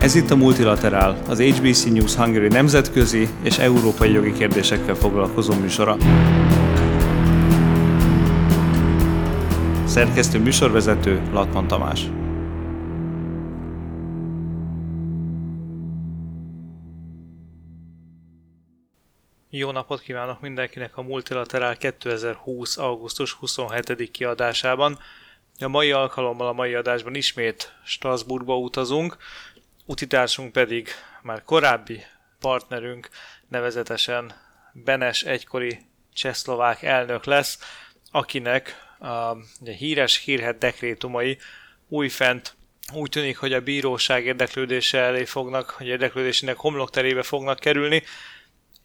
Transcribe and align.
Ez 0.00 0.14
itt 0.14 0.30
a 0.30 0.36
Multilaterál, 0.36 1.22
az 1.28 1.40
HBC 1.40 1.84
News 1.84 2.14
Hungary 2.14 2.48
nemzetközi 2.48 3.28
és 3.42 3.58
európai 3.58 4.12
jogi 4.12 4.32
kérdésekkel 4.32 4.94
foglalkozó 4.94 5.54
műsora. 5.54 5.96
Szerkesztő 9.86 10.38
műsorvezető 10.38 11.22
Latman 11.32 11.66
Tamás. 11.66 12.00
Jó 19.50 19.70
napot 19.70 20.00
kívánok 20.00 20.40
mindenkinek 20.40 20.96
a 20.96 21.02
Multilaterál 21.02 21.76
2020. 21.76 22.76
augusztus 22.76 23.32
27. 23.32 24.10
kiadásában. 24.10 24.98
A 25.58 25.68
mai 25.68 25.92
alkalommal 25.92 26.46
a 26.46 26.52
mai 26.52 26.74
adásban 26.74 27.14
ismét 27.14 27.72
Strasbourgba 27.84 28.58
utazunk, 28.58 29.16
utitársunk 29.90 30.52
pedig 30.52 30.88
már 31.22 31.42
korábbi 31.44 32.04
partnerünk, 32.40 33.08
nevezetesen 33.48 34.34
Benes 34.72 35.22
egykori 35.22 35.78
csehszlovák 36.12 36.82
elnök 36.82 37.24
lesz, 37.24 37.58
akinek 38.10 38.76
a 38.98 39.36
ugye, 39.60 39.72
híres 39.72 40.16
hírhet 40.16 40.58
dekrétumai 40.58 41.38
újfent 41.88 42.54
úgy 42.92 43.10
tűnik, 43.10 43.38
hogy 43.38 43.52
a 43.52 43.60
bíróság 43.60 44.26
érdeklődése 44.26 44.98
elé 44.98 45.24
fognak, 45.24 45.70
hogy 45.70 45.86
érdeklődésének 45.86 46.56
homlokterébe 46.56 47.22
fognak 47.22 47.58
kerülni. 47.58 48.02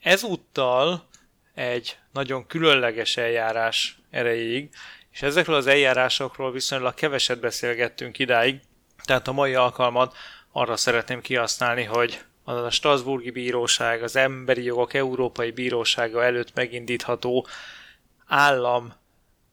Ezúttal 0.02 1.08
egy 1.54 1.98
nagyon 2.12 2.48
különleges 2.48 3.18
eljárás 3.18 3.98
erejéig, 4.10 4.70
és 5.12 5.22
ezekről 5.22 5.55
az 5.55 5.68
eljárásokról 5.68 6.52
viszonylag 6.52 6.94
keveset 6.94 7.40
beszélgettünk 7.40 8.20
idáig, 8.20 8.60
tehát 9.04 9.27
a 9.27 9.32
mai 9.32 9.55
alkalmat 9.55 10.15
arra 10.58 10.78
szeretném 10.78 11.22
kihasználni, 11.22 11.84
hogy 11.84 12.22
a 12.44 12.70
Strasburgi 12.70 13.30
Bíróság, 13.30 14.04
az 14.04 14.16
Emberi 14.16 14.64
Jogok 14.64 14.94
Európai 14.94 15.52
Bírósága 15.52 16.24
előtt 16.24 16.54
megindítható 16.54 17.48
állam 18.28 18.94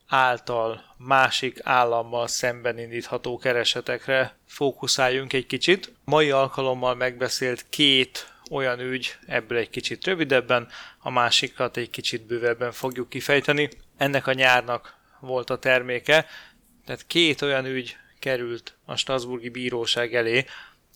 által 0.06 0.94
másik 0.96 1.58
állammal 1.62 2.26
szemben 2.26 2.78
indítható 2.78 3.38
keresetekre 3.38 4.36
fókuszáljunk 4.46 5.32
egy 5.32 5.46
kicsit. 5.46 5.92
Mai 6.04 6.30
alkalommal 6.30 6.94
megbeszélt 6.94 7.64
két 7.70 8.32
olyan 8.50 8.80
ügy, 8.80 9.16
ebből 9.26 9.58
egy 9.58 9.70
kicsit 9.70 10.04
rövidebben, 10.04 10.68
a 10.98 11.10
másikat 11.10 11.76
egy 11.76 11.90
kicsit 11.90 12.26
bővebben 12.26 12.72
fogjuk 12.72 13.08
kifejteni. 13.08 13.68
Ennek 13.96 14.26
a 14.26 14.32
nyárnak 14.32 14.94
volt 15.20 15.50
a 15.50 15.58
terméke, 15.58 16.26
tehát 16.84 17.06
két 17.06 17.42
olyan 17.42 17.66
ügy 17.66 17.96
került 18.18 18.76
a 18.84 18.96
Strasburgi 18.96 19.48
Bíróság 19.48 20.14
elé, 20.14 20.44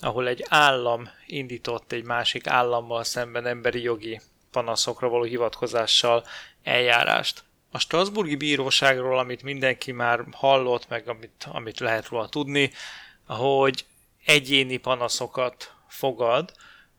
ahol 0.01 0.29
egy 0.29 0.45
állam 0.49 1.09
indított 1.27 1.93
egy 1.93 2.05
másik 2.05 2.47
állammal 2.47 3.05
szemben 3.05 3.47
emberi 3.47 3.83
jogi 3.83 4.21
panaszokra 4.51 5.09
való 5.09 5.23
hivatkozással 5.23 6.25
eljárást. 6.63 7.45
A 7.71 7.79
Strasburgi 7.79 8.37
Bíróságról, 8.37 9.19
amit 9.19 9.43
mindenki 9.43 9.93
már 9.93 10.25
hallott, 10.33 10.89
meg 10.89 11.09
amit, 11.09 11.49
amit 11.53 11.81
lehet 11.81 12.09
róla 12.09 12.29
tudni, 12.29 12.71
hogy 13.27 13.85
egyéni 14.25 14.77
panaszokat 14.77 15.75
fogad, 15.89 16.53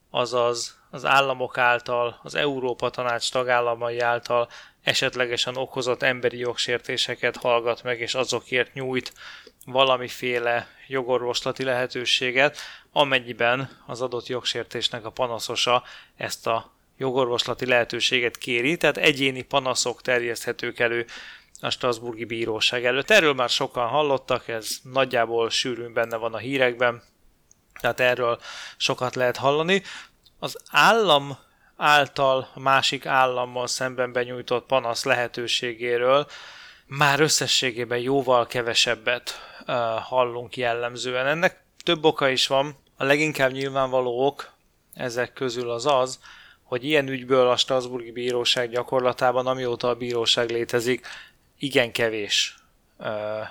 azaz 0.09 0.77
az 0.89 1.05
államok 1.05 1.57
által, 1.57 2.19
az 2.23 2.35
Európa 2.35 2.89
Tanács 2.89 3.31
tagállamai 3.31 3.99
által 3.99 4.49
esetlegesen 4.83 5.57
okozott 5.57 6.03
emberi 6.03 6.37
jogsértéseket 6.37 7.37
hallgat 7.37 7.83
meg, 7.83 7.99
és 7.99 8.15
azokért 8.15 8.73
nyújt 8.73 9.13
valamiféle 9.65 10.67
jogorvoslati 10.87 11.63
lehetőséget, 11.63 12.57
amennyiben 12.97 13.69
az 13.85 14.01
adott 14.01 14.27
jogsértésnek 14.27 15.05
a 15.05 15.09
panaszosa 15.09 15.83
ezt 16.15 16.47
a 16.47 16.71
jogorvoslati 16.97 17.65
lehetőséget 17.65 18.37
kéri, 18.37 18.77
tehát 18.77 18.97
egyéni 18.97 19.41
panaszok 19.41 20.01
terjeszthetők 20.01 20.79
elő 20.79 21.05
a 21.61 21.69
Strasburgi 21.69 22.25
Bíróság 22.25 22.85
előtt. 22.85 23.09
Erről 23.09 23.33
már 23.33 23.49
sokan 23.49 23.87
hallottak, 23.87 24.47
ez 24.47 24.69
nagyjából 24.83 25.49
sűrűn 25.49 25.93
benne 25.93 26.15
van 26.15 26.33
a 26.33 26.37
hírekben, 26.37 27.03
tehát 27.79 27.99
erről 27.99 28.39
sokat 28.77 29.15
lehet 29.15 29.37
hallani. 29.37 29.83
Az 30.39 30.57
állam 30.71 31.37
által 31.75 32.49
másik 32.55 33.05
állammal 33.05 33.67
szemben 33.67 34.11
benyújtott 34.11 34.65
panasz 34.65 35.03
lehetőségéről 35.03 36.27
már 36.85 37.19
összességében 37.19 37.99
jóval 37.99 38.47
kevesebbet 38.47 39.31
uh, 39.67 39.75
hallunk 39.99 40.57
jellemzően. 40.57 41.27
Ennek 41.27 41.65
több 41.83 42.05
oka 42.05 42.29
is 42.29 42.47
van. 42.47 42.85
A 42.99 43.03
leginkább 43.03 43.51
nyilvánvaló 43.51 44.25
ok 44.25 44.51
ezek 44.93 45.33
közül 45.33 45.69
az 45.69 45.85
az, 45.85 46.19
hogy 46.63 46.83
ilyen 46.83 47.07
ügyből 47.07 47.49
a 47.49 47.57
Strasburgi 47.57 48.11
Bíróság 48.11 48.69
gyakorlatában, 48.69 49.47
amióta 49.47 49.89
a 49.89 49.95
bíróság 49.95 50.49
létezik, 50.49 51.07
igen 51.57 51.91
kevés, 51.91 52.55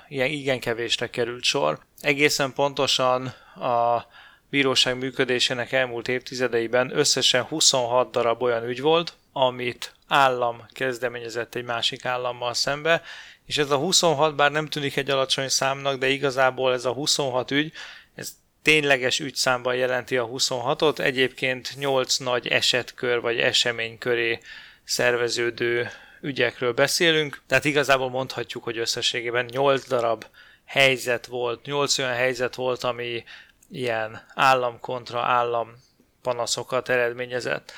igen, 0.09 0.31
igen 0.31 0.61
kevésre 0.61 1.11
került 1.11 1.43
sor. 1.43 1.79
Egészen 2.01 2.53
pontosan 2.53 3.27
a 3.55 4.07
bíróság 4.51 4.99
működésének 4.99 5.73
elmúlt 5.73 6.09
évtizedeiben 6.09 6.97
összesen 6.97 7.43
26 7.43 8.11
darab 8.11 8.43
olyan 8.43 8.65
ügy 8.65 8.81
volt, 8.81 9.13
amit 9.33 9.95
állam 10.09 10.67
kezdeményezett 10.73 11.55
egy 11.55 11.65
másik 11.65 12.05
állammal 12.05 12.55
szembe, 12.55 13.03
és 13.45 13.59
ez 13.59 13.71
a 13.71 13.77
26 13.77 14.35
bár 14.35 14.51
nem 14.51 14.67
tűnik 14.67 14.97
egy 14.97 15.11
alacsony 15.11 15.49
számnak, 15.49 15.99
de 15.99 16.09
igazából 16.09 16.73
ez 16.73 16.85
a 16.85 16.93
26 16.93 17.51
ügy, 17.51 17.73
ez 18.15 18.33
tényleges 18.67 19.21
ügyszámban 19.21 19.75
jelenti 19.75 20.17
a 20.17 20.27
26-ot, 20.29 20.99
egyébként 20.99 21.75
8 21.77 22.17
nagy 22.17 22.47
esetkör 22.47 23.21
vagy 23.21 23.39
esemény 23.39 23.99
köré 23.99 24.39
szerveződő 24.85 25.91
ügyekről 26.21 26.73
beszélünk, 26.73 27.43
tehát 27.47 27.65
igazából 27.65 28.11
mondhatjuk, 28.11 28.65
hogy 28.65 28.79
összességében 28.79 29.45
8 29.45 29.89
darab 29.89 30.25
helyzet 30.65 31.27
volt, 31.27 31.65
8 31.67 31.99
olyan 31.99 32.13
helyzet 32.13 32.55
volt, 32.55 32.85
ami 32.85 33.25
ilyen 33.71 34.27
állam 34.35 34.81
kontra 34.81 35.21
állam 35.21 35.75
panaszokat 36.23 36.89
eredményezett. 36.89 37.73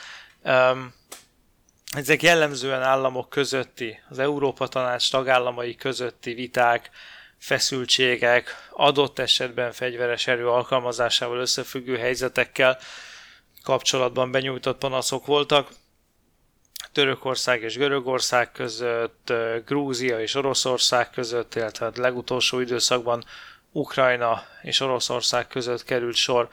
Um, 0.45 0.95
ezek 1.97 2.23
jellemzően 2.23 2.83
államok 2.83 3.29
közötti, 3.29 4.01
az 4.09 4.19
Európa 4.19 4.67
Tanács 4.69 5.11
tagállamai 5.11 5.75
közötti 5.75 6.35
viták, 6.35 6.91
feszültségek, 7.39 8.69
adott 8.71 9.19
esetben 9.19 9.73
fegyveres 9.73 10.27
erő 10.27 10.49
alkalmazásával 10.49 11.39
összefüggő 11.39 11.97
helyzetekkel 11.97 12.79
kapcsolatban 13.63 14.31
benyújtott 14.31 14.79
panaszok 14.79 15.27
voltak. 15.27 15.69
Törökország 16.93 17.63
és 17.63 17.77
Görögország 17.77 18.53
között, 18.53 19.33
Grúzia 19.67 20.21
és 20.21 20.35
Oroszország 20.35 21.11
között, 21.11 21.55
illetve 21.55 21.87
a 21.87 21.93
legutolsó 21.95 22.61
időszakban 22.61 23.25
Ukrajna 23.73 24.43
és 24.63 24.81
Oroszország 24.81 25.47
között 25.47 25.85
került 25.85 26.15
sor 26.15 26.49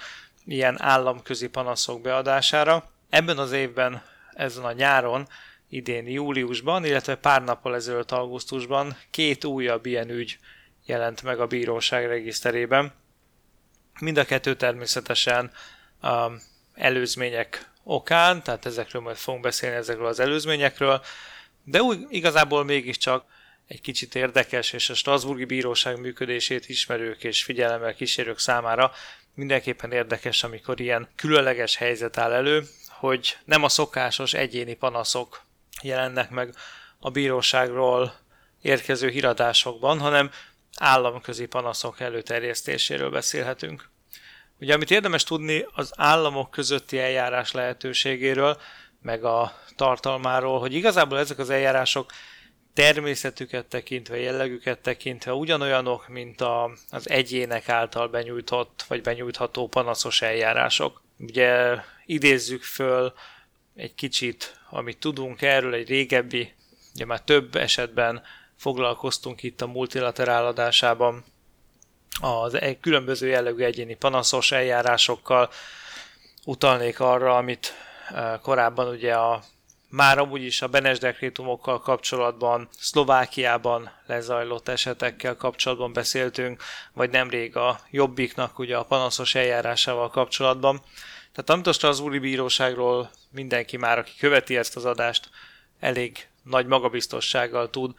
ilyen 0.46 0.82
államközi 0.82 1.48
panaszok 1.48 2.02
beadására. 2.02 2.92
Ebben 3.10 3.38
az 3.38 3.52
évben, 3.52 4.04
ezen 4.34 4.64
a 4.64 4.72
nyáron, 4.72 5.28
idén 5.70 6.08
júliusban, 6.08 6.86
illetve 6.86 7.16
pár 7.16 7.44
nappal 7.44 7.76
ezelőtt 7.76 8.12
augusztusban 8.12 8.98
két 9.12 9.46
újabb 9.46 9.86
ilyen 9.86 10.10
ügy 10.10 10.40
jelent 10.86 11.24
meg 11.24 11.40
a 11.40 11.48
bíróság 11.48 12.08
regiszterében. 12.08 12.94
Mind 14.00 14.18
a 14.18 14.26
kettő 14.26 14.56
természetesen 14.56 15.52
um, 16.02 16.42
előzmények 16.74 17.70
okán, 17.84 18.44
tehát 18.44 18.66
ezekről 18.66 19.02
majd 19.02 19.16
fogunk 19.16 19.44
beszélni 19.44 19.76
ezekről 19.76 20.08
az 20.08 20.20
előzményekről, 20.20 21.02
de 21.64 21.82
úgy 21.82 22.06
igazából 22.10 22.64
mégiscsak 22.64 23.26
egy 23.68 23.82
kicsit 23.82 24.16
érdekes, 24.16 24.74
és 24.74 24.90
a 24.90 24.94
Strasburgi 24.94 25.46
Bíróság 25.46 26.00
működését 26.00 26.70
ismerők 26.70 27.24
és 27.24 27.44
figyelemmel 27.44 27.94
kísérők 27.94 28.40
számára 28.40 28.92
mindenképpen 29.34 29.92
érdekes, 29.92 30.44
amikor 30.44 30.80
ilyen 30.80 31.08
különleges 31.16 31.76
helyzet 31.76 32.18
áll 32.18 32.32
elő, 32.32 32.64
hogy 32.88 33.38
nem 33.46 33.64
a 33.64 33.70
szokásos 33.70 34.34
egyéni 34.34 34.74
panaszok 34.74 35.42
jelennek 35.82 36.30
meg 36.30 36.56
a 37.00 37.10
bíróságról 37.10 38.14
érkező 38.62 39.10
híradásokban, 39.10 40.00
hanem 40.00 40.32
államközi 40.80 41.46
panaszok 41.46 42.00
előterjesztéséről 42.00 43.10
beszélhetünk. 43.10 43.90
Ugye, 44.60 44.74
amit 44.74 44.92
érdemes 44.92 45.24
tudni 45.24 45.66
az 45.74 45.92
államok 45.96 46.52
közötti 46.52 47.00
eljárás 47.00 47.52
lehetőségéről, 47.52 48.58
meg 49.02 49.24
a 49.24 49.54
tartalmáról, 49.76 50.60
hogy 50.60 50.74
igazából 50.74 51.20
ezek 51.20 51.38
az 51.38 51.50
eljárások 51.50 52.12
természetüket 52.74 53.66
tekintve, 53.66 54.20
jellegüket 54.20 54.80
tekintve 54.80 55.34
ugyanolyanok, 55.34 56.08
mint 56.08 56.42
a, 56.42 56.72
az 56.90 57.10
egyének 57.10 57.70
által 57.70 58.08
benyújtott 58.08 58.86
vagy 58.88 59.02
benyújtható 59.02 59.68
panaszos 59.68 60.22
eljárások. 60.22 61.02
Ugye 61.20 61.76
idézzük 62.06 62.64
föl 62.64 63.14
egy 63.76 63.96
kicsit, 63.96 64.60
amit 64.70 64.98
tudunk 64.98 65.42
erről, 65.42 65.74
egy 65.74 65.88
régebbi, 65.88 66.54
ugye 66.94 67.06
már 67.06 67.22
több 67.22 67.56
esetben 67.56 68.24
foglalkoztunk 68.56 69.44
itt 69.44 69.62
a 69.62 69.68
multilaterál 69.68 70.46
adásában, 70.46 71.24
az 72.22 72.54
e- 72.54 72.80
különböző 72.80 73.28
jellegű 73.28 73.64
egyéni 73.64 73.96
panaszos 73.96 74.52
eljárásokkal 74.52 75.50
utalnék 76.46 77.00
arra, 77.00 77.36
amit 77.36 77.74
korábban 78.42 78.88
ugye 78.88 79.14
a 79.14 79.44
már 79.90 80.18
amúgy 80.18 80.44
is 80.44 80.62
a 80.62 80.68
Benes 80.68 81.00
dekrétumokkal 81.00 81.80
kapcsolatban, 81.80 82.68
Szlovákiában 82.80 83.92
lezajlott 84.06 84.68
esetekkel 84.68 85.36
kapcsolatban 85.36 85.94
beszéltünk, 85.94 86.64
vagy 86.94 87.10
nemrég 87.10 87.56
a 87.56 87.80
Jobbiknak 87.92 88.60
ugye 88.60 88.78
a 88.78 88.84
panaszos 88.84 89.36
eljárásával 89.36 90.10
kapcsolatban. 90.10 90.82
Tehát 91.32 91.50
amit 91.50 91.68
a 91.68 91.72
Strasbourgi 91.72 92.20
Bíróságról 92.20 93.10
mindenki 93.32 93.78
már, 93.78 93.98
aki 93.98 94.12
követi 94.20 94.58
ezt 94.58 94.76
az 94.76 94.86
adást, 94.86 95.30
elég 95.80 96.28
nagy 96.44 96.66
magabiztossággal 96.66 97.70
tud. 97.70 97.94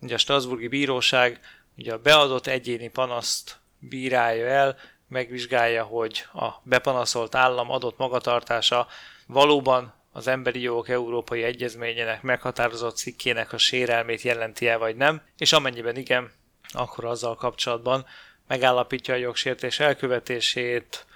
Ugye 0.00 0.14
a 0.14 0.18
Strasbourgi 0.18 0.68
Bíróság 0.68 1.40
ugye 1.76 1.92
a 1.92 1.98
beadott 1.98 2.46
egyéni 2.46 2.88
panaszt 2.88 3.60
bírálja 3.78 4.46
el, 4.46 4.76
megvizsgálja, 5.08 5.84
hogy 5.84 6.24
a 6.32 6.48
bepanaszolt 6.62 7.34
állam 7.34 7.70
adott 7.70 7.98
magatartása 7.98 8.86
valóban 9.26 9.94
az 10.12 10.26
Emberi 10.26 10.60
Jogok 10.60 10.88
Európai 10.88 11.42
Egyezményének 11.42 12.22
meghatározott 12.22 12.96
cikkének 12.96 13.52
a 13.52 13.58
sérelmét 13.58 14.22
jelenti-e 14.22 14.76
vagy 14.76 14.96
nem, 14.96 15.22
és 15.36 15.52
amennyiben 15.52 15.96
igen, 15.96 16.32
akkor 16.72 17.04
azzal 17.04 17.34
kapcsolatban 17.34 18.06
megállapítja 18.46 19.14
a 19.14 19.16
jogsértés 19.16 19.80
elkövetését, 19.80 21.06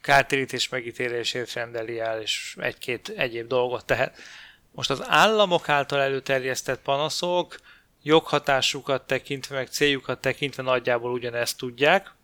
kártérítés 0.00 0.68
megítélését 0.68 1.52
rendeli 1.52 1.98
el, 1.98 2.20
és 2.20 2.56
egy-két 2.60 3.08
egyéb 3.08 3.46
dolgot 3.46 3.84
tehet. 3.84 4.16
Most 4.70 4.90
az 4.90 5.02
államok 5.08 5.68
által 5.68 6.00
előterjesztett 6.00 6.82
panaszok 6.82 7.56
joghatásukat 8.06 9.06
tekintve, 9.06 9.56
meg 9.56 9.66
céljukat 9.68 10.20
tekintve 10.20 10.62
nagyjából 10.62 11.12
ugyanezt 11.12 11.58
tudják. 11.58 12.14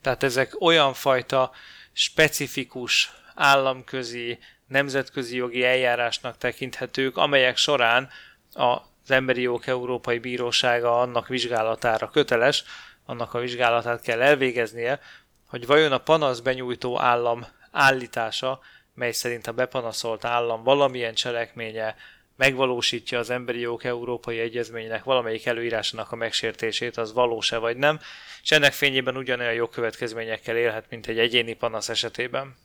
Tehát 0.00 0.22
ezek 0.22 0.60
olyan 0.60 0.94
fajta 0.94 1.50
specifikus 1.92 3.12
államközi, 3.34 4.38
nemzetközi 4.66 5.36
jogi 5.36 5.64
eljárásnak 5.64 6.38
tekinthetők, 6.38 7.16
amelyek 7.16 7.56
során 7.56 8.08
az 8.52 9.10
Emberi 9.10 9.40
Jogok 9.40 9.66
Európai 9.66 10.18
Bírósága 10.18 11.00
annak 11.00 11.28
vizsgálatára 11.28 12.10
köteles, 12.10 12.64
annak 13.06 13.34
a 13.34 13.38
vizsgálatát 13.38 14.02
kell 14.02 14.20
elvégeznie, 14.20 15.00
hogy 15.48 15.66
vajon 15.66 15.92
a 15.92 15.98
panasz 15.98 16.40
benyújtó 16.40 17.00
állam 17.00 17.46
állítása, 17.70 18.60
mely 18.94 19.12
szerint 19.12 19.46
a 19.46 19.52
bepanaszolt 19.52 20.24
állam 20.24 20.62
valamilyen 20.62 21.14
cselekménye 21.14 21.96
megvalósítja 22.42 23.18
az 23.18 23.30
Emberi 23.30 23.60
Jogok 23.60 23.84
Európai 23.84 24.40
Egyezménynek 24.40 25.04
valamelyik 25.04 25.46
előírásának 25.46 26.12
a 26.12 26.16
megsértését, 26.16 26.96
az 26.96 27.12
valós-e 27.12 27.56
vagy 27.56 27.76
nem, 27.76 28.00
és 28.42 28.50
ennek 28.50 28.72
fényében 28.72 29.16
ugyanolyan 29.16 29.52
jogkövetkezményekkel 29.52 30.56
élhet, 30.56 30.84
mint 30.88 31.06
egy 31.06 31.18
egyéni 31.18 31.52
panasz 31.52 31.88
esetében. 31.88 32.56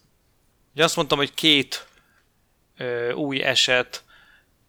Ugye 0.73 0.83
azt 0.83 0.95
mondtam, 0.95 1.17
hogy 1.17 1.33
két 1.33 1.87
ö, 2.77 3.11
új 3.11 3.43
eset 3.43 4.03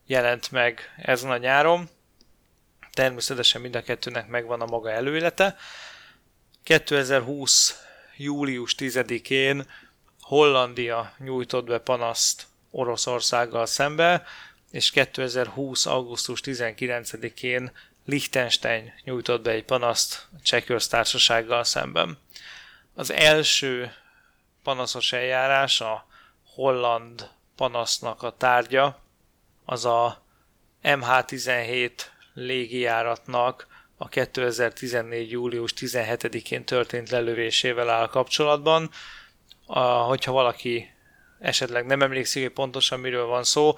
jelent 0.07 0.51
meg 0.51 0.95
ezen 0.97 1.31
a 1.31 1.37
nyáron, 1.37 1.89
természetesen 2.93 3.61
mind 3.61 3.77
a 3.77 3.83
kettőnek 3.83 4.29
megvan 4.29 4.61
a 4.61 4.67
maga 4.67 4.91
előélete. 4.91 5.57
2020 6.63 7.83
július 8.17 8.75
10-én 8.79 9.67
Hollandia 10.21 11.13
nyújtott 11.19 11.67
be 11.67 11.79
panaszt 11.79 12.47
Oroszországgal 12.71 13.67
szembe, 13.67 14.27
és 14.71 14.91
2020. 14.91 15.87
augusztus 15.87 16.41
19-én 16.45 17.73
Liechtenstein 18.05 18.93
nyújtott 19.05 19.43
be 19.43 19.51
egy 19.51 19.65
panaszt 19.65 20.27
a 20.33 20.43
Cseh 20.43 20.63
köztársasággal 20.63 21.65
szemben. 21.65 22.19
Az 22.95 23.11
első 23.11 23.93
panaszos 24.63 25.13
eljárás, 25.13 25.81
a 25.81 26.07
holland 26.55 27.31
panasznak 27.57 28.23
a 28.23 28.37
tárgya, 28.37 29.01
az 29.65 29.85
a 29.85 30.23
MH17 30.83 31.91
légijáratnak 32.35 33.67
a 33.97 34.09
2014. 34.09 35.31
július 35.31 35.73
17-én 35.77 36.65
történt 36.65 37.11
lelövésével 37.11 37.91
áll 37.91 38.09
kapcsolatban. 38.09 38.91
A, 39.67 39.81
hogyha 39.81 40.33
valaki 40.33 40.91
esetleg 41.39 41.87
nem 41.87 42.03
emlékszik, 42.03 42.43
hogy 42.43 42.53
pontosan 42.53 43.01
miről 43.01 43.27
van 43.27 43.45
szó, 43.45 43.77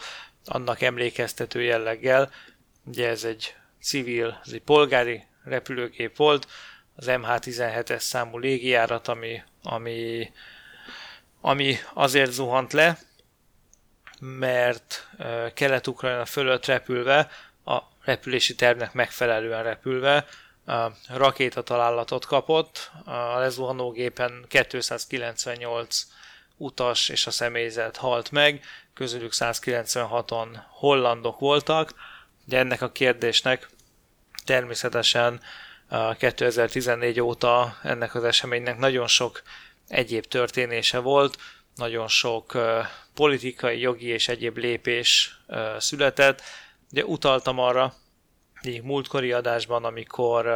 annak 0.50 0.80
emlékeztető 0.80 1.62
jelleggel. 1.62 2.30
Ugye 2.84 3.08
ez 3.08 3.24
egy 3.24 3.54
civil, 3.82 4.40
ez 4.44 4.52
egy 4.52 4.62
polgári 4.62 5.24
repülőgép 5.44 6.16
volt, 6.16 6.46
az 6.96 7.06
MH17-es 7.08 7.98
számú 8.00 8.38
légijárat, 8.38 9.08
ami, 9.08 9.42
ami, 9.62 10.32
ami 11.40 11.76
azért 11.92 12.30
zuhant 12.30 12.72
le, 12.72 12.98
mert 14.20 15.08
Kelet-Ukrajna 15.54 16.24
fölött 16.24 16.64
repülve, 16.64 17.30
a 17.64 17.78
repülési 18.04 18.54
tervnek 18.54 18.92
megfelelően 18.92 19.62
repülve, 19.62 20.26
rakétatalálatot 21.08 22.26
kapott, 22.26 22.90
a 23.04 23.38
lezuhanógépen 23.38 24.44
298 24.48 26.06
utas 26.56 27.08
és 27.08 27.26
a 27.26 27.30
személyzet 27.30 27.96
halt 27.96 28.30
meg, 28.30 28.64
közülük 29.00 29.32
196-on 29.34 30.48
hollandok 30.68 31.38
voltak, 31.38 31.94
de 32.44 32.58
ennek 32.58 32.82
a 32.82 32.92
kérdésnek 32.92 33.68
természetesen 34.44 35.40
2014 36.18 37.20
óta 37.20 37.78
ennek 37.82 38.14
az 38.14 38.24
eseménynek 38.24 38.78
nagyon 38.78 39.06
sok 39.06 39.42
egyéb 39.88 40.24
történése 40.24 40.98
volt, 40.98 41.36
nagyon 41.74 42.08
sok 42.08 42.58
politikai, 43.14 43.80
jogi 43.80 44.06
és 44.06 44.28
egyéb 44.28 44.56
lépés 44.56 45.40
született. 45.78 46.42
Ugye 46.90 47.04
utaltam 47.04 47.58
arra 47.58 47.94
egy 48.60 48.82
múltkori 48.82 49.32
adásban, 49.32 49.84
amikor 49.84 50.46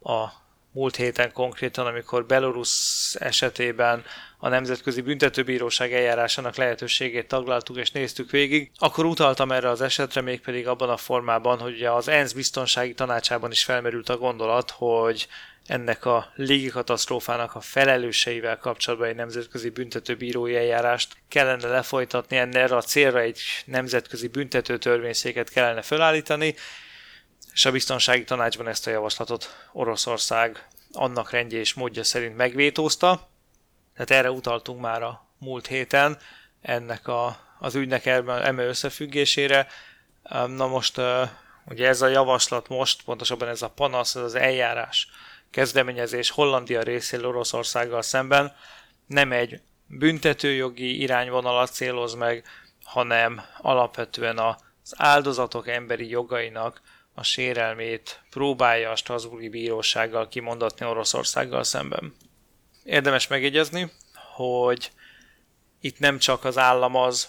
a 0.00 0.43
múlt 0.74 0.96
héten 0.96 1.32
konkrétan, 1.32 1.86
amikor 1.86 2.26
Belarus 2.26 3.14
esetében 3.18 4.04
a 4.38 4.48
Nemzetközi 4.48 5.00
Büntetőbíróság 5.00 5.92
eljárásának 5.92 6.56
lehetőségét 6.56 7.28
taglaltuk 7.28 7.76
és 7.76 7.90
néztük 7.90 8.30
végig, 8.30 8.70
akkor 8.78 9.04
utaltam 9.04 9.52
erre 9.52 9.68
az 9.68 9.80
esetre 9.80 10.20
mégpedig 10.20 10.68
abban 10.68 10.88
a 10.88 10.96
formában, 10.96 11.58
hogy 11.58 11.82
az 11.82 12.08
ENSZ 12.08 12.32
biztonsági 12.32 12.94
tanácsában 12.94 13.50
is 13.50 13.64
felmerült 13.64 14.08
a 14.08 14.16
gondolat, 14.16 14.70
hogy 14.70 15.28
ennek 15.66 16.04
a 16.04 16.32
légikatasztrófának 16.34 17.54
a 17.54 17.60
felelőseivel 17.60 18.58
kapcsolatban 18.58 19.08
egy 19.08 19.14
nemzetközi 19.14 19.68
büntetőbírói 19.68 20.56
eljárást 20.56 21.16
kellene 21.28 21.68
lefolytatni, 21.68 22.36
erre 22.36 22.76
a 22.76 22.82
célra 22.82 23.20
egy 23.20 23.40
nemzetközi 23.64 24.28
büntető 24.28 24.78
törvényszéket 24.78 25.50
kellene 25.50 25.82
felállítani, 25.82 26.54
és 27.54 27.64
a 27.64 27.70
biztonsági 27.70 28.24
tanácsban 28.24 28.68
ezt 28.68 28.86
a 28.86 28.90
javaslatot 28.90 29.68
Oroszország 29.72 30.68
annak 30.92 31.30
rendje 31.30 31.58
és 31.58 31.74
módja 31.74 32.04
szerint 32.04 32.36
megvétózta. 32.36 33.28
Tehát 33.94 34.10
erre 34.10 34.30
utaltunk 34.30 34.80
már 34.80 35.02
a 35.02 35.26
múlt 35.38 35.66
héten 35.66 36.18
ennek 36.62 37.08
a, 37.08 37.36
az 37.58 37.74
ügynek 37.74 38.06
eme 38.06 38.64
összefüggésére. 38.64 39.66
Na 40.46 40.66
most 40.66 41.00
ugye 41.66 41.88
ez 41.88 42.02
a 42.02 42.06
javaslat 42.06 42.68
most, 42.68 43.02
pontosabban 43.02 43.48
ez 43.48 43.62
a 43.62 43.70
panasz, 43.70 44.14
ez 44.14 44.22
az 44.22 44.34
eljárás 44.34 45.08
kezdeményezés 45.50 46.30
Hollandia 46.30 46.82
részéről 46.82 47.26
Oroszországgal 47.26 48.02
szemben 48.02 48.56
nem 49.06 49.32
egy 49.32 49.60
büntetőjogi 49.86 51.00
irányvonalat 51.00 51.72
céloz 51.72 52.14
meg, 52.14 52.44
hanem 52.84 53.40
alapvetően 53.60 54.38
az 54.38 54.94
áldozatok 54.96 55.68
emberi 55.68 56.08
jogainak 56.08 56.80
a 57.14 57.22
sérelmét 57.22 58.22
próbálja 58.30 58.90
a 58.90 58.96
Strasburgi 58.96 59.48
Bírósággal 59.48 60.28
kimondatni 60.28 60.86
Oroszországgal 60.86 61.64
szemben. 61.64 62.14
Érdemes 62.84 63.26
megjegyezni, 63.26 63.92
hogy 64.34 64.90
itt 65.80 65.98
nem 65.98 66.18
csak 66.18 66.44
az 66.44 66.58
állam 66.58 66.94
az, 66.94 67.28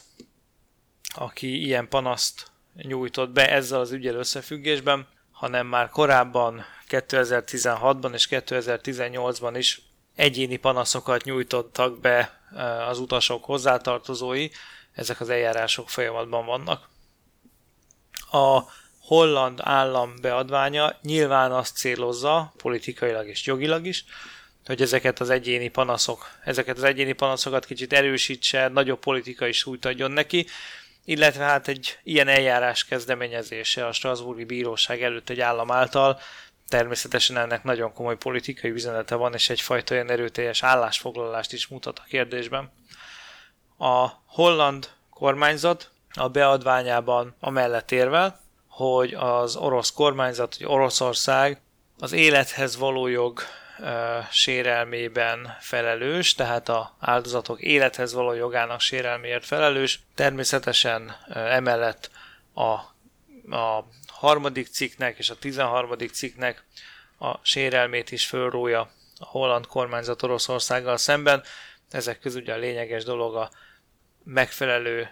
aki 1.16 1.66
ilyen 1.66 1.88
panaszt 1.88 2.52
nyújtott 2.74 3.30
be 3.30 3.52
ezzel 3.52 3.80
az 3.80 3.92
ügyel 3.92 4.16
összefüggésben, 4.16 5.08
hanem 5.32 5.68
már 5.68 5.90
korábban 5.90 6.66
2016-ban 6.90 8.14
és 8.14 8.28
2018-ban 8.30 9.54
is 9.58 9.82
egyéni 10.16 10.56
panaszokat 10.56 11.24
nyújtottak 11.24 12.00
be 12.00 12.42
eh, 12.56 12.88
az 12.88 13.00
utasok 13.00 13.46
hozzátartozói, 13.46 14.48
ezek 14.92 15.20
az 15.20 15.30
eljárások 15.30 15.90
folyamatban 15.90 16.46
vannak. 16.46 16.90
A 18.32 18.64
holland 19.06 19.60
állam 19.64 20.14
beadványa 20.22 20.98
nyilván 21.02 21.52
azt 21.52 21.78
célozza, 21.78 22.54
politikailag 22.58 23.28
és 23.28 23.46
jogilag 23.46 23.86
is, 23.86 24.06
hogy 24.66 24.82
ezeket 24.82 25.20
az 25.20 25.30
egyéni 25.30 25.68
panaszok, 25.68 26.28
ezeket 26.44 26.78
az 26.78 26.84
egyéni 26.84 27.14
panaszokat 27.14 27.66
kicsit 27.66 27.94
erősítse, 27.94 28.68
nagyobb 28.68 29.00
politikai 29.00 29.52
súlyt 29.52 29.86
adjon 29.86 30.12
neki, 30.12 30.46
illetve 31.04 31.44
hát 31.44 31.68
egy 31.68 32.00
ilyen 32.04 32.28
eljárás 32.28 32.86
kezdeményezése 32.86 33.86
a 33.86 33.92
Strasburgi 33.92 34.44
Bíróság 34.44 35.04
előtt 35.04 35.30
egy 35.30 35.40
állam 35.40 35.72
által 35.72 36.20
természetesen 36.68 37.38
ennek 37.38 37.64
nagyon 37.64 37.94
komoly 37.94 38.18
politikai 38.18 38.72
üzenete 38.72 39.16
van, 39.16 39.34
és 39.34 39.50
egyfajta 39.50 39.94
olyan 39.94 40.10
erőteljes 40.10 40.64
állásfoglalást 40.64 41.54
is 41.54 41.68
mutat 41.68 42.00
a 42.00 42.06
kérdésben. 42.08 42.72
A 43.78 44.08
holland 44.26 44.90
kormányzat 45.10 45.90
a 46.14 46.30
beadványában 46.30 47.36
amellett 47.40 47.92
érvel, 47.92 48.44
hogy 48.76 49.14
az 49.14 49.56
orosz 49.56 49.92
kormányzat, 49.92 50.56
hogy 50.56 50.66
Oroszország 50.66 51.62
az 52.00 52.12
élethez 52.12 52.78
való 52.78 53.08
jog 53.08 53.42
sérelmében 54.32 55.58
felelős, 55.60 56.34
tehát 56.34 56.70
a 56.70 56.96
áldozatok 57.00 57.62
élethez 57.62 58.14
való 58.14 58.34
jogának 58.34 58.80
sérelméért 58.80 59.46
felelős. 59.46 60.00
Természetesen 60.16 61.16
emellett 61.34 62.12
a, 62.54 62.70
a 63.56 63.88
harmadik 64.08 64.68
cikknek 64.68 65.18
és 65.18 65.30
a 65.30 65.36
tizenharmadik 65.36 66.12
cikknek 66.12 66.64
a 67.20 67.38
sérelmét 67.42 68.12
is 68.12 68.26
fölrója 68.26 68.80
a 69.20 69.26
holland 69.26 69.68
kormányzat 69.68 70.24
Oroszországgal 70.24 70.98
szemben. 70.98 71.44
Ezek 71.92 72.20
közül 72.20 72.42
ugye 72.42 72.54
a 72.54 72.58
lényeges 72.58 73.04
dolog 73.04 73.36
a 73.36 73.52
megfelelő 74.24 75.10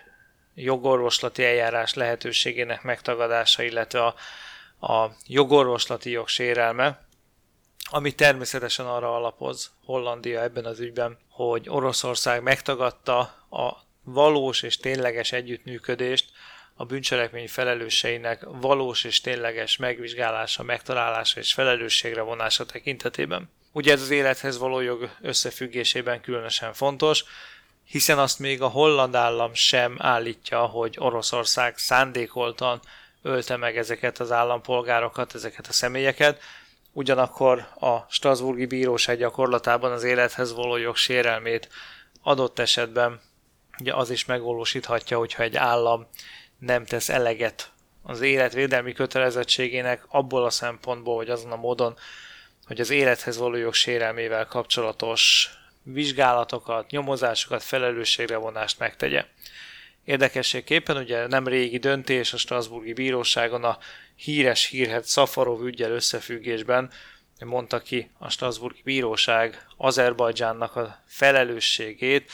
jogorvoslati 0.56 1.44
eljárás 1.44 1.94
lehetőségének 1.94 2.84
megtagadása, 2.84 3.64
illetve 3.64 4.06
a, 4.06 4.16
a 4.88 5.16
jogorvoslati 5.28 6.10
jog 6.10 6.28
sérelme, 6.28 7.06
ami 7.90 8.12
természetesen 8.12 8.86
arra 8.86 9.16
alapoz 9.16 9.72
Hollandia 9.86 10.42
ebben 10.42 10.66
az 10.66 10.80
ügyben, 10.80 11.18
hogy 11.30 11.70
Oroszország 11.70 12.44
megtagadta 12.44 13.20
a 13.50 13.74
valós 14.04 14.62
és 14.62 14.78
tényleges 14.78 15.32
együttműködést 15.32 16.32
a 16.76 16.86
bűncselekmény 16.86 17.48
felelőseinek 17.48 18.44
valós 18.46 19.04
és 19.04 19.22
tényleges 19.22 19.78
megvizsgálása, 19.78 20.64
megtalálása 20.64 21.40
és 21.40 21.54
felelősségre 21.54 22.22
vonása 22.22 22.66
tekintetében. 22.66 23.50
Ugye 23.72 23.92
ez 23.92 24.02
az 24.02 24.10
élethez 24.10 24.58
való 24.58 24.80
jog 24.80 25.10
összefüggésében 25.22 26.22
különösen 26.22 26.74
fontos, 26.74 27.24
hiszen 27.86 28.20
azt 28.20 28.40
még 28.40 28.62
a 28.62 28.68
holland 28.68 29.16
állam 29.16 29.54
sem 29.54 29.96
állítja, 30.00 30.66
hogy 30.66 30.96
Oroszország 31.00 31.78
szándékoltan 31.78 32.82
ölte 33.22 33.58
meg 33.58 33.78
ezeket 33.78 34.20
az 34.20 34.32
állampolgárokat, 34.32 35.36
ezeket 35.36 35.68
a 35.68 35.74
személyeket, 35.74 36.42
ugyanakkor 36.92 37.60
a 37.80 38.06
Strasburgi 38.10 38.66
Bíróság 38.66 39.18
gyakorlatában 39.18 39.92
az 39.92 40.04
élethez 40.04 40.54
való 40.54 40.78
jog 40.78 40.96
sérelmét 40.96 41.70
adott 42.22 42.60
esetben 42.60 43.22
ugye 43.80 43.94
az 43.94 44.10
is 44.10 44.26
megvalósíthatja, 44.26 45.18
hogyha 45.18 45.44
egy 45.44 45.56
állam 45.56 46.08
nem 46.60 46.86
tesz 46.86 47.10
eleget 47.10 47.72
az 48.04 48.22
életvédelmi 48.22 48.94
kötelezettségének 48.94 50.06
abból 50.08 50.46
a 50.46 50.50
szempontból, 50.50 51.16
hogy 51.16 51.30
azon 51.30 51.52
a 51.52 51.56
módon, 51.56 51.98
hogy 52.68 52.80
az 52.80 52.90
élethez 52.90 53.38
való 53.38 53.56
jog 53.56 53.74
sérelmével 53.74 54.46
kapcsolatos 54.46 55.50
vizsgálatokat, 55.84 56.90
nyomozásokat, 56.92 57.64
felelősségre 57.64 58.38
vonást 58.38 58.80
megtegye. 58.80 59.26
Érdekességképpen 60.06 60.98
ugye 60.98 61.28
nem 61.28 61.48
régi 61.48 61.78
döntés 61.78 62.34
a 62.34 62.38
Strasburgi 62.38 62.94
Bíróságon 62.94 63.64
a 63.64 63.78
híres 64.16 64.68
hírhet 64.68 65.06
Szafarov 65.06 65.66
ügyel 65.66 65.92
összefüggésben 65.92 66.92
mondta 67.46 67.80
ki 67.80 68.12
a 68.18 68.30
Strasburgi 68.30 68.82
Bíróság 68.84 69.66
Azerbajdzsánnak 69.78 70.76
a 70.76 71.04
felelősségét 71.06 72.32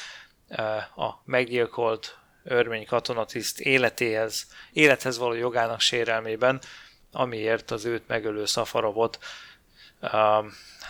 eh, 0.48 1.00
a 1.00 1.22
meggyilkolt 1.26 2.18
örmény 2.44 2.86
katonatiszt 2.86 3.60
életéhez, 3.60 4.48
élethez 4.72 5.18
való 5.18 5.34
jogának 5.34 5.80
sérelmében, 5.80 6.62
amiért 7.12 7.72
az 7.72 7.86
őt 7.86 8.08
megölő 8.08 8.46
Szafarovot 8.46 9.20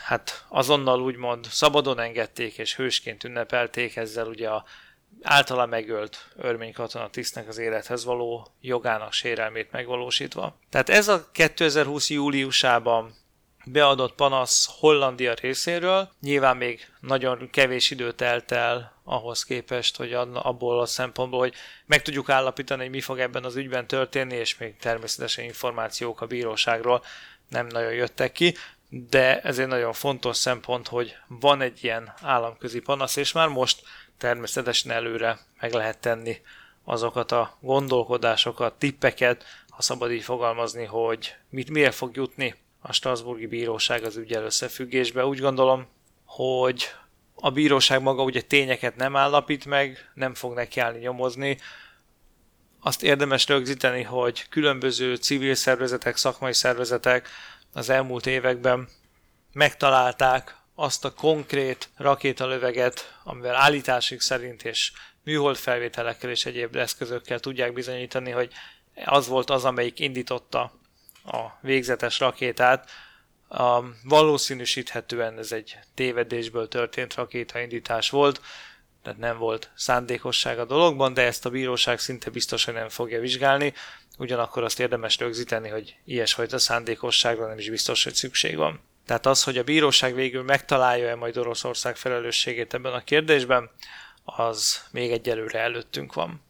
hát 0.03 0.45
azonnal 0.47 1.01
úgymond 1.01 1.45
szabadon 1.45 1.99
engedték 1.99 2.57
és 2.57 2.75
hősként 2.75 3.23
ünnepelték, 3.23 3.95
ezzel 3.95 4.27
ugye 4.27 4.49
a 4.49 4.63
általa 5.21 5.65
megölt 5.65 6.27
örmény 6.35 6.73
katonatisztnek 6.73 7.47
az 7.47 7.57
élethez 7.57 8.05
való 8.05 8.47
jogának 8.61 9.13
sérelmét 9.13 9.71
megvalósítva. 9.71 10.59
Tehát 10.69 10.89
ez 10.89 11.07
a 11.07 11.29
2020. 11.31 12.09
júliusában 12.09 13.13
beadott 13.65 14.15
panasz 14.15 14.69
Hollandia 14.79 15.33
részéről. 15.33 16.09
Nyilván 16.21 16.57
még 16.57 16.87
nagyon 16.99 17.49
kevés 17.51 17.91
idő 17.91 18.11
telt 18.11 18.51
el 18.51 19.01
ahhoz 19.03 19.43
képest, 19.43 19.97
hogy 19.97 20.13
abból 20.33 20.79
a 20.79 20.85
szempontból, 20.85 21.39
hogy 21.39 21.53
meg 21.85 22.01
tudjuk 22.01 22.29
állapítani, 22.29 22.81
hogy 22.81 22.89
mi 22.89 23.01
fog 23.01 23.19
ebben 23.19 23.43
az 23.43 23.55
ügyben 23.55 23.87
történni, 23.87 24.35
és 24.35 24.57
még 24.57 24.77
természetesen 24.77 25.45
információk 25.45 26.21
a 26.21 26.25
bíróságról 26.25 27.03
nem 27.49 27.67
nagyon 27.67 27.93
jöttek 27.93 28.31
ki, 28.31 28.55
de 28.89 29.41
ez 29.41 29.59
egy 29.59 29.67
nagyon 29.67 29.93
fontos 29.93 30.37
szempont, 30.37 30.87
hogy 30.87 31.15
van 31.27 31.61
egy 31.61 31.83
ilyen 31.83 32.13
államközi 32.21 32.79
panasz, 32.79 33.15
és 33.15 33.31
már 33.31 33.47
most 33.47 33.81
természetesen 34.17 34.91
előre 34.91 35.39
meg 35.59 35.73
lehet 35.73 35.99
tenni 35.99 36.41
azokat 36.83 37.31
a 37.31 37.57
gondolkodásokat, 37.59 38.73
tippeket, 38.73 39.45
ha 39.69 39.81
szabad 39.81 40.11
így 40.11 40.23
fogalmazni, 40.23 40.85
hogy 40.85 41.35
mit, 41.49 41.69
mire 41.69 41.91
fog 41.91 42.15
jutni 42.15 42.55
a 42.81 42.93
Strasburgi 42.93 43.47
Bíróság 43.47 44.03
az 44.03 44.17
ügyel 44.17 44.43
összefüggésbe. 44.43 45.25
Úgy 45.25 45.39
gondolom, 45.39 45.87
hogy 46.25 46.89
a 47.35 47.51
bíróság 47.51 48.01
maga 48.01 48.23
ugye 48.23 48.41
tényeket 48.41 48.95
nem 48.95 49.15
állapít 49.15 49.65
meg, 49.65 50.11
nem 50.13 50.33
fog 50.33 50.53
nekiállni 50.53 50.99
nyomozni. 50.99 51.57
Azt 52.79 53.03
érdemes 53.03 53.47
rögzíteni, 53.47 54.03
hogy 54.03 54.49
különböző 54.49 55.15
civil 55.15 55.55
szervezetek, 55.55 56.17
szakmai 56.17 56.53
szervezetek 56.53 57.27
az 57.73 57.89
elmúlt 57.89 58.25
években 58.25 58.87
megtalálták 59.53 60.57
azt 60.75 61.05
a 61.05 61.13
konkrét 61.13 61.89
rakétalöveget, 61.97 63.19
amivel 63.23 63.55
állításuk 63.55 64.21
szerint 64.21 64.63
és 64.63 64.91
műhold 65.23 65.55
felvételekkel 65.55 66.29
és 66.29 66.45
egyéb 66.45 66.75
eszközökkel 66.75 67.39
tudják 67.39 67.73
bizonyítani, 67.73 68.31
hogy 68.31 68.51
az 69.05 69.27
volt 69.27 69.49
az, 69.49 69.65
amelyik 69.65 69.99
indította 69.99 70.73
a 71.25 71.45
végzetes 71.61 72.19
rakétát. 72.19 72.89
A, 73.47 73.83
valószínűsíthetően 74.03 75.37
ez 75.37 75.51
egy 75.51 75.77
tévedésből 75.93 76.67
történt 76.67 77.13
rakétaindítás 77.13 78.09
volt, 78.09 78.41
tehát 79.03 79.19
nem 79.19 79.37
volt 79.37 79.71
szándékosság 79.75 80.59
a 80.59 80.65
dologban, 80.65 81.13
de 81.13 81.21
ezt 81.21 81.45
a 81.45 81.49
bíróság 81.49 81.99
szinte 81.99 82.29
biztosan 82.29 82.73
nem 82.73 82.89
fogja 82.89 83.19
vizsgálni, 83.19 83.73
ugyanakkor 84.19 84.63
azt 84.63 84.79
érdemes 84.79 85.17
rögzíteni, 85.17 85.69
hogy 85.69 85.95
ilyesfajta 86.05 86.57
szándékosságra 86.57 87.47
nem 87.47 87.57
is 87.57 87.69
biztos, 87.69 88.03
hogy 88.03 88.13
szükség 88.13 88.55
van. 88.55 88.79
Tehát 89.05 89.25
az, 89.25 89.43
hogy 89.43 89.57
a 89.57 89.63
bíróság 89.63 90.15
végül 90.15 90.43
megtalálja-e 90.43 91.15
majd 91.15 91.37
Oroszország 91.37 91.95
felelősségét 91.95 92.73
ebben 92.73 92.93
a 92.93 93.03
kérdésben, 93.03 93.69
az 94.23 94.87
még 94.91 95.11
egyelőre 95.11 95.59
előttünk 95.59 96.13
van. 96.13 96.41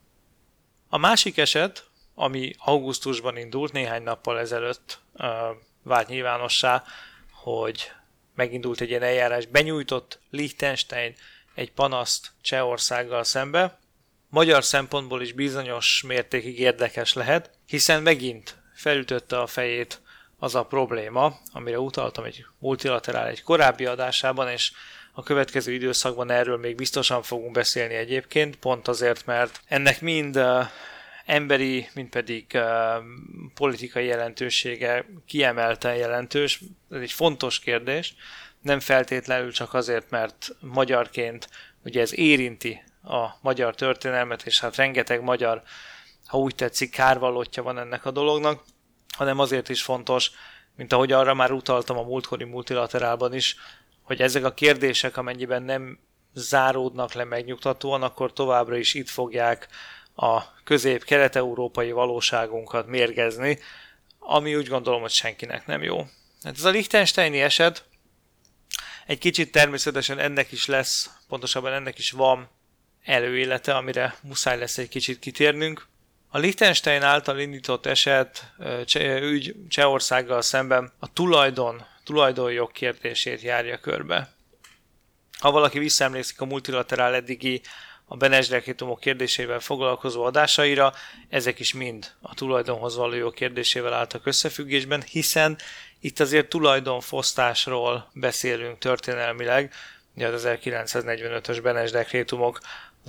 A 0.90 0.98
másik 0.98 1.38
eset, 1.38 1.86
ami 2.16 2.54
augusztusban 2.58 3.38
indult, 3.38 3.72
néhány 3.72 4.04
nappal 4.04 4.40
ezelőtt 4.40 5.00
uh, 5.14 5.28
vált 5.84 6.08
nyilvánossá, 6.08 6.84
hogy 7.32 7.92
megindult 8.36 8.82
egy 8.82 8.90
ilyen 8.90 9.04
eljárás, 9.04 9.46
benyújtott 9.46 10.20
Liechtenstein 10.30 11.16
egy 11.56 11.72
panaszt 11.72 12.32
Csehországgal 12.42 13.24
szembe. 13.24 13.79
Magyar 14.32 14.64
szempontból 14.64 15.22
is 15.22 15.32
bizonyos 15.32 16.04
mértékig 16.08 16.60
érdekes 16.60 17.14
lehet, 17.14 17.52
hiszen 17.66 18.02
megint 18.02 18.58
felütötte 18.74 19.40
a 19.40 19.48
fejét 19.48 20.02
az 20.38 20.56
a 20.56 20.66
probléma, 20.66 21.40
amire 21.52 21.80
utaltam 21.80 22.24
egy 22.24 22.46
multilaterál 22.60 23.28
egy 23.28 23.44
korábbi 23.44 23.86
adásában, 23.86 24.50
és 24.50 24.72
a 25.14 25.24
következő 25.24 25.74
időszakban 25.74 26.32
erről 26.32 26.58
még 26.58 26.76
biztosan 26.76 27.24
fogunk 27.24 27.52
beszélni 27.52 27.94
egyébként, 27.94 28.56
pont 28.56 28.88
azért, 28.88 29.26
mert 29.26 29.62
ennek 29.68 30.02
mind 30.02 30.40
emberi, 31.26 31.90
mind 31.94 32.10
pedig 32.10 32.58
politikai 33.54 34.06
jelentősége 34.06 35.06
kiemelten 35.26 35.96
jelentős. 35.96 36.62
Ez 36.92 37.02
egy 37.02 37.12
fontos 37.12 37.60
kérdés, 37.60 38.16
nem 38.62 38.80
feltétlenül 38.80 39.52
csak 39.52 39.74
azért, 39.74 40.10
mert 40.10 40.50
magyarként 40.60 41.50
ugye 41.84 42.02
ez 42.02 42.18
érinti 42.18 42.84
a 43.10 43.38
magyar 43.42 43.76
történelmet, 43.76 44.46
és 44.46 44.60
hát 44.60 44.76
rengeteg 44.76 45.22
magyar, 45.22 45.62
ha 46.26 46.38
úgy 46.38 46.56
tetszik, 46.56 46.92
kárvalótja 46.92 47.64
van 47.64 47.80
ennek 47.80 48.06
a 48.06 48.12
dolognak, 48.12 48.64
hanem 49.18 49.40
azért 49.40 49.70
is 49.70 49.84
fontos, 49.84 50.32
mint 50.76 50.94
ahogy 50.94 51.12
arra 51.12 51.34
már 51.34 51.52
utaltam 51.52 51.98
a 51.98 52.04
múltkori 52.04 52.44
multilaterálban 52.44 53.34
is, 53.34 53.56
hogy 54.02 54.22
ezek 54.22 54.44
a 54.44 54.54
kérdések, 54.54 55.18
amennyiben 55.18 55.64
nem 55.64 56.00
záródnak 56.34 57.14
le 57.14 57.24
megnyugtatóan, 57.24 58.04
akkor 58.04 58.34
továbbra 58.34 58.78
is 58.78 58.94
itt 58.94 59.10
fogják 59.10 59.68
a 60.16 60.64
közép-kelet-európai 60.64 61.92
valóságunkat 61.92 62.88
mérgezni, 62.88 63.60
ami 64.20 64.56
úgy 64.56 64.68
gondolom, 64.68 65.02
hogy 65.02 65.12
senkinek 65.12 65.66
nem 65.66 65.84
jó. 65.84 65.98
Hát 66.44 66.58
ez 66.58 66.64
a 66.64 66.70
Liechtensteini 66.70 67.42
eset 67.42 67.86
egy 69.06 69.18
kicsit 69.18 69.52
természetesen 69.52 70.20
ennek 70.20 70.52
is 70.52 70.66
lesz, 70.66 71.10
pontosabban 71.28 71.74
ennek 71.74 71.98
is 71.98 72.12
van 72.12 72.50
előélete, 73.04 73.76
amire 73.76 74.16
muszáj 74.22 74.58
lesz 74.58 74.78
egy 74.78 74.90
kicsit 74.90 75.20
kitérnünk. 75.20 75.88
A 76.30 76.38
Liechtenstein 76.38 77.02
által 77.02 77.40
indított 77.40 77.86
eset 77.86 78.54
ügy 79.22 79.56
Csehországgal 79.70 80.42
szemben 80.42 80.92
a 81.00 81.14
tulajdon, 81.14 81.86
tulajdonjog 82.04 82.72
kérdését 82.72 83.42
járja 83.42 83.78
körbe. 83.78 84.34
Ha 85.40 85.52
valaki 85.52 85.80
visszaemlékszik 85.80 86.42
a 86.42 86.46
multilaterál 86.46 87.14
eddigi 87.16 87.62
a 88.06 88.18
Benes 88.18 88.50
kérdésével 89.00 89.60
foglalkozó 89.60 90.24
adásaira, 90.24 90.94
ezek 91.30 91.60
is 91.60 91.74
mind 91.74 92.12
a 92.22 92.34
tulajdonhoz 92.34 92.96
való 92.96 93.14
jog 93.14 93.34
kérdésével 93.34 93.94
álltak 93.94 94.26
összefüggésben, 94.26 95.02
hiszen 95.02 95.58
itt 96.00 96.20
azért 96.20 96.50
tulajdonfosztásról 96.50 98.10
beszélünk 98.14 98.78
történelmileg, 98.78 99.74
ugye 100.16 100.28
az 100.28 100.48
1945-ös 100.48 101.60
Benes 101.64 101.92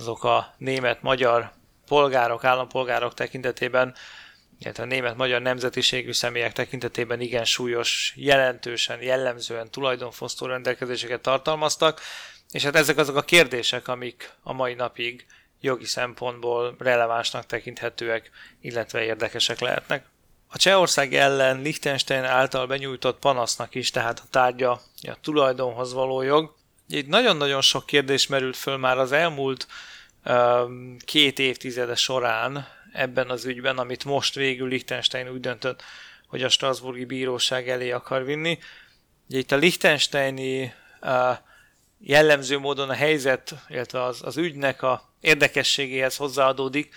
azok 0.01 0.23
a 0.23 0.53
német-magyar 0.57 1.51
polgárok, 1.87 2.43
állampolgárok 2.43 3.13
tekintetében, 3.13 3.95
illetve 4.59 4.83
a 4.83 4.85
német-magyar 4.85 5.41
nemzetiségű 5.41 6.11
személyek 6.11 6.53
tekintetében 6.53 7.19
igen 7.21 7.45
súlyos, 7.45 8.13
jelentősen, 8.15 9.01
jellemzően 9.01 9.69
tulajdonfosztó 9.71 10.45
rendelkezéseket 10.45 11.21
tartalmaztak, 11.21 12.01
és 12.51 12.63
hát 12.63 12.75
ezek 12.75 12.97
azok 12.97 13.15
a 13.15 13.21
kérdések, 13.21 13.87
amik 13.87 14.31
a 14.43 14.53
mai 14.53 14.73
napig 14.73 15.25
jogi 15.59 15.85
szempontból 15.85 16.75
relevánsnak 16.79 17.45
tekinthetőek, 17.45 18.31
illetve 18.61 19.03
érdekesek 19.03 19.59
lehetnek. 19.59 20.05
A 20.47 20.57
Csehország 20.57 21.13
ellen 21.13 21.61
Liechtenstein 21.61 22.23
által 22.23 22.67
benyújtott 22.67 23.19
panasznak 23.19 23.75
is, 23.75 23.91
tehát 23.91 24.19
a 24.19 24.27
tárgya 24.29 24.71
a 25.01 25.19
tulajdonhoz 25.21 25.93
való 25.93 26.21
jog. 26.21 26.53
Itt 26.91 27.07
nagyon-nagyon 27.07 27.61
sok 27.61 27.85
kérdés 27.85 28.27
merült 28.27 28.57
föl 28.57 28.77
már 28.77 28.97
az 28.97 29.11
elmúlt 29.11 29.67
két 31.05 31.39
évtizede 31.39 31.95
során 31.95 32.67
ebben 32.93 33.29
az 33.29 33.45
ügyben, 33.45 33.77
amit 33.77 34.05
most 34.05 34.35
végül 34.35 34.67
Liechtenstein 34.67 35.29
úgy 35.29 35.39
döntött, 35.39 35.83
hogy 36.27 36.43
a 36.43 36.49
Strasburgi 36.49 37.05
Bíróság 37.05 37.69
elé 37.69 37.91
akar 37.91 38.25
vinni. 38.25 38.59
Ugye 39.29 39.37
itt 39.37 39.51
a 39.51 39.55
Liechtensteini 39.55 40.73
jellemző 41.99 42.57
módon 42.57 42.89
a 42.89 42.93
helyzet, 42.93 43.53
illetve 43.67 44.03
az, 44.03 44.21
az 44.23 44.37
ügynek 44.37 44.81
a 44.81 45.13
érdekességéhez 45.21 46.15
hozzáadódik, 46.15 46.95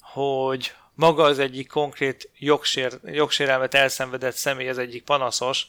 hogy 0.00 0.74
maga 0.94 1.22
az 1.22 1.38
egyik 1.38 1.68
konkrét 1.68 2.30
jogsér, 2.38 2.98
jogsérelmet 3.04 3.74
elszenvedett 3.74 4.34
személy, 4.34 4.68
az 4.68 4.78
egyik 4.78 5.04
panaszos, 5.04 5.66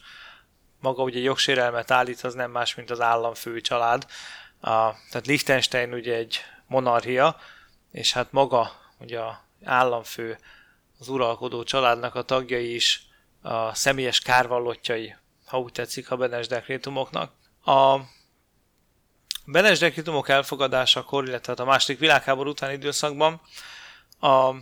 maga 0.79 1.03
ugye 1.03 1.19
jogsérelmet 1.19 1.91
állít, 1.91 2.21
az 2.21 2.33
nem 2.33 2.51
más, 2.51 2.75
mint 2.75 2.89
az 2.89 3.01
államfői 3.01 3.61
család. 3.61 4.05
A, 4.61 4.69
tehát 5.09 5.25
Liechtenstein 5.25 5.93
ugye 5.93 6.15
egy 6.15 6.39
monarchia, 6.67 7.35
és 7.91 8.13
hát 8.13 8.31
maga 8.31 8.71
ugye 8.99 9.19
a 9.19 9.43
államfő, 9.63 10.37
az 10.99 11.07
uralkodó 11.07 11.63
családnak 11.63 12.15
a 12.15 12.21
tagjai 12.21 12.73
is 12.73 13.07
a 13.41 13.73
személyes 13.73 14.19
kárvallottjai, 14.19 15.15
ha 15.45 15.59
úgy 15.59 15.71
tetszik, 15.71 16.11
a 16.11 16.15
Benes 16.15 16.47
dekrétumoknak. 16.47 17.31
A 17.65 17.99
Benes 19.45 19.79
dekrétumok 19.79 20.29
elfogadásakor, 20.29 21.27
illetve 21.27 21.51
hát 21.51 21.61
a 21.61 21.65
második 21.65 21.99
világháború 21.99 22.49
utáni 22.49 22.73
időszakban 22.73 23.41
a, 24.19 24.53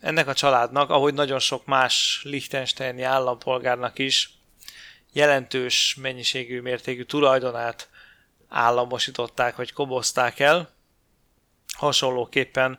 ennek 0.00 0.28
a 0.28 0.34
családnak, 0.34 0.90
ahogy 0.90 1.14
nagyon 1.14 1.38
sok 1.38 1.66
más 1.66 2.20
Liechtensteini 2.24 3.02
állampolgárnak 3.02 3.98
is 3.98 4.37
jelentős 5.12 5.96
mennyiségű 6.00 6.60
mértékű 6.60 7.02
tulajdonát 7.02 7.88
államosították, 8.48 9.56
vagy 9.56 9.72
kobozták 9.72 10.38
el. 10.38 10.70
Hasonlóképpen 11.76 12.78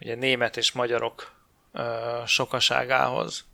ugye 0.00 0.14
német 0.14 0.56
és 0.56 0.72
magyarok 0.72 1.32
ö, 1.72 2.22
sokaságához. 2.26 3.44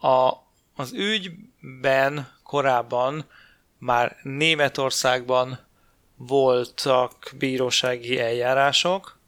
A, 0.00 0.32
az 0.74 0.92
ügyben 0.92 2.36
korábban 2.42 3.24
már 3.78 4.16
Németországban 4.22 5.66
voltak 6.16 7.30
bírósági 7.38 8.20
eljárások. 8.20 9.18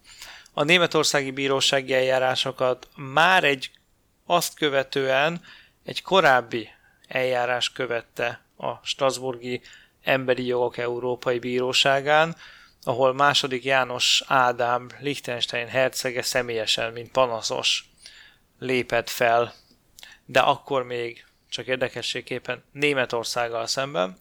A 0.52 0.62
németországi 0.62 1.30
bírósági 1.30 1.94
eljárásokat 1.94 2.88
már 2.96 3.44
egy 3.44 3.70
azt 4.26 4.54
követően 4.54 5.42
egy 5.84 6.02
korábbi 6.02 6.68
eljárás 7.10 7.72
követte 7.72 8.40
a 8.56 8.74
Strasburgi 8.82 9.60
Emberi 10.02 10.46
Jogok 10.46 10.76
Európai 10.76 11.38
Bíróságán, 11.38 12.36
ahol 12.82 13.14
második 13.14 13.64
János 13.64 14.22
Ádám 14.26 14.88
Liechtenstein 14.98 15.66
hercege 15.66 16.22
személyesen, 16.22 16.92
mint 16.92 17.10
panaszos 17.10 17.84
lépett 18.58 19.08
fel, 19.08 19.54
de 20.24 20.40
akkor 20.40 20.84
még 20.84 21.24
csak 21.48 21.66
érdekességképpen 21.66 22.64
Németországgal 22.72 23.66
szemben. 23.66 24.18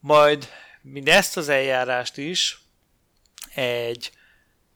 Majd 0.00 0.48
mindezt 0.82 1.36
az 1.36 1.48
eljárást 1.48 2.16
is 2.16 2.58
egy 3.54 4.10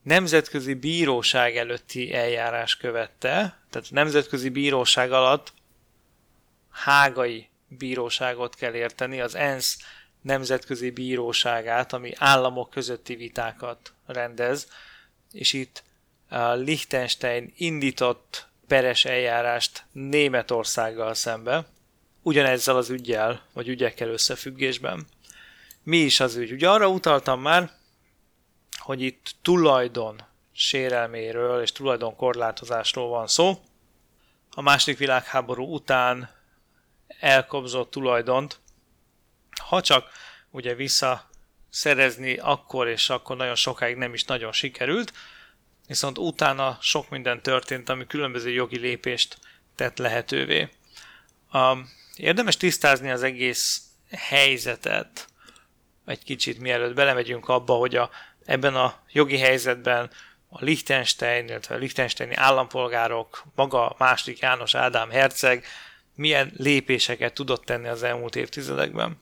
nemzetközi 0.03 0.75
bíróság 0.75 1.57
előtti 1.57 2.15
eljárás 2.15 2.77
követte, 2.77 3.59
tehát 3.71 3.91
nemzetközi 3.91 4.49
bíróság 4.49 5.13
alatt 5.13 5.53
hágai 6.71 7.49
bíróságot 7.69 8.55
kell 8.55 8.75
érteni, 8.75 9.21
az 9.21 9.35
ENSZ 9.35 9.79
nemzetközi 10.23 10.91
bíróságát, 10.91 11.93
ami 11.93 12.13
államok 12.17 12.71
közötti 12.71 13.15
vitákat 13.15 13.93
rendez, 14.07 14.69
és 15.33 15.53
itt 15.53 15.83
a 16.29 16.53
Liechtenstein 16.53 17.53
indított 17.57 18.49
peres 18.67 19.05
eljárást 19.05 19.85
Németországgal 19.93 21.15
szembe, 21.15 21.67
ugyanezzel 22.23 22.77
az 22.77 22.91
ügyel, 22.91 23.43
vagy 23.53 23.69
ügyekkel 23.69 24.09
összefüggésben. 24.09 25.07
Mi 25.83 25.97
is 25.97 26.21
az 26.21 26.37
ügy? 26.37 26.53
Ugye 26.53 26.71
arra 26.71 26.89
utaltam 26.89 27.41
már, 27.41 27.71
hogy 28.79 29.01
itt 29.03 29.35
tulajdon 29.43 30.23
sérelméről 30.53 31.63
és 31.63 31.73
tulajdon 31.73 32.17
korlátozásról 32.17 33.09
van 33.09 33.27
szó. 33.27 33.59
A 34.51 34.61
második 34.61 34.99
világháború 34.99 35.75
után 35.75 36.31
elkobzott 37.21 37.91
tulajdont, 37.91 38.61
ha 39.63 39.81
csak 39.81 40.11
ugye 40.51 40.75
vissza 40.75 41.29
szerezni 41.71 42.37
akkor 42.37 42.89
és 42.89 43.11
akkor 43.11 43.37
nagyon 43.37 43.55
sokáig 43.55 43.97
nem 43.97 44.15
is 44.15 44.25
nagyon 44.25 44.53
sikerült, 44.53 45.13
viszont 45.87 46.19
utána 46.19 46.79
sok 46.81 47.09
minden 47.09 47.43
történt, 47.43 47.89
ami 47.89 48.07
különböző 48.07 48.51
jogi 48.51 48.79
lépést 48.79 49.39
tett 49.75 49.99
lehetővé. 49.99 50.69
Um, 51.53 51.89
érdemes 52.17 52.57
tisztázni 52.57 53.11
az 53.11 53.23
egész 53.23 53.83
helyzetet 54.11 55.29
egy 56.07 56.25
kicsit, 56.25 56.59
mielőtt 56.59 56.95
belemegyünk 56.95 57.49
abba, 57.49 57.75
hogy 57.75 57.97
a, 57.97 58.11
ebben 58.45 58.75
a 58.75 58.95
jogi 59.13 59.39
helyzetben 59.39 60.11
a 60.49 60.65
Liechtenstein, 60.65 61.49
illetve 61.49 61.75
a 61.75 61.79
Liechtensteini 61.79 62.35
állampolgárok, 62.35 63.45
maga 63.55 63.95
második 63.99 64.39
János 64.39 64.75
Ádám 64.75 65.11
herceg 65.11 65.65
milyen 66.15 66.53
lépéseket 66.57 67.35
tudott 67.35 67.65
tenni 67.65 67.89
az 67.89 68.03
elmúlt 68.03 68.37
évtizedekben. 68.37 69.21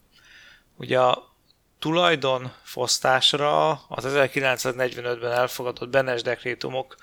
Ugye 0.77 1.01
a 1.01 1.35
tulajdonfosztásra 1.79 3.71
az 3.71 4.05
1945-ben 4.07 5.33
elfogadott 5.33 5.89
Benes 5.89 6.23
dekrétumok 6.23 6.97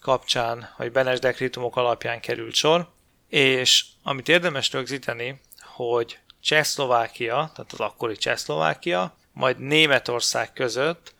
kapcsán, 0.00 0.74
vagy 0.76 0.92
Benes 0.92 1.18
dekrétumok 1.18 1.76
alapján 1.76 2.20
került 2.20 2.54
sor, 2.54 2.88
és 3.28 3.84
amit 4.02 4.28
érdemes 4.28 4.72
rögzíteni, 4.72 5.40
hogy 5.62 6.18
Csehszlovákia, 6.40 7.50
tehát 7.54 7.72
az 7.72 7.80
akkori 7.80 8.16
Csehszlovákia, 8.16 9.16
majd 9.32 9.58
Németország 9.58 10.52
között 10.52 11.14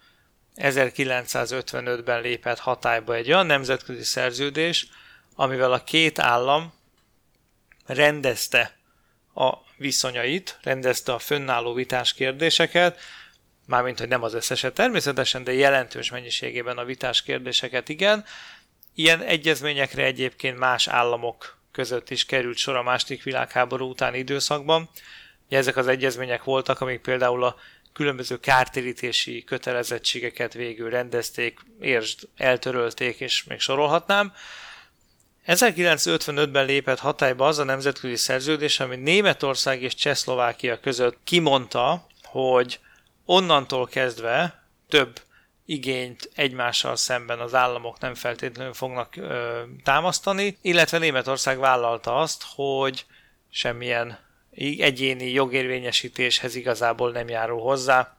1955-ben 0.56 2.20
lépett 2.20 2.58
hatályba 2.58 3.14
egy 3.14 3.28
olyan 3.28 3.46
nemzetközi 3.46 4.02
szerződés, 4.02 4.88
amivel 5.34 5.72
a 5.72 5.84
két 5.84 6.18
állam 6.18 6.72
rendezte 7.86 8.76
a 9.34 9.52
viszonyait, 9.76 10.58
rendezte 10.62 11.12
a 11.12 11.18
fönnálló 11.18 11.72
vitás 11.72 12.14
kérdéseket, 12.14 13.00
mármint, 13.66 13.98
hogy 13.98 14.08
nem 14.08 14.22
az 14.22 14.34
összeset 14.34 14.74
természetesen, 14.74 15.44
de 15.44 15.52
jelentős 15.52 16.10
mennyiségében 16.10 16.78
a 16.78 16.84
vitás 16.84 17.22
kérdéseket 17.22 17.88
igen. 17.88 18.24
Ilyen 18.94 19.22
egyezményekre 19.22 20.04
egyébként 20.04 20.58
más 20.58 20.88
államok 20.88 21.58
között 21.72 22.10
is 22.10 22.26
került 22.26 22.56
sor 22.56 22.76
a 22.76 22.82
második 22.82 23.22
világháború 23.22 23.88
utáni 23.88 24.18
időszakban. 24.18 24.90
Ezek 25.48 25.76
az 25.76 25.86
egyezmények 25.86 26.44
voltak, 26.44 26.80
amik 26.80 27.00
például 27.00 27.44
a 27.44 27.56
különböző 27.92 28.38
kártérítési 28.38 29.44
kötelezettségeket 29.44 30.52
végül 30.52 30.90
rendezték, 30.90 31.60
értsd, 31.80 32.28
eltörölték, 32.36 33.20
és 33.20 33.44
még 33.44 33.60
sorolhatnám. 33.60 34.32
1955-ben 35.46 36.64
lépett 36.64 36.98
hatályba 36.98 37.46
az 37.46 37.58
a 37.58 37.64
nemzetközi 37.64 38.16
szerződés, 38.16 38.80
ami 38.80 38.96
Németország 38.96 39.82
és 39.82 39.94
Csehszlovákia 39.94 40.80
között 40.80 41.18
kimondta, 41.24 42.06
hogy 42.22 42.80
onnantól 43.24 43.86
kezdve 43.86 44.62
több 44.88 45.20
igényt 45.66 46.30
egymással 46.34 46.96
szemben 46.96 47.38
az 47.38 47.54
államok 47.54 47.98
nem 47.98 48.14
feltétlenül 48.14 48.72
fognak 48.72 49.16
ö, 49.16 49.62
támasztani, 49.84 50.58
illetve 50.62 50.98
Németország 50.98 51.58
vállalta 51.58 52.16
azt, 52.16 52.44
hogy 52.54 53.04
semmilyen 53.50 54.18
egyéni 54.78 55.30
jogérvényesítéshez 55.30 56.54
igazából 56.54 57.10
nem 57.10 57.28
járul 57.28 57.60
hozzá, 57.60 58.16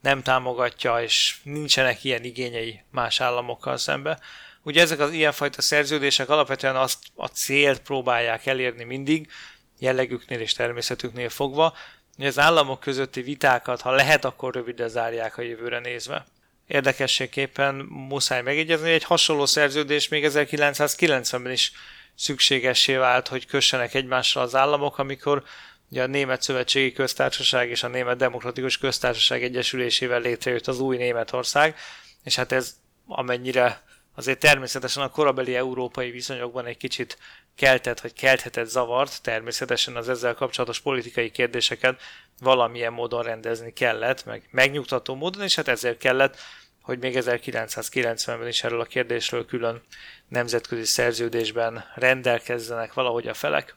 nem 0.00 0.22
támogatja, 0.22 1.02
és 1.02 1.36
nincsenek 1.42 2.04
ilyen 2.04 2.24
igényei 2.24 2.80
más 2.90 3.20
államokkal 3.20 3.76
szembe. 3.76 4.18
Ugye 4.66 4.80
ezek 4.80 5.00
az 5.00 5.12
ilyenfajta 5.12 5.62
szerződések 5.62 6.28
alapvetően 6.28 6.76
azt 6.76 6.98
a 7.14 7.26
célt 7.26 7.80
próbálják 7.80 8.46
elérni 8.46 8.84
mindig, 8.84 9.30
jellegüknél 9.78 10.40
és 10.40 10.52
természetüknél 10.52 11.28
fogva, 11.28 11.74
hogy 12.16 12.26
az 12.26 12.38
államok 12.38 12.80
közötti 12.80 13.22
vitákat, 13.22 13.80
ha 13.80 13.90
lehet, 13.90 14.24
akkor 14.24 14.54
rövidre 14.54 14.88
zárják 14.88 15.38
a 15.38 15.42
jövőre 15.42 15.78
nézve. 15.78 16.26
Érdekességképpen 16.66 17.74
muszáj 17.88 18.42
megjegyezni, 18.42 18.84
hogy 18.84 18.94
egy 18.94 19.04
hasonló 19.04 19.46
szerződés 19.46 20.08
még 20.08 20.24
1990-ben 20.28 21.52
is 21.52 21.72
szükségessé 22.14 22.94
vált, 22.94 23.28
hogy 23.28 23.46
kössenek 23.46 23.94
egymással 23.94 24.42
az 24.42 24.54
államok, 24.54 24.98
amikor 24.98 25.44
ugye 25.90 26.02
a 26.02 26.06
Német 26.06 26.42
Szövetségi 26.42 26.92
Köztársaság 26.92 27.70
és 27.70 27.82
a 27.82 27.88
Német 27.88 28.16
Demokratikus 28.16 28.78
Köztársaság 28.78 29.42
egyesülésével 29.42 30.20
létrejött 30.20 30.66
az 30.66 30.80
új 30.80 30.96
Németország, 30.96 31.76
és 32.24 32.36
hát 32.36 32.52
ez 32.52 32.74
amennyire 33.06 33.84
azért 34.16 34.38
természetesen 34.38 35.02
a 35.02 35.08
korabeli 35.08 35.56
európai 35.56 36.10
viszonyokban 36.10 36.66
egy 36.66 36.76
kicsit 36.76 37.18
keltett, 37.54 38.00
vagy 38.00 38.12
kelthetett 38.12 38.68
zavart, 38.68 39.22
természetesen 39.22 39.96
az 39.96 40.08
ezzel 40.08 40.34
kapcsolatos 40.34 40.80
politikai 40.80 41.30
kérdéseket 41.30 42.00
valamilyen 42.40 42.92
módon 42.92 43.22
rendezni 43.22 43.72
kellett, 43.72 44.24
meg 44.24 44.48
megnyugtató 44.50 45.14
módon, 45.14 45.42
és 45.42 45.54
hát 45.54 45.68
ezért 45.68 45.98
kellett, 45.98 46.36
hogy 46.82 46.98
még 46.98 47.16
1990-ben 47.18 48.48
is 48.48 48.64
erről 48.64 48.80
a 48.80 48.84
kérdésről 48.84 49.46
külön 49.46 49.82
nemzetközi 50.28 50.84
szerződésben 50.84 51.84
rendelkezzenek 51.94 52.94
valahogy 52.94 53.28
a 53.28 53.34
felek. 53.34 53.76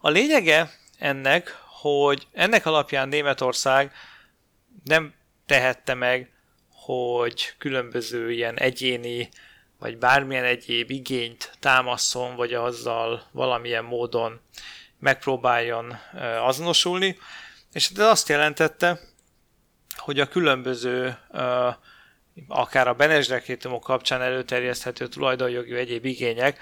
A 0.00 0.08
lényege 0.08 0.70
ennek, 0.98 1.58
hogy 1.66 2.26
ennek 2.32 2.66
alapján 2.66 3.08
Németország 3.08 3.92
nem 4.84 5.14
tehette 5.46 5.94
meg, 5.94 6.30
hogy 6.86 7.54
különböző 7.58 8.32
ilyen 8.32 8.58
egyéni 8.58 9.28
vagy 9.78 9.98
bármilyen 9.98 10.44
egyéb 10.44 10.90
igényt 10.90 11.52
támaszon, 11.60 12.36
vagy 12.36 12.54
azzal 12.54 13.22
valamilyen 13.32 13.84
módon 13.84 14.40
megpróbáljon 14.98 15.98
azonosulni, 16.40 17.18
és 17.72 17.90
ez 17.94 17.98
azt 17.98 18.28
jelentette, 18.28 19.00
hogy 19.96 20.20
a 20.20 20.28
különböző 20.28 21.18
akár 22.48 22.88
a 22.88 22.94
Benes 22.94 23.26
dekrétumok 23.26 23.82
kapcsán 23.82 24.22
előterjeszthető 24.22 25.06
tulajdonjogi 25.06 25.74
egyéb 25.74 26.04
igények, 26.04 26.58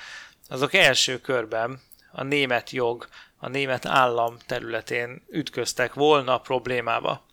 azok 0.49 0.75
első 0.75 1.21
körben 1.21 1.81
a 2.13 2.23
német 2.23 2.71
jog, 2.71 3.09
a 3.39 3.49
német 3.49 3.87
állam 3.87 4.37
területén 4.47 5.23
ütköztek 5.31 5.95
volna 5.95 6.39
problémába. 6.39 7.27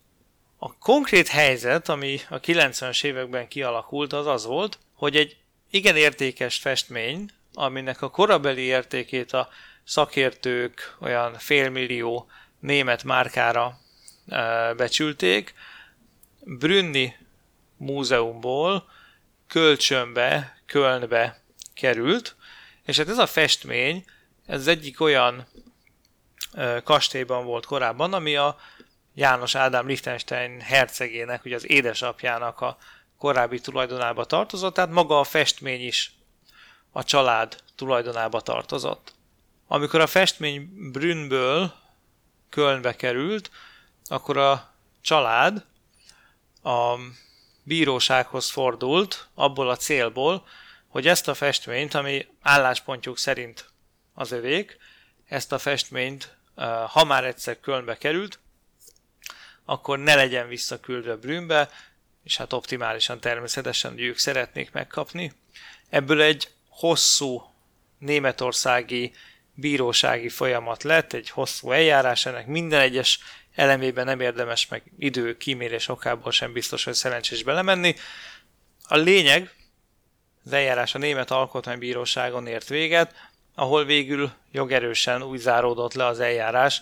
A 0.63 0.77
konkrét 0.77 1.27
helyzet, 1.27 1.89
ami 1.89 2.19
a 2.29 2.39
90-es 2.39 3.03
években 3.03 3.47
kialakult, 3.47 4.13
az 4.13 4.27
az 4.27 4.45
volt, 4.45 4.79
hogy 4.93 5.15
egy 5.15 5.37
igen 5.69 5.95
értékes 5.95 6.57
festmény, 6.57 7.29
aminek 7.53 8.01
a 8.01 8.09
korabeli 8.09 8.61
értékét 8.61 9.33
a 9.33 9.49
szakértők 9.83 10.95
olyan 10.99 11.33
félmillió 11.33 12.27
német 12.59 13.03
márkára 13.03 13.79
e, 14.27 14.73
becsülték, 14.73 15.53
Brünni 16.39 17.15
múzeumból 17.77 18.89
kölcsönbe, 19.47 20.57
Kölnbe 20.65 21.41
került, 21.73 22.35
és 22.85 22.97
hát 22.97 23.09
ez 23.09 23.17
a 23.17 23.27
festmény, 23.27 24.05
ez 24.45 24.67
egyik 24.67 25.01
olyan 25.01 25.47
e, 26.53 26.81
kastélyban 26.83 27.45
volt 27.45 27.65
korábban, 27.65 28.13
ami 28.13 28.35
a 28.35 28.57
János 29.13 29.55
Ádám 29.55 29.87
Liechtenstein 29.87 30.59
hercegének, 30.59 31.45
ugye 31.45 31.55
az 31.55 31.69
édesapjának 31.69 32.61
a 32.61 32.77
korábbi 33.17 33.59
tulajdonába 33.59 34.25
tartozott, 34.25 34.73
tehát 34.73 34.89
maga 34.89 35.19
a 35.19 35.23
festmény 35.23 35.85
is 35.85 36.11
a 36.91 37.03
család 37.03 37.57
tulajdonába 37.75 38.41
tartozott. 38.41 39.13
Amikor 39.67 39.99
a 39.99 40.07
festmény 40.07 40.69
Brünnből 40.91 41.73
Kölnbe 42.49 42.95
került, 42.95 43.51
akkor 44.05 44.37
a 44.37 44.73
család 45.01 45.65
a 46.63 46.95
bírósághoz 47.63 48.49
fordult 48.49 49.27
abból 49.33 49.69
a 49.69 49.75
célból, 49.75 50.47
hogy 50.87 51.07
ezt 51.07 51.27
a 51.27 51.33
festményt, 51.33 51.93
ami 51.93 52.27
álláspontjuk 52.41 53.17
szerint 53.17 53.69
az 54.13 54.31
övék, 54.31 54.77
ezt 55.27 55.51
a 55.51 55.59
festményt, 55.59 56.37
ha 56.87 57.03
már 57.03 57.25
egyszer 57.25 57.59
Kölnbe 57.59 57.97
került, 57.97 58.39
akkor 59.65 59.99
ne 59.99 60.15
legyen 60.15 60.47
visszaküldve 60.47 61.15
Brünnbe, 61.15 61.69
és 62.23 62.37
hát 62.37 62.53
optimálisan 62.53 63.19
természetesen 63.19 63.99
ők 63.99 64.17
szeretnék 64.17 64.71
megkapni. 64.71 65.33
Ebből 65.89 66.21
egy 66.21 66.49
hosszú 66.69 67.43
németországi 67.97 69.13
bírósági 69.53 70.29
folyamat 70.29 70.83
lett, 70.83 71.13
egy 71.13 71.29
hosszú 71.29 71.71
eljárás, 71.71 72.25
ennek 72.25 72.47
minden 72.47 72.79
egyes 72.79 73.19
elemében 73.55 74.05
nem 74.05 74.19
érdemes 74.19 74.67
meg 74.67 74.83
idő 74.97 75.37
kímélés 75.37 75.87
okából 75.87 76.31
sem 76.31 76.53
biztos, 76.53 76.83
hogy 76.83 76.93
szerencsés 76.93 77.43
belemenni. 77.43 77.95
A 78.87 78.95
lényeg, 78.95 79.53
az 80.45 80.53
eljárás 80.53 80.95
a 80.95 80.97
Német 80.97 81.31
Alkotmánybíróságon 81.31 82.47
ért 82.47 82.67
véget, 82.67 83.15
ahol 83.55 83.85
végül 83.85 84.31
jogerősen 84.51 85.23
úgy 85.23 85.39
záródott 85.39 85.93
le 85.93 86.05
az 86.05 86.19
eljárás, 86.19 86.81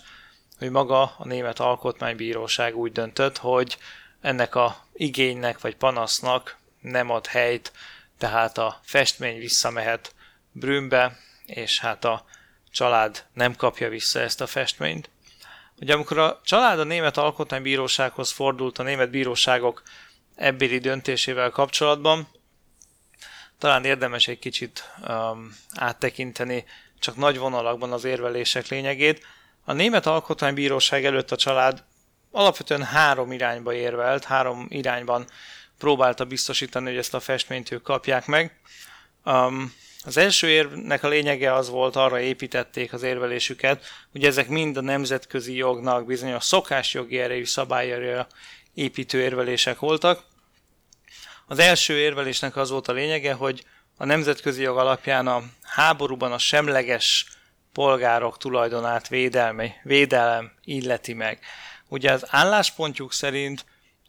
hogy 0.60 0.70
maga 0.70 1.02
a 1.02 1.24
Német 1.24 1.58
Alkotmánybíróság 1.58 2.76
úgy 2.76 2.92
döntött, 2.92 3.38
hogy 3.38 3.78
ennek 4.20 4.54
a 4.54 4.76
igénynek 4.92 5.60
vagy 5.60 5.76
panasznak 5.76 6.56
nem 6.80 7.10
ad 7.10 7.26
helyt, 7.26 7.72
tehát 8.18 8.58
a 8.58 8.80
festmény 8.82 9.38
visszamehet 9.38 10.14
Brünnbe, 10.52 11.18
és 11.46 11.80
hát 11.80 12.04
a 12.04 12.24
család 12.70 13.24
nem 13.32 13.56
kapja 13.56 13.88
vissza 13.88 14.20
ezt 14.20 14.40
a 14.40 14.46
festményt. 14.46 15.10
Ugye 15.80 15.94
amikor 15.94 16.18
a 16.18 16.40
család 16.44 16.78
a 16.78 16.84
Német 16.84 17.16
Alkotmánybírósághoz 17.16 18.30
fordult 18.30 18.78
a 18.78 18.82
német 18.82 19.10
bíróságok 19.10 19.82
ebbéli 20.34 20.78
döntésével 20.78 21.50
kapcsolatban, 21.50 22.28
talán 23.58 23.84
érdemes 23.84 24.28
egy 24.28 24.38
kicsit 24.38 24.90
um, 25.08 25.56
áttekinteni 25.74 26.64
csak 26.98 27.16
nagy 27.16 27.38
vonalakban 27.38 27.92
az 27.92 28.04
érvelések 28.04 28.68
lényegét. 28.68 29.26
A 29.64 29.72
Német 29.72 30.06
Alkotmánybíróság 30.06 31.04
előtt 31.04 31.30
a 31.30 31.36
család 31.36 31.84
alapvetően 32.30 32.82
három 32.82 33.32
irányba 33.32 33.74
érvelt, 33.74 34.24
három 34.24 34.66
irányban 34.68 35.26
próbálta 35.78 36.24
biztosítani, 36.24 36.86
hogy 36.86 36.96
ezt 36.96 37.14
a 37.14 37.20
festményt 37.20 37.70
ők 37.70 37.82
kapják 37.82 38.26
meg. 38.26 38.60
Um, 39.24 39.72
az 40.04 40.16
első 40.16 40.48
érvnek 40.48 41.02
a 41.02 41.08
lényege 41.08 41.54
az 41.54 41.68
volt, 41.68 41.96
arra 41.96 42.20
építették 42.20 42.92
az 42.92 43.02
érvelésüket, 43.02 43.84
hogy 44.12 44.24
ezek 44.24 44.48
mind 44.48 44.76
a 44.76 44.80
nemzetközi 44.80 45.56
jognak 45.56 46.06
bizonyos 46.06 46.44
szokásjogi 46.44 47.18
erejű 47.18 47.44
szabályára 47.44 48.26
építő 48.74 49.20
érvelések 49.20 49.78
voltak. 49.78 50.24
Az 51.46 51.58
első 51.58 51.98
érvelésnek 51.98 52.56
az 52.56 52.70
volt 52.70 52.88
a 52.88 52.92
lényege, 52.92 53.32
hogy 53.32 53.64
a 53.96 54.04
nemzetközi 54.04 54.62
jog 54.62 54.78
alapján 54.78 55.26
a 55.26 55.42
háborúban 55.62 56.32
a 56.32 56.38
semleges 56.38 57.26
polgárok 57.72 58.38
tulajdonát 58.38 59.08
védelmi, 59.08 59.72
védelem 59.82 60.52
illeti 60.64 61.12
meg. 61.12 61.38
Ugye 61.88 62.12
az 62.12 62.26
álláspontjuk 62.28 63.12
szerint 63.12 63.64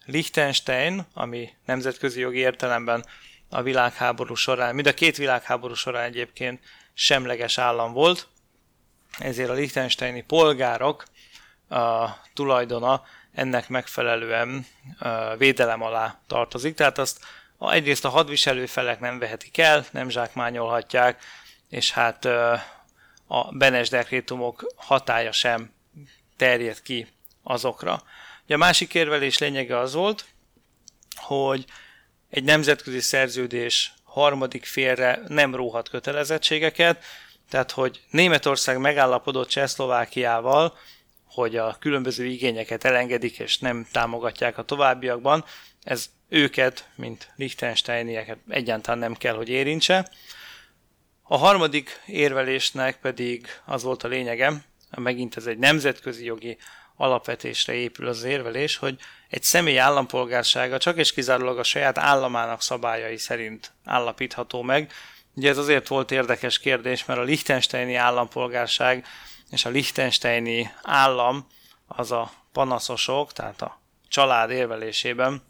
Liechtenstein, 0.06 1.06
ami 1.14 1.50
nemzetközi 1.66 2.20
jogi 2.20 2.38
értelemben 2.38 3.06
a 3.50 3.62
világháború 3.62 4.36
során, 4.36 4.76
mind 4.76 4.88
a 4.88 4.94
két 4.94 5.18
világháború 5.18 5.74
során 5.74 6.04
egyébként 6.04 6.60
semleges 6.94 7.58
állam 7.58 7.94
volt, 7.94 8.28
ezért 9.18 9.50
a 9.50 9.54
liechtensteini 9.54 10.22
polgárok 10.22 11.04
a 11.70 12.10
tulajdona 12.34 13.04
ennek 13.34 13.70
megfelelően 13.70 14.66
védelem 15.38 15.82
alá 15.82 16.20
tartozik. 16.28 16.76
Tehát 16.76 16.98
azt 16.98 17.20
egyrészt 17.60 18.06
a 18.06 18.10
hadviselő 18.10 18.66
felek 18.66 19.00
nem 19.00 19.20
vehetik 19.20 19.58
el, 19.58 19.86
nem 19.92 20.10
zsákmányolhatják, 20.10 21.24
és 21.70 21.92
hát 21.92 22.28
a 23.34 23.52
Benes 23.52 23.90
dekrétumok 23.90 24.74
hatája 24.76 25.32
sem 25.32 25.72
terjed 26.38 26.82
ki 26.82 27.08
azokra. 27.44 28.04
Ugye 28.44 28.56
a 28.56 28.58
másik 28.58 28.94
érvelés 28.94 29.38
lényege 29.38 29.78
az 29.78 29.94
volt, 29.94 30.26
hogy 31.16 31.66
egy 32.30 32.44
nemzetközi 32.44 33.00
szerződés 33.00 33.94
harmadik 34.04 34.66
félre 34.66 35.20
nem 35.28 35.56
róhat 35.56 35.90
kötelezettségeket, 35.90 37.04
tehát 37.50 37.72
hogy 37.72 38.02
Németország 38.10 38.78
megállapodott 38.78 39.48
Csehszlovákiával, 39.48 40.78
hogy 41.26 41.56
a 41.56 41.78
különböző 41.80 42.26
igényeket 42.26 42.84
elengedik 42.84 43.40
és 43.40 43.60
nem 43.60 43.88
támogatják 43.92 44.58
a 44.58 44.64
továbbiakban, 44.64 45.46
ez 45.84 46.10
őket, 46.30 46.90
mint 46.96 47.32
Liechtensteinieket 47.36 48.38
egyáltalán 48.50 49.00
nem 49.00 49.14
kell, 49.14 49.36
hogy 49.36 49.50
érintse. 49.50 50.10
A 51.34 51.38
harmadik 51.38 52.02
érvelésnek 52.06 53.00
pedig 53.00 53.48
az 53.66 53.84
volt 53.84 54.04
a 54.04 54.08
lényege, 54.08 54.54
megint 54.98 55.38
ez 55.38 55.46
egy 55.46 55.58
nemzetközi 55.58 56.26
jogi 56.26 56.58
alapvetésre 56.96 57.74
épül 57.74 58.08
az 58.08 58.24
érvelés, 58.24 58.78
hogy 58.78 59.00
egy 59.30 59.44
személy 59.44 59.80
állampolgársága 59.80 60.78
csak 60.78 60.98
és 60.98 61.14
kizárólag 61.14 61.58
a 61.58 61.64
saját 61.64 61.98
államának 61.98 62.62
szabályai 62.62 63.18
szerint 63.18 63.72
állapítható 63.86 64.62
meg. 64.62 64.92
Ugye 65.36 65.50
ez 65.50 65.58
azért 65.58 65.88
volt 65.88 66.12
érdekes 66.12 66.60
kérdés, 66.60 67.06
mert 67.06 67.20
a 67.20 67.24
Liechtensteini 67.24 67.96
állampolgárság 67.96 69.06
és 69.50 69.66
a 69.66 69.70
Liechtensteini 69.70 70.72
állam 70.82 71.48
az 71.88 72.12
a 72.12 72.32
panaszosok, 72.52 73.34
tehát 73.34 73.62
a 73.62 73.82
család 74.08 74.50
érvelésében 74.50 75.42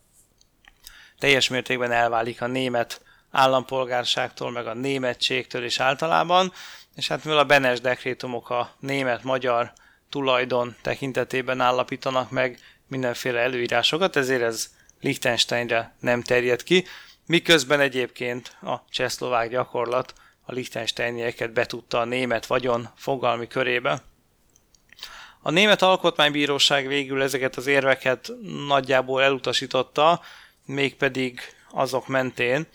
teljes 1.20 1.50
mértékben 1.50 1.92
elválik 1.92 2.42
a 2.42 2.48
német 2.48 3.02
állampolgárságtól, 3.32 4.52
meg 4.52 4.68
a 4.68 4.74
németségtől 4.74 5.64
is 5.64 5.80
általában, 5.80 6.54
és 6.96 7.08
hát 7.08 7.24
mivel 7.24 7.40
a 7.40 7.46
Benes 7.46 7.82
dekrétumok 7.82 8.50
a 8.50 8.72
német-magyar 8.80 9.74
tulajdon 10.10 10.76
tekintetében 10.82 11.62
állapítanak 11.62 12.30
meg 12.30 12.60
mindenféle 12.88 13.40
előírásokat, 13.40 14.16
ezért 14.16 14.42
ez 14.42 14.70
Liechtensteinre 15.02 15.96
nem 16.00 16.22
terjed 16.22 16.64
ki, 16.64 16.86
miközben 17.26 17.80
egyébként 17.80 18.58
a 18.62 18.76
csehszlovák 18.90 19.50
gyakorlat 19.50 20.14
a 20.46 20.52
Liechtensteinieket 20.52 21.54
betudta 21.54 22.00
a 22.00 22.06
német 22.06 22.46
vagyon 22.46 22.90
fogalmi 22.96 23.48
körébe. 23.48 24.02
A 25.42 25.52
Német 25.52 25.82
Alkotmánybíróság 25.82 26.88
végül 26.88 27.22
ezeket 27.22 27.56
az 27.56 27.68
érveket 27.68 28.32
nagyjából 28.68 29.22
elutasította, 29.22 30.22
mégpedig 30.66 31.40
azok 31.70 32.08
mentén. 32.08 32.68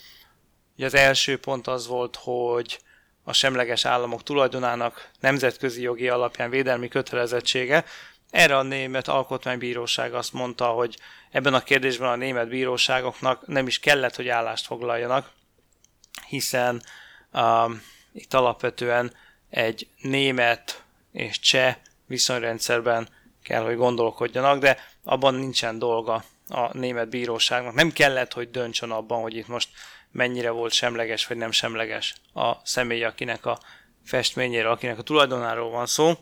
Ugye 0.76 0.86
az 0.86 0.94
első 0.94 1.38
pont 1.38 1.66
az 1.66 1.86
volt, 1.86 2.16
hogy 2.16 2.78
a 3.24 3.32
semleges 3.32 3.84
államok 3.84 4.22
tulajdonának 4.22 5.10
nemzetközi 5.20 5.82
jogi 5.82 6.08
alapján 6.08 6.50
védelmi 6.50 6.88
kötelezettsége. 6.88 7.84
Erre 8.30 8.56
a 8.56 8.62
német 8.62 9.08
alkotmánybíróság 9.08 10.14
azt 10.14 10.32
mondta, 10.32 10.66
hogy 10.66 10.98
ebben 11.30 11.54
a 11.54 11.62
kérdésben 11.62 12.08
a 12.08 12.16
német 12.16 12.48
bíróságoknak 12.48 13.46
nem 13.46 13.66
is 13.66 13.78
kellett, 13.78 14.16
hogy 14.16 14.28
állást 14.28 14.66
foglaljanak, 14.66 15.30
hiszen 16.26 16.82
um, 17.32 17.82
itt 18.12 18.34
alapvetően 18.34 19.12
egy 19.50 19.88
német 20.00 20.82
és 21.12 21.40
cseh 21.40 21.76
viszonyrendszerben 22.06 23.08
kell, 23.42 23.62
hogy 23.62 23.76
gondolkodjanak, 23.76 24.58
de 24.58 24.78
abban 25.04 25.34
nincsen 25.34 25.78
dolga 25.78 26.24
a 26.48 26.76
német 26.76 27.08
bíróságnak. 27.08 27.74
Nem 27.74 27.92
kellett, 27.92 28.32
hogy 28.32 28.50
döntsön 28.50 28.90
abban, 28.90 29.22
hogy 29.22 29.36
itt 29.36 29.48
most 29.48 29.68
mennyire 30.16 30.50
volt 30.50 30.72
semleges 30.72 31.26
vagy 31.26 31.36
nem 31.36 31.50
semleges 31.50 32.14
a 32.34 32.52
személy, 32.62 33.04
akinek 33.04 33.46
a 33.46 33.58
festményére, 34.04 34.70
akinek 34.70 34.98
a 34.98 35.02
tulajdonáról 35.02 35.70
van 35.70 35.86
szó. 35.86 36.14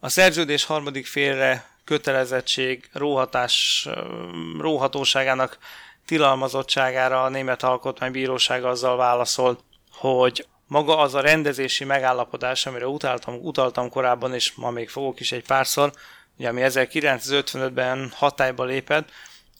A 0.00 0.08
szerződés 0.08 0.64
harmadik 0.64 1.06
félre 1.06 1.68
kötelezettség 1.84 2.88
róhatás, 2.92 3.88
róhatóságának 4.58 5.58
tilalmazottságára 6.06 7.22
a 7.22 7.28
Német 7.28 7.62
Alkotmánybíróság 7.62 8.64
azzal 8.64 8.96
válaszolt, 8.96 9.60
hogy 9.90 10.46
maga 10.66 10.98
az 10.98 11.14
a 11.14 11.20
rendezési 11.20 11.84
megállapodás, 11.84 12.66
amire 12.66 12.86
utaltam, 12.86 13.34
utaltam 13.34 13.90
korábban, 13.90 14.34
és 14.34 14.52
ma 14.52 14.70
még 14.70 14.88
fogok 14.88 15.20
is 15.20 15.32
egy 15.32 15.44
párszor, 15.44 15.92
ugye, 16.38 16.48
ami 16.48 16.60
1955-ben 16.64 18.12
hatályba 18.14 18.64
lépett, 18.64 19.10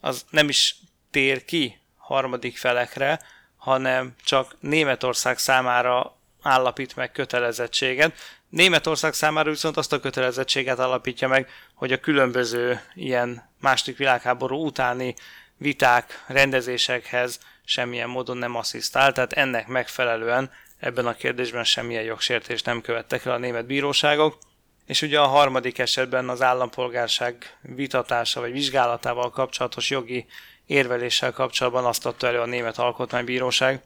az 0.00 0.24
nem 0.30 0.48
is 0.48 0.76
tér 1.10 1.44
ki 1.44 1.82
harmadik 2.06 2.58
felekre, 2.58 3.20
hanem 3.56 4.14
csak 4.24 4.56
Németország 4.60 5.38
számára 5.38 6.16
állapít 6.42 6.96
meg 6.96 7.12
kötelezettséget. 7.12 8.16
Németország 8.48 9.12
számára 9.12 9.50
viszont 9.50 9.76
azt 9.76 9.92
a 9.92 10.00
kötelezettséget 10.00 10.78
alapítja 10.78 11.28
meg, 11.28 11.48
hogy 11.74 11.92
a 11.92 12.00
különböző 12.00 12.80
ilyen 12.94 13.50
második 13.60 13.96
világháború 13.96 14.64
utáni 14.64 15.14
viták, 15.56 16.24
rendezésekhez 16.26 17.40
semmilyen 17.64 18.08
módon 18.08 18.36
nem 18.36 18.56
asszisztál, 18.56 19.12
tehát 19.12 19.32
ennek 19.32 19.66
megfelelően 19.66 20.50
ebben 20.78 21.06
a 21.06 21.14
kérdésben 21.14 21.64
semmilyen 21.64 22.02
jogsértést 22.02 22.66
nem 22.66 22.80
követtek 22.80 23.24
el 23.24 23.32
a 23.32 23.38
német 23.38 23.66
bíróságok. 23.66 24.38
És 24.86 25.02
ugye 25.02 25.20
a 25.20 25.26
harmadik 25.26 25.78
esetben 25.78 26.28
az 26.28 26.42
állampolgárság 26.42 27.56
vitatása 27.62 28.40
vagy 28.40 28.52
vizsgálatával 28.52 29.30
kapcsolatos 29.30 29.90
jogi 29.90 30.26
érveléssel 30.66 31.32
kapcsolatban 31.32 31.84
azt 31.84 32.06
adta 32.06 32.26
elő 32.26 32.40
a 32.40 32.46
Német 32.46 32.78
Alkotmánybíróság, 32.78 33.82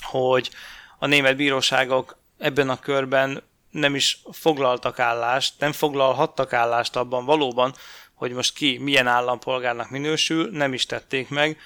hogy 0.00 0.50
a 0.98 1.06
német 1.06 1.36
bíróságok 1.36 2.18
ebben 2.38 2.68
a 2.68 2.78
körben 2.78 3.42
nem 3.70 3.94
is 3.94 4.22
foglaltak 4.32 4.98
állást, 4.98 5.54
nem 5.58 5.72
foglalhattak 5.72 6.52
állást 6.52 6.96
abban 6.96 7.24
valóban, 7.24 7.74
hogy 8.14 8.32
most 8.32 8.54
ki 8.54 8.78
milyen 8.78 9.06
állampolgárnak 9.06 9.90
minősül, 9.90 10.50
nem 10.50 10.72
is 10.72 10.86
tették 10.86 11.28
meg, 11.28 11.58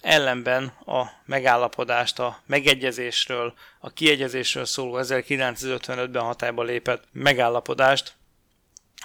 ellenben 0.00 0.64
a 0.86 1.06
megállapodást, 1.24 2.18
a 2.18 2.42
megegyezésről, 2.46 3.54
a 3.80 3.90
kiegyezésről 3.90 4.64
szóló 4.64 4.98
1955-ben 5.02 6.22
hatályba 6.22 6.62
lépett 6.62 7.04
megállapodást, 7.12 8.14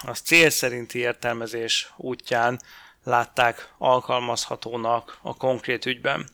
az 0.06 0.20
cél 0.20 0.50
szerinti 0.50 0.98
értelmezés 0.98 1.92
útján 1.96 2.60
látták 3.04 3.72
alkalmazhatónak 3.78 5.18
a 5.22 5.36
konkrét 5.36 5.86
ügyben. 5.86 6.28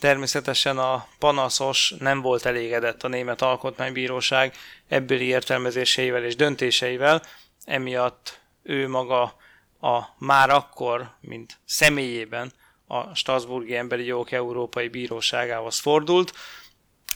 Természetesen 0.00 0.78
a 0.78 1.06
panaszos 1.18 1.94
nem 1.98 2.20
volt 2.20 2.46
elégedett 2.46 3.02
a 3.02 3.08
Német 3.08 3.42
Alkotmánybíróság 3.42 4.54
ebbéli 4.88 5.24
értelmezéseivel 5.24 6.24
és 6.24 6.36
döntéseivel, 6.36 7.22
emiatt 7.64 8.40
ő 8.62 8.88
maga 8.88 9.22
a 9.80 10.02
már 10.18 10.50
akkor, 10.50 11.10
mint 11.20 11.58
személyében 11.64 12.52
a 12.86 13.14
Strasburgi 13.14 13.76
Emberi 13.76 14.04
Jogok 14.04 14.32
Európai 14.32 14.88
Bíróságához 14.88 15.78
fordult. 15.78 16.32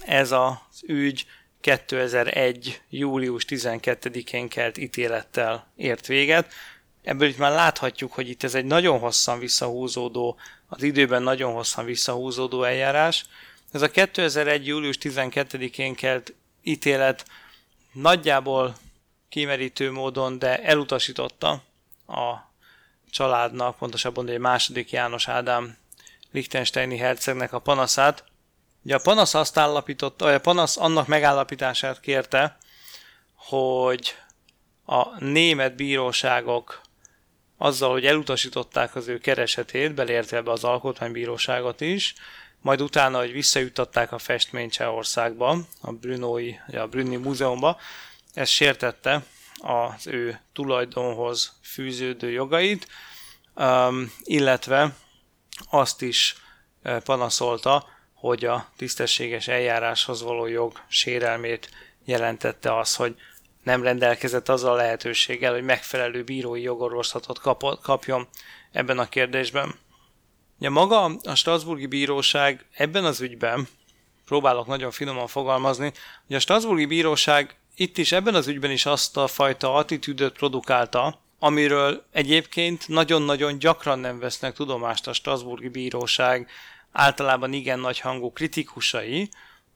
Ez 0.05 0.33
az 0.33 0.83
ügy 0.87 1.27
2001. 1.61 2.81
július 2.89 3.45
12-én 3.49 4.49
kelt 4.49 4.79
ítélettel 4.79 5.73
ért 5.77 6.07
véget, 6.07 6.53
Ebből 7.07 7.29
itt 7.29 7.39
már 7.39 7.53
láthatjuk, 7.53 8.13
hogy 8.13 8.29
itt 8.29 8.43
ez 8.43 8.55
egy 8.55 8.65
nagyon 8.65 8.99
hosszan 8.99 9.39
visszahúzódó, 9.39 10.37
az 10.69 10.83
időben 10.83 11.23
nagyon 11.23 11.53
hosszan 11.53 11.85
visszahúzódó 11.85 12.63
eljárás. 12.63 13.27
Ez 13.73 13.83
a 13.83 13.91
2001. 13.91 14.67
július 14.67 14.99
12-én 15.01 15.95
kelt 15.95 16.35
ítélet 16.63 17.27
nagyjából 17.93 18.77
kimerítő 19.29 19.91
módon, 19.91 20.39
de 20.39 20.63
elutasította 20.63 21.51
a 22.07 22.35
családnak, 23.11 23.77
pontosabban 23.77 24.29
egy 24.29 24.39
második 24.39 24.91
János 24.91 25.29
Ádám 25.29 25.77
Liechtensteini 26.33 26.97
hercegnek 26.97 27.53
a 27.53 27.59
panaszát. 27.59 28.25
Ugye 28.85 28.95
a 28.95 29.01
panasz 29.03 29.35
azt 29.35 29.59
állapította, 29.59 30.27
a 30.27 30.41
panasz 30.41 30.77
annak 30.77 31.07
megállapítását 31.07 32.01
kérte, 32.01 32.57
hogy 33.35 34.17
a 34.87 35.25
német 35.25 35.77
bíróságok 35.77 36.85
azzal, 37.59 37.91
hogy 37.91 38.07
elutasították 38.07 38.95
az 38.95 39.09
ő 39.09 39.19
keresetét, 39.19 39.95
belértve 39.95 40.43
be 40.43 40.51
az 40.51 40.65
alkotmánybíróságot 40.65 41.81
is, 41.81 42.15
majd 42.61 42.81
utána, 42.81 43.19
hogy 43.19 43.33
visszajuttatták 43.33 44.13
a 44.13 44.19
festményt 44.19 44.73
Csehországba, 44.73 45.59
a 45.81 45.93
Brünói, 45.93 46.53
a 46.73 46.87
Brünni 46.87 47.17
múzeumba, 47.17 47.79
ez 48.35 48.49
sértette 48.49 49.25
az 49.57 50.07
ő 50.07 50.41
tulajdonhoz 50.53 51.59
fűződő 51.63 52.31
jogait, 52.31 52.89
um, 53.55 54.13
illetve 54.23 54.95
azt 55.71 56.03
is 56.03 56.35
uh, 56.85 57.03
panaszolta, 57.03 57.87
hogy 58.15 58.45
a 58.45 58.69
tisztességes 58.77 59.49
eljáráshoz 59.49 60.23
való 60.23 60.47
jog 60.47 60.81
sérelmét 60.89 61.71
jelentette 62.05 62.79
az, 62.79 62.97
hogy 62.97 63.17
nem 63.67 63.83
rendelkezett 63.83 64.49
azzal 64.49 64.73
a 64.73 64.77
lehetőséggel, 64.77 65.53
hogy 65.53 65.63
megfelelő 65.63 66.23
bírói 66.23 66.63
jogorvoslatot 66.63 67.41
kapjon 67.83 68.29
ebben 68.73 68.99
a 68.99 69.09
kérdésben. 69.09 69.75
Ja, 70.59 70.71
maga 70.71 71.05
a 71.05 71.35
Strasburgi 71.35 71.87
Bíróság 71.87 72.65
ebben 72.73 73.05
az 73.05 73.21
ügyben, 73.21 73.69
próbálok 74.27 74.67
nagyon 74.67 74.91
finoman 74.91 75.27
fogalmazni, 75.27 75.93
hogy 76.27 76.37
a 76.37 76.39
Strasburgi 76.39 76.87
Bíróság 76.87 77.57
itt 77.77 77.99
is 77.99 78.13
ebben 78.13 78.35
az 78.35 78.47
ügyben 78.47 78.71
is 78.71 78.87
azt 78.87 79.17
a 79.17 79.27
fajta 79.27 79.75
attitűdöt 79.75 80.37
produkálta, 80.37 81.21
amiről 81.39 82.05
egyébként 82.13 82.89
nagyon-nagyon 82.89 83.59
gyakran 83.59 83.99
nem 83.99 84.19
vesznek 84.19 84.55
tudomást 84.55 85.07
a 85.07 85.13
Strasburgi 85.13 85.69
Bíróság 85.69 86.51
általában 86.93 87.53
igen 87.53 87.79
nagy 87.79 88.01
hangú 88.01 88.33
kritikusai, 88.33 89.29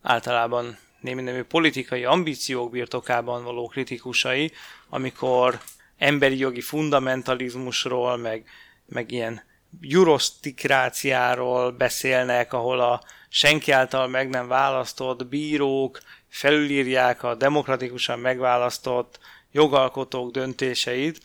általában 0.03 0.79
némi 1.01 1.23
nemű 1.23 1.43
politikai 1.43 2.05
ambíciók 2.05 2.71
birtokában 2.71 3.45
való 3.45 3.69
kritikusai, 3.69 4.53
amikor 4.89 5.61
emberi 5.99 6.39
jogi 6.39 6.61
fundamentalizmusról, 6.61 8.17
meg, 8.17 8.45
meg 8.87 9.11
ilyen 9.11 9.43
jurosztikráciáról 9.81 11.71
beszélnek, 11.71 12.53
ahol 12.53 12.81
a 12.81 13.03
senki 13.29 13.71
által 13.71 14.09
meg 14.09 14.29
nem 14.29 14.49
választott 14.49 15.27
bírók 15.27 16.01
felülírják 16.29 17.23
a 17.23 17.35
demokratikusan 17.35 18.19
megválasztott 18.19 19.19
jogalkotók 19.53 20.31
döntéseit. 20.31 21.21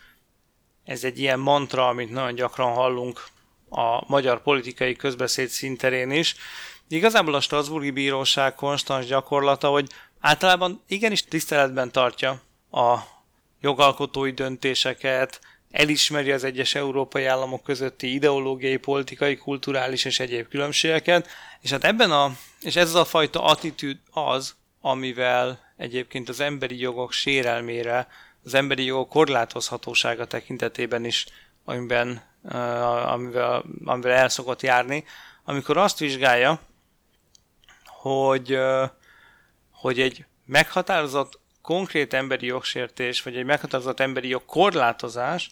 Ez 0.84 1.04
egy 1.04 1.20
ilyen 1.20 1.40
mantra, 1.40 1.88
amit 1.88 2.12
nagyon 2.12 2.36
gyakran 2.36 2.74
hallunk 2.74 3.24
a 3.70 4.04
magyar 4.08 4.42
politikai 4.42 4.96
közbeszéd 4.96 5.48
szinterén 5.48 6.12
is. 6.12 6.36
Igazából 6.88 7.34
a 7.34 7.41
Strasburgi 7.41 7.91
Bíróság 7.91 8.56
konstans 8.56 9.06
gyakorlata, 9.06 9.69
hogy 9.69 9.89
általában 10.19 10.84
igenis 10.88 11.24
tiszteletben 11.24 11.91
tartja 11.91 12.41
a 12.71 12.98
jogalkotói 13.62 14.32
döntéseket, 14.32 15.39
elismeri 15.71 16.32
az 16.32 16.43
egyes 16.43 16.76
európai 16.76 17.26
államok 17.26 17.63
közötti 17.63 18.13
ideológiai, 18.13 18.78
politikai, 18.78 19.38
kulturális 19.38 20.06
és 20.06 20.19
egyéb 20.19 20.48
különbségeket, 20.48 21.28
és 21.62 21.71
hát 21.71 21.84
ebben 21.84 22.12
a, 22.12 22.32
és 22.62 22.76
ez 22.76 22.93
a 22.93 23.06
fajta 23.06 23.43
attitűd 23.43 23.98
az, 24.12 24.56
amivel 24.82 25.60
egyébként 25.78 26.30
az 26.30 26.39
emberi 26.39 26.80
jogok 26.80 27.12
sérelmére, 27.12 28.08
az 28.43 28.54
emberi 28.54 28.84
jogok 28.84 29.10
korlátozhatósága 29.10 30.26
tekintetében 30.26 31.06
is, 31.06 31.26
amiben, 31.65 32.21
amivel, 33.06 33.63
amivel 33.86 34.12
el 34.12 34.30
szokott 34.30 34.62
járni, 34.62 35.04
amikor 35.43 35.78
azt 35.78 36.00
vizsgálja, 36.00 36.60
hogy, 38.10 38.58
hogy 39.72 40.00
egy 40.00 40.26
meghatározott 40.46 41.39
konkrét 41.62 42.13
emberi 42.13 42.46
jogsértés, 42.46 43.22
vagy 43.22 43.36
egy 43.36 43.46
meghatározott 43.46 44.00
emberi 44.00 44.28
jog 44.28 44.46
korlátozás, 44.46 45.52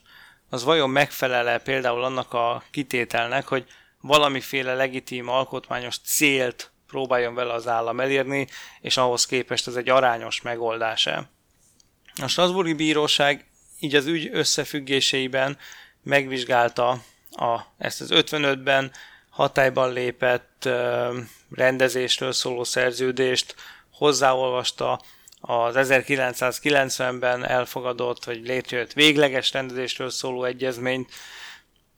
az 0.50 0.64
vajon 0.64 0.90
megfelele 0.90 1.58
például 1.58 2.04
annak 2.04 2.34
a 2.34 2.64
kitételnek, 2.72 3.48
hogy 3.48 3.66
valamiféle 4.02 4.74
legitim 4.74 5.30
alkotmányos 5.30 5.98
célt 5.98 6.72
próbáljon 6.88 7.36
vele 7.36 7.54
az 7.54 7.68
állam 7.68 8.00
elérni, 8.00 8.48
és 8.82 8.98
ahhoz 8.98 9.26
képest 9.26 9.68
ez 9.68 9.76
egy 9.76 9.90
arányos 9.90 10.42
megoldás-e. 10.42 11.30
A 12.22 12.28
Strasburgi 12.28 12.74
Bíróság 12.74 13.46
így 13.80 13.96
az 13.96 14.06
ügy 14.06 14.30
összefüggéseiben 14.32 15.58
megvizsgálta 16.04 16.90
a, 17.32 17.60
ezt 17.78 18.02
az 18.02 18.10
55-ben 18.12 18.92
hatályban 19.34 19.94
lépett 19.94 20.70
rendezésről 21.52 22.32
szóló 22.32 22.64
szerződést, 22.64 23.56
hozzáolvasta 23.92 25.02
az 25.42 25.76
1990-ben 25.78 27.46
elfogadott, 27.46 28.24
vagy 28.24 28.48
létrejött 28.48 28.94
végleges 28.94 29.52
rendezésről 29.52 30.10
szóló 30.10 30.44
egyezményt, 30.44 31.12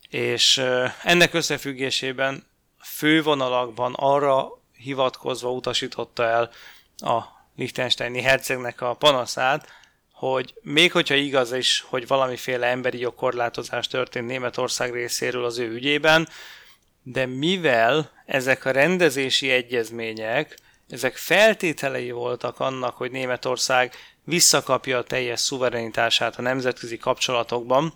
és 0.08 0.62
ennek 1.02 1.34
összefüggésében 1.34 2.46
fővonalakban 2.80 3.94
arra 3.96 4.48
hivatkozva 4.76 5.50
utasította 5.50 6.24
el 6.24 6.50
a 6.96 7.22
Liechtensteini 7.56 8.20
hercegnek 8.20 8.80
a 8.80 8.94
panaszát, 8.94 9.68
hogy 10.12 10.54
még 10.62 10.92
hogyha 10.92 11.14
igaz 11.14 11.52
is, 11.52 11.84
hogy 11.88 12.06
valamiféle 12.06 12.66
emberi 12.66 12.98
jogkorlátozás 12.98 13.86
történt 13.86 14.26
Németország 14.26 14.92
részéről 14.92 15.44
az 15.44 15.58
ő 15.58 15.70
ügyében, 15.70 16.28
de 17.08 17.26
mivel 17.26 18.10
ezek 18.24 18.64
a 18.64 18.70
rendezési 18.70 19.50
egyezmények 19.50 20.58
ezek 20.88 21.16
feltételei 21.16 22.10
voltak 22.10 22.60
annak, 22.60 22.96
hogy 22.96 23.10
Németország 23.10 23.94
visszakapja 24.24 24.98
a 24.98 25.02
teljes 25.02 25.40
szuverenitását 25.40 26.38
a 26.38 26.42
nemzetközi 26.42 26.96
kapcsolatokban, 26.96 27.92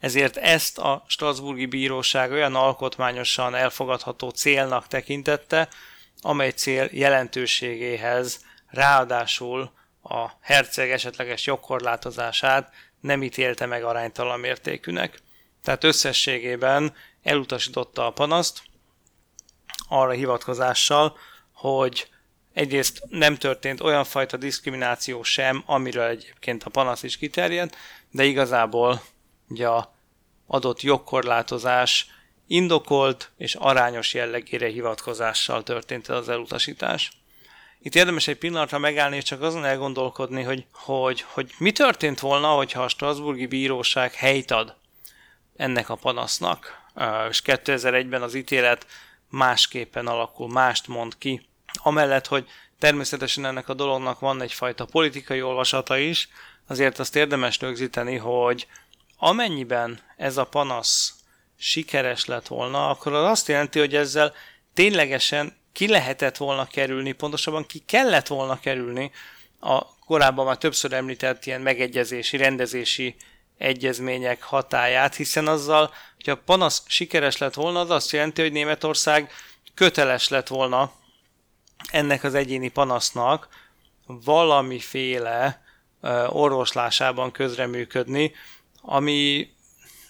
ezért 0.00 0.36
ezt 0.36 0.78
a 0.78 1.04
Strasburgi 1.06 1.66
Bíróság 1.66 2.30
olyan 2.30 2.54
alkotmányosan 2.54 3.54
elfogadható 3.54 4.28
célnak 4.28 4.86
tekintette, 4.86 5.68
amely 6.20 6.50
cél 6.50 6.88
jelentőségéhez 6.92 8.44
ráadásul 8.66 9.72
a 10.02 10.28
herceg 10.40 10.90
esetleges 10.90 11.46
jogkorlátozását 11.46 12.72
nem 13.00 13.22
ítélte 13.22 13.66
meg 13.66 13.84
aránytalan 13.84 14.40
mértékűnek. 14.40 15.18
Tehát 15.62 15.84
összességében 15.84 16.94
elutasította 17.28 18.06
a 18.06 18.10
panaszt 18.10 18.62
arra 19.88 20.12
hivatkozással, 20.12 21.16
hogy 21.52 22.08
egyrészt 22.52 23.02
nem 23.08 23.36
történt 23.36 23.80
olyan 23.80 24.04
fajta 24.04 24.36
diszkrimináció 24.36 25.22
sem, 25.22 25.62
amiről 25.66 26.04
egyébként 26.04 26.64
a 26.64 26.70
panasz 26.70 27.02
is 27.02 27.16
kiterjed, 27.16 27.74
de 28.10 28.24
igazából 28.24 29.02
ugye 29.48 29.68
a 29.68 29.94
adott 30.46 30.80
jogkorlátozás 30.80 32.06
indokolt 32.46 33.30
és 33.36 33.54
arányos 33.54 34.14
jellegére 34.14 34.68
hivatkozással 34.68 35.62
történt 35.62 36.08
az 36.08 36.28
elutasítás. 36.28 37.10
Itt 37.80 37.94
érdemes 37.94 38.28
egy 38.28 38.38
pillanatra 38.38 38.78
megállni 38.78 39.16
és 39.16 39.24
csak 39.24 39.42
azon 39.42 39.64
elgondolkodni, 39.64 40.42
hogy, 40.42 40.66
hogy, 40.72 41.24
hogy 41.28 41.54
mi 41.58 41.72
történt 41.72 42.20
volna, 42.20 42.48
hogyha 42.48 42.82
a 42.82 42.88
Strasburgi 42.88 43.46
Bíróság 43.46 44.14
helyt 44.14 44.50
ad 44.50 44.76
ennek 45.56 45.88
a 45.88 45.94
panasznak, 45.94 46.87
és 47.28 47.42
2001-ben 47.44 48.22
az 48.22 48.34
ítélet 48.34 48.86
másképpen 49.28 50.06
alakul, 50.06 50.48
mást 50.48 50.86
mond 50.86 51.18
ki. 51.18 51.48
Amellett, 51.72 52.26
hogy 52.26 52.48
természetesen 52.78 53.44
ennek 53.44 53.68
a 53.68 53.74
dolognak 53.74 54.20
van 54.20 54.42
egyfajta 54.42 54.84
politikai 54.84 55.42
olvasata 55.42 55.98
is, 55.98 56.28
azért 56.66 56.98
azt 56.98 57.16
érdemes 57.16 57.60
rögzíteni, 57.60 58.16
hogy 58.16 58.66
amennyiben 59.16 60.00
ez 60.16 60.36
a 60.36 60.44
panasz 60.44 61.14
sikeres 61.58 62.24
lett 62.24 62.46
volna, 62.46 62.88
akkor 62.88 63.12
az 63.12 63.24
azt 63.30 63.48
jelenti, 63.48 63.78
hogy 63.78 63.94
ezzel 63.94 64.32
ténylegesen 64.74 65.56
ki 65.72 65.88
lehetett 65.88 66.36
volna 66.36 66.66
kerülni, 66.66 67.12
pontosabban 67.12 67.66
ki 67.66 67.78
kellett 67.78 68.26
volna 68.26 68.60
kerülni 68.60 69.10
a 69.60 69.96
korábban 69.98 70.46
már 70.46 70.58
többször 70.58 70.92
említett 70.92 71.46
ilyen 71.46 71.60
megegyezési, 71.60 72.36
rendezési 72.36 73.16
egyezmények 73.58 74.42
hatáját, 74.42 75.14
hiszen 75.14 75.46
azzal, 75.46 75.90
hogyha 76.18 76.32
a 76.32 76.42
panasz 76.44 76.82
sikeres 76.86 77.36
lett 77.36 77.54
volna, 77.54 77.80
az 77.80 77.90
azt 77.90 78.10
jelenti, 78.10 78.42
hogy 78.42 78.52
Németország 78.52 79.30
köteles 79.74 80.28
lett 80.28 80.48
volna 80.48 80.92
ennek 81.90 82.24
az 82.24 82.34
egyéni 82.34 82.68
panasznak 82.68 83.48
valamiféle 84.06 85.62
orvoslásában 86.28 87.30
közreműködni, 87.30 88.32
ami 88.82 89.50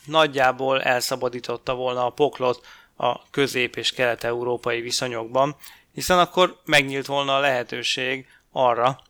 nagyjából 0.04 0.82
elszabadította 0.82 1.74
volna 1.74 2.06
a 2.06 2.10
poklot 2.10 2.66
a 2.96 3.30
közép- 3.30 3.76
és 3.76 3.92
kelet-európai 3.92 4.80
viszonyokban, 4.80 5.56
hiszen 5.92 6.18
akkor 6.18 6.60
megnyílt 6.64 7.06
volna 7.06 7.36
a 7.36 7.40
lehetőség 7.40 8.26
arra, 8.52 9.02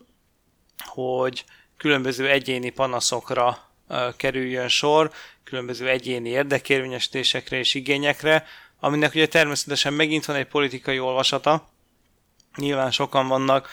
hogy 0.79 1.45
különböző 1.77 2.29
egyéni 2.29 2.71
panaszokra 2.71 3.69
kerüljön 4.17 4.69
sor, 4.69 5.13
különböző 5.49 5.89
egyéni 5.89 6.29
érdekérvényesítésekre 6.29 7.59
és 7.59 7.75
igényekre, 7.75 8.47
aminek 8.81 9.15
ugye 9.15 9.27
természetesen 9.27 9.93
megint 9.93 10.25
van 10.25 10.37
egy 10.37 10.47
politikai 10.47 10.99
olvasata. 10.99 11.69
Nyilván 12.57 12.91
sokan 12.91 13.29
vannak, 13.29 13.69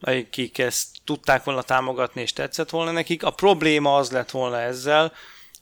akik 0.00 0.58
ezt 0.58 0.86
tudták 1.04 1.44
volna 1.44 1.62
támogatni 1.62 2.20
és 2.20 2.32
tetszett 2.32 2.70
volna 2.70 2.90
nekik. 2.90 3.22
A 3.22 3.30
probléma 3.30 3.96
az 3.96 4.10
lett 4.10 4.30
volna 4.30 4.60
ezzel, 4.60 5.12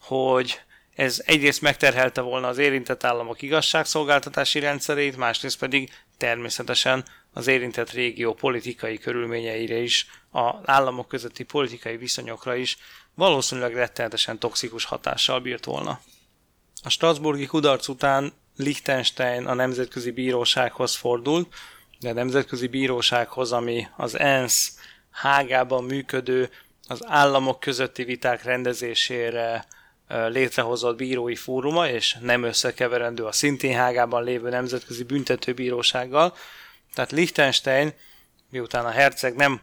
hogy 0.01 0.61
ez 0.95 1.23
egyrészt 1.27 1.61
megterhelte 1.61 2.21
volna 2.21 2.49
az 2.49 2.59
érintett 2.59 3.05
államok 3.05 3.43
igazságszolgáltatási 3.43 4.59
rendszerét, 4.59 5.17
másrészt 5.17 5.59
pedig 5.59 5.91
természetesen 6.17 7.05
az 7.33 7.47
érintett 7.47 7.91
régió 7.91 8.35
politikai 8.35 8.99
körülményeire 8.99 9.77
is, 9.77 10.07
az 10.31 10.55
államok 10.65 11.09
közötti 11.09 11.45
politikai 11.45 11.97
viszonyokra 11.97 12.55
is 12.55 12.77
valószínűleg 13.19 13.75
rettenetesen 13.75 14.39
toxikus 14.39 14.85
hatással 14.85 15.41
bírt 15.41 15.65
volna. 15.65 16.01
A 16.83 16.89
Strasburgi 16.89 17.47
kudarc 17.47 17.89
után 17.89 18.33
Liechtenstein 18.57 19.47
a 19.47 19.55
Nemzetközi 19.55 20.11
Bírósághoz 20.11 20.97
fordult, 20.97 21.55
de 22.01 22.09
a 22.09 22.13
Nemzetközi 22.13 22.67
Bírósághoz, 22.67 23.53
ami 23.53 23.87
az 23.97 24.19
ENSZ 24.19 24.79
hágában 25.11 25.85
működő 25.85 26.51
az 26.89 27.01
államok 27.07 27.61
közötti 27.61 28.05
viták 28.05 28.43
rendezésére 28.43 29.67
létrehozott 30.09 30.97
bírói 30.97 31.37
fóruma, 31.37 31.89
és 31.89 32.17
nem 32.21 32.43
összekeverendő 32.43 33.25
a 33.25 33.33
szintén 33.33 33.77
hágában 33.77 34.25
lévő 34.25 34.49
Nemzetközi 34.49 35.03
Büntetőbírósággal. 35.03 36.37
Tehát 36.95 37.11
Liechtenstein, 37.11 37.93
miután 38.51 38.85
a 38.85 38.91
herceg 38.91 39.35
nem 39.35 39.61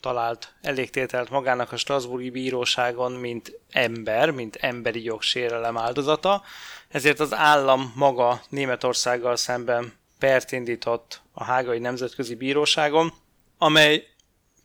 talált 0.00 0.54
elégtételt 0.62 1.30
magának 1.30 1.72
a 1.72 1.76
Strasburgi 1.76 2.30
Bíróságon, 2.30 3.12
mint 3.12 3.60
ember, 3.70 4.30
mint 4.30 4.56
emberi 4.56 5.04
jogsérelem 5.04 5.78
áldozata, 5.78 6.42
ezért 6.88 7.20
az 7.20 7.34
állam 7.34 7.92
maga 7.96 8.42
Németországgal 8.48 9.36
szemben 9.36 9.92
pert 10.18 10.52
indított 10.52 11.22
a 11.32 11.44
Hágai 11.44 11.78
Nemzetközi 11.78 12.34
Bíróságon, 12.34 13.12
amely 13.58 14.06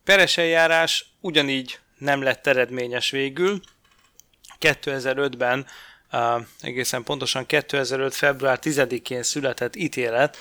peres 0.04 0.36
eljárás 0.36 1.06
ugyanígy 1.20 1.78
nem 1.98 2.22
lett 2.22 2.46
eredményes 2.46 3.10
végül. 3.10 3.60
2005-ben 4.60 5.66
egészen 6.60 7.02
pontosan 7.02 7.46
2005. 7.46 8.14
február 8.14 8.58
10-én 8.62 9.22
született 9.22 9.76
ítélet 9.76 10.36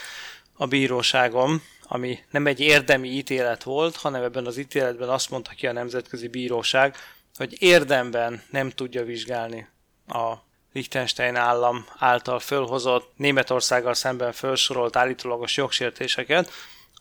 a 0.53 0.65
bíróságon, 0.65 1.61
ami 1.93 2.19
nem 2.31 2.47
egy 2.47 2.59
érdemi 2.59 3.09
ítélet 3.09 3.63
volt, 3.63 3.95
hanem 3.95 4.23
ebben 4.23 4.45
az 4.45 4.57
ítéletben 4.57 5.09
azt 5.09 5.29
mondta 5.29 5.51
ki 5.51 5.67
a 5.67 5.71
Nemzetközi 5.71 6.27
Bíróság, 6.27 6.95
hogy 7.35 7.55
érdemben 7.61 8.43
nem 8.49 8.69
tudja 8.69 9.03
vizsgálni 9.03 9.67
a 10.07 10.33
Liechtenstein 10.71 11.35
állam 11.35 11.85
által 11.97 12.39
fölhozott 12.39 13.11
Németországgal 13.15 13.93
szemben 13.93 14.31
felsorolt 14.31 14.95
állítólagos 14.95 15.57
jogsértéseket, 15.57 16.51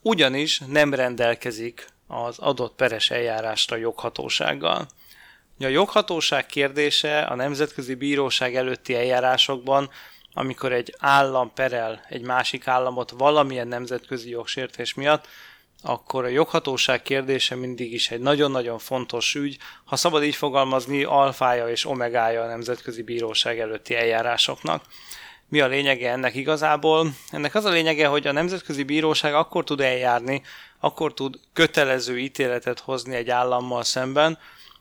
ugyanis 0.02 0.58
nem 0.58 0.94
rendelkezik 0.94 1.86
az 2.06 2.38
adott 2.38 2.74
peres 2.74 3.10
eljárásra 3.10 3.76
joghatósággal. 3.76 4.88
A 5.58 5.66
joghatóság 5.66 6.46
kérdése 6.46 7.20
a 7.20 7.34
Nemzetközi 7.34 7.94
Bíróság 7.94 8.56
előtti 8.56 8.94
eljárásokban, 8.94 9.90
amikor 10.34 10.72
egy 10.72 10.94
állam 10.98 11.52
perel 11.54 12.04
egy 12.08 12.22
másik 12.22 12.66
államot 12.66 13.10
valamilyen 13.10 13.68
nemzetközi 13.68 14.30
jogsértés 14.30 14.94
miatt, 14.94 15.26
akkor 15.82 16.24
a 16.24 16.28
joghatóság 16.28 17.02
kérdése 17.02 17.54
mindig 17.54 17.92
is 17.92 18.10
egy 18.10 18.20
nagyon-nagyon 18.20 18.78
fontos 18.78 19.34
ügy, 19.34 19.58
ha 19.84 19.96
szabad 19.96 20.22
így 20.24 20.34
fogalmazni, 20.34 21.04
alfája 21.04 21.68
és 21.68 21.86
omegája 21.86 22.42
a 22.42 22.46
Nemzetközi 22.46 23.02
Bíróság 23.02 23.58
előtti 23.58 23.94
eljárásoknak. 23.94 24.84
Mi 25.48 25.60
a 25.60 25.66
lényege 25.66 26.10
ennek 26.10 26.34
igazából? 26.34 27.12
Ennek 27.30 27.54
az 27.54 27.64
a 27.64 27.70
lényege, 27.70 28.06
hogy 28.06 28.26
a 28.26 28.32
Nemzetközi 28.32 28.82
Bíróság 28.82 29.34
akkor 29.34 29.64
tud 29.64 29.80
eljárni, 29.80 30.42
akkor 30.80 31.14
tud 31.14 31.40
kötelező 31.52 32.18
ítéletet 32.18 32.80
hozni 32.80 33.14
egy 33.14 33.30
állammal 33.30 33.84
szemben, 33.84 34.38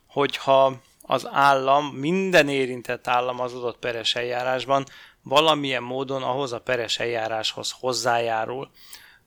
hogyha 0.08 0.82
az 1.02 1.28
állam, 1.32 1.86
minden 1.86 2.50
érintett 2.50 3.08
állam 3.08 3.40
az 3.40 3.54
adott 3.54 3.78
peres 3.78 4.16
eljárásban 4.16 4.86
valamilyen 5.24 5.84
módon 5.84 6.24
ahhoz 6.24 6.54
a 6.54 6.60
peres 6.60 7.00
eljáráshoz 7.00 7.76
hozzájárul. 7.80 8.72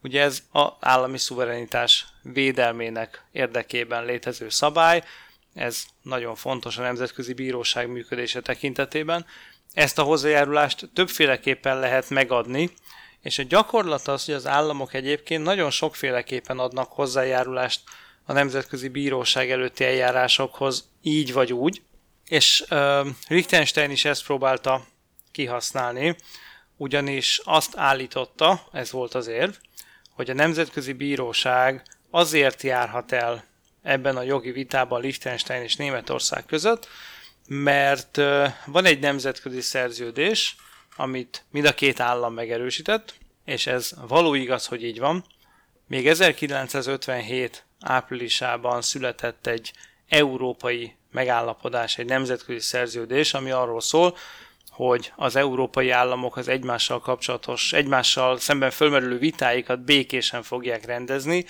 Ugye 0.03 0.23
ez 0.23 0.43
az 0.51 0.69
állami 0.81 1.19
szuverenitás 1.19 2.07
védelmének 2.23 3.25
érdekében 3.33 4.05
létező 4.05 4.49
szabály, 4.49 5.03
ez 5.55 5.85
nagyon 6.03 6.35
fontos 6.35 6.79
a 6.79 6.83
Nemzetközi 6.83 7.33
Bíróság 7.33 7.89
működése 7.89 8.41
tekintetében. 8.41 9.27
Ezt 9.73 9.99
a 9.99 10.03
hozzájárulást 10.03 10.89
többféleképpen 10.95 11.79
lehet 11.79 12.11
megadni, 12.11 12.71
és 13.21 13.39
a 13.39 13.43
gyakorlat 13.43 14.09
az, 14.09 14.25
hogy 14.25 14.35
az 14.35 14.47
államok 14.47 14.95
egyébként 14.95 15.45
nagyon 15.45 15.71
sokféleképpen 15.71 16.59
adnak 16.59 16.93
hozzájárulást 16.93 17.81
a 18.25 18.33
Nemzetközi 18.33 18.89
Bíróság 18.89 19.51
előtti 19.51 19.85
eljárásokhoz 19.85 20.89
így 21.03 21.33
vagy 21.33 21.53
úgy, 21.53 21.83
és 22.29 22.65
uh, 22.71 23.07
Liechtenstein 23.29 23.91
is 23.91 24.05
ezt 24.05 24.25
próbálta 24.25 24.87
kihasználni, 25.35 26.17
ugyanis 26.77 27.41
azt 27.45 27.77
állította, 27.77 28.69
ez 28.73 28.91
volt 28.91 29.15
az 29.15 29.27
érv, 29.27 29.53
hogy 30.11 30.31
a 30.31 30.35
Nemzetközi 30.35 30.93
Bíróság 30.93 31.83
azért 32.11 32.63
járhat 32.63 33.13
el 33.13 33.45
ebben 33.83 34.17
a 34.17 34.23
jogi 34.23 34.51
vitában 34.51 35.01
Liechtenstein 35.01 35.63
és 35.63 35.77
Németország 35.77 36.47
között, 36.47 36.89
mert 37.49 38.17
van 38.67 38.85
egy 38.85 38.99
nemzetközi 38.99 39.61
szerződés, 39.61 40.57
amit 40.97 41.45
mind 41.51 41.67
a 41.67 41.75
két 41.75 42.01
állam 42.01 42.35
megerősített, 42.35 43.15
és 43.45 43.67
ez 43.67 43.93
való 44.07 44.35
igaz, 44.35 44.67
hogy 44.67 44.85
így 44.85 44.99
van. 44.99 45.25
Még 45.87 46.09
1957 46.09 47.65
áprilisában 47.81 48.83
született 48.83 49.47
egy 49.47 49.73
európai 50.09 50.97
megállapodás, 51.11 51.99
egy 51.99 52.07
nemzetközi 52.07 52.61
szerződés, 52.61 53.35
ami 53.35 53.51
arról 53.51 53.81
szól, 53.81 54.17
hogy 54.75 55.13
az 55.17 55.37
európai 55.37 55.91
államok 55.91 56.37
az 56.37 56.49
egymással 56.49 57.01
kapcsolatos, 57.01 57.73
egymással 57.73 58.39
szemben 58.39 58.71
fölmerülő 58.71 59.19
vitáikat 59.19 59.85
békésen 59.85 60.43
fogják 60.43 60.85
rendezni, 60.85 61.45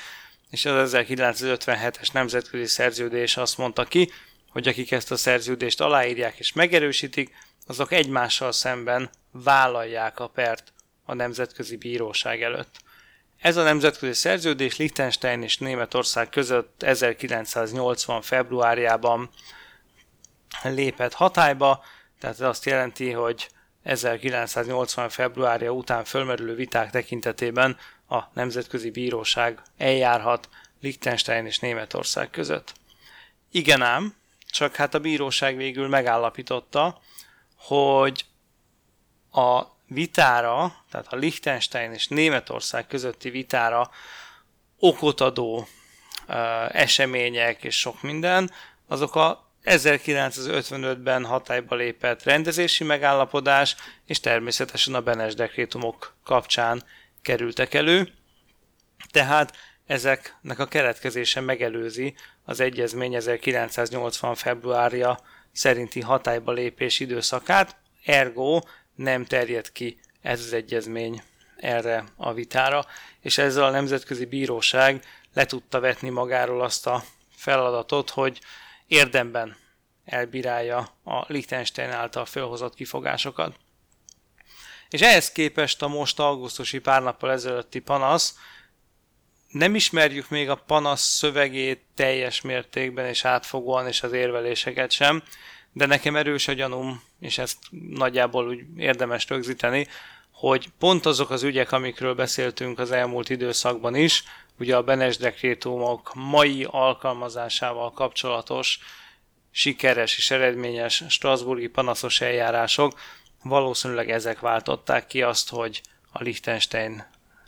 és 0.51 0.64
az 0.64 0.93
1957-es 0.97 2.12
nemzetközi 2.12 2.66
szerződés 2.66 3.37
azt 3.37 3.59
mondta 3.59 3.85
ki, 3.85 4.11
hogy 4.51 4.68
akik 4.68 4.91
ezt 4.93 5.11
a 5.11 5.16
szerződést 5.16 5.81
aláírják 5.81 6.39
és 6.39 6.53
megerősítik, 6.53 7.35
azok 7.66 7.93
egymással 7.93 8.53
szemben 8.53 9.11
vállalják 9.31 10.20
a 10.20 10.29
pert 10.29 10.72
a 11.05 11.14
Nemzetközi 11.14 11.77
Bíróság 11.77 12.43
előtt. 12.43 12.77
Ez 13.39 13.57
a 13.57 13.62
nemzetközi 13.62 14.12
szerződés 14.12 14.77
Liechtenstein 14.77 15.43
és 15.43 15.59
Németország 15.59 16.29
között 16.29 16.83
1980. 16.83 18.22
februárjában 18.22 19.31
lépett 20.62 21.12
hatályba, 21.12 21.85
tehát 22.19 22.41
ez 22.41 22.47
azt 22.47 22.65
jelenti, 22.65 23.11
hogy 23.11 23.49
1980. 23.83 25.09
februárja 25.09 25.71
után 25.71 26.05
fölmerülő 26.05 26.55
viták 26.55 26.91
tekintetében 26.91 27.77
a 28.09 28.23
Nemzetközi 28.33 28.91
Bíróság 28.91 29.62
eljárhat 29.77 30.49
Liechtenstein 30.81 31.47
és 31.47 31.59
Németország 31.59 32.31
között. 32.31 32.73
Igen 33.51 33.83
ám, 33.83 34.15
csak 34.51 34.75
hát 34.75 34.95
a 34.95 35.01
bíróság 35.01 35.57
végül 35.57 35.89
megállapította, 35.89 37.01
hogy 37.57 38.25
a 39.33 39.62
vitára, 39.87 40.75
tehát 40.91 41.12
a 41.12 41.17
Liechtenstein 41.17 41.93
és 41.93 42.09
Németország 42.09 42.87
közötti 42.87 43.31
vitára 43.31 43.91
okot 44.79 45.21
adó 45.21 45.67
események 46.69 47.65
és 47.65 47.79
sok 47.79 48.03
minden, 48.03 48.51
azok 48.89 49.15
a 49.15 49.44
1955-ben 49.65 51.25
hatályba 51.25 51.75
lépett 51.75 52.23
rendezési 52.23 52.85
megállapodás, 52.85 53.77
és 54.07 54.21
természetesen 54.21 54.95
a 54.95 55.01
Benes 55.01 55.35
dekrétumok 55.35 56.15
kapcsán 56.25 56.83
kerültek 57.23 57.75
elő. 57.75 58.09
Tehát 59.11 59.57
ezeknek 59.87 60.59
a 60.59 60.67
keletkezése 60.67 61.41
megelőzi 61.41 62.15
az 62.45 62.61
egyezmény 62.61 63.15
1980. 63.15 64.35
februárja 64.35 65.19
szerinti 65.53 66.01
hatályba 66.01 66.53
lépés 66.53 67.01
időszakát, 67.01 67.77
ergo 68.05 68.61
nem 68.95 69.25
terjed 69.25 69.73
ki 69.73 69.99
ez 70.23 70.41
az 70.41 70.53
egyezmény 70.53 71.23
erre 71.57 72.05
a 72.17 72.33
vitára, 72.33 72.87
és 73.21 73.39
ezzel 73.39 73.65
a 73.65 73.71
Nemzetközi 73.71 74.25
Bíróság 74.25 75.05
le 75.35 75.45
tudta 75.47 75.81
vetni 75.81 76.09
magáról 76.09 76.62
azt 76.62 76.87
a 76.87 77.05
feladatot, 77.37 78.11
hogy 78.11 78.39
érdemben 78.87 79.57
elbírálja 80.05 80.78
a 81.05 81.24
Liechtenstein 81.26 81.91
által 81.91 82.24
felhozott 82.24 82.74
kifogásokat. 82.74 83.57
És 84.91 85.01
ehhez 85.01 85.32
képest 85.32 85.82
a 85.82 85.89
most 85.89 86.18
augusztusi 86.18 86.78
pár 86.78 87.03
nappal 87.03 87.30
ezelőtti 87.30 87.78
panasz, 87.78 88.39
nem 89.49 89.74
ismerjük 89.74 90.28
még 90.28 90.49
a 90.49 90.55
panasz 90.55 91.03
szövegét 91.03 91.85
teljes 91.95 92.41
mértékben 92.41 93.07
és 93.07 93.24
átfogóan, 93.24 93.87
és 93.87 94.03
az 94.03 94.12
érveléseket 94.12 94.91
sem, 94.91 95.22
de 95.72 95.87
nekem 95.87 96.16
erős 96.16 96.49
a 96.49 96.53
gyanúm, 96.53 97.03
és 97.20 97.39
ezt 97.39 97.59
nagyjából 97.91 98.49
úgy 98.49 98.64
érdemes 98.76 99.28
rögzíteni, 99.28 99.87
hogy 100.49 100.69
pont 100.79 101.07
azok 101.07 101.31
az 101.31 101.43
ügyek, 101.43 101.73
amikről 101.73 102.15
beszéltünk 102.15 102.79
az 102.79 102.91
elmúlt 102.91 103.31
időszakban 103.31 103.95
is, 103.95 104.25
ugye 104.59 104.77
a 104.77 104.83
Benes 104.83 105.17
dekrétumok 105.17 106.11
mai 106.15 106.67
alkalmazásával 106.71 107.93
kapcsolatos 107.93 108.79
sikeres 109.51 110.17
és 110.17 110.31
eredményes 110.31 111.05
Strasburgi 111.09 111.69
panaszos 111.69 112.21
eljárások, 112.21 113.01
valószínűleg 113.43 114.11
ezek 114.11 114.41
váltották 114.41 115.07
ki 115.07 115.23
azt, 115.23 115.51
hogy 115.51 115.81
a 116.13 116.23
Liechtenstein 116.23 117.07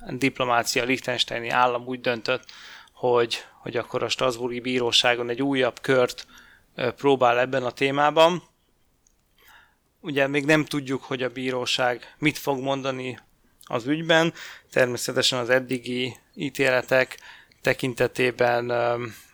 diplomácia, 0.09 0.83
a 0.83 0.87
Liechtensteini 0.87 1.49
állam 1.49 1.87
úgy 1.87 2.01
döntött, 2.01 2.45
hogy, 2.93 3.45
hogy 3.63 3.77
akkor 3.77 4.03
a 4.03 4.09
Strasburgi 4.09 4.61
Bíróságon 4.61 5.29
egy 5.29 5.43
újabb 5.43 5.81
kört 5.81 6.27
próbál 6.75 7.39
ebben 7.39 7.65
a 7.65 7.71
témában. 7.71 8.43
Ugye 10.07 10.27
még 10.27 10.45
nem 10.45 10.65
tudjuk, 10.65 11.03
hogy 11.03 11.23
a 11.23 11.29
bíróság 11.29 12.15
mit 12.19 12.39
fog 12.39 12.61
mondani 12.61 13.19
az 13.65 13.87
ügyben, 13.87 14.33
természetesen 14.71 15.39
az 15.39 15.51
eddigi 15.51 16.17
ítéletek 16.35 17.19
tekintetében 17.63 18.73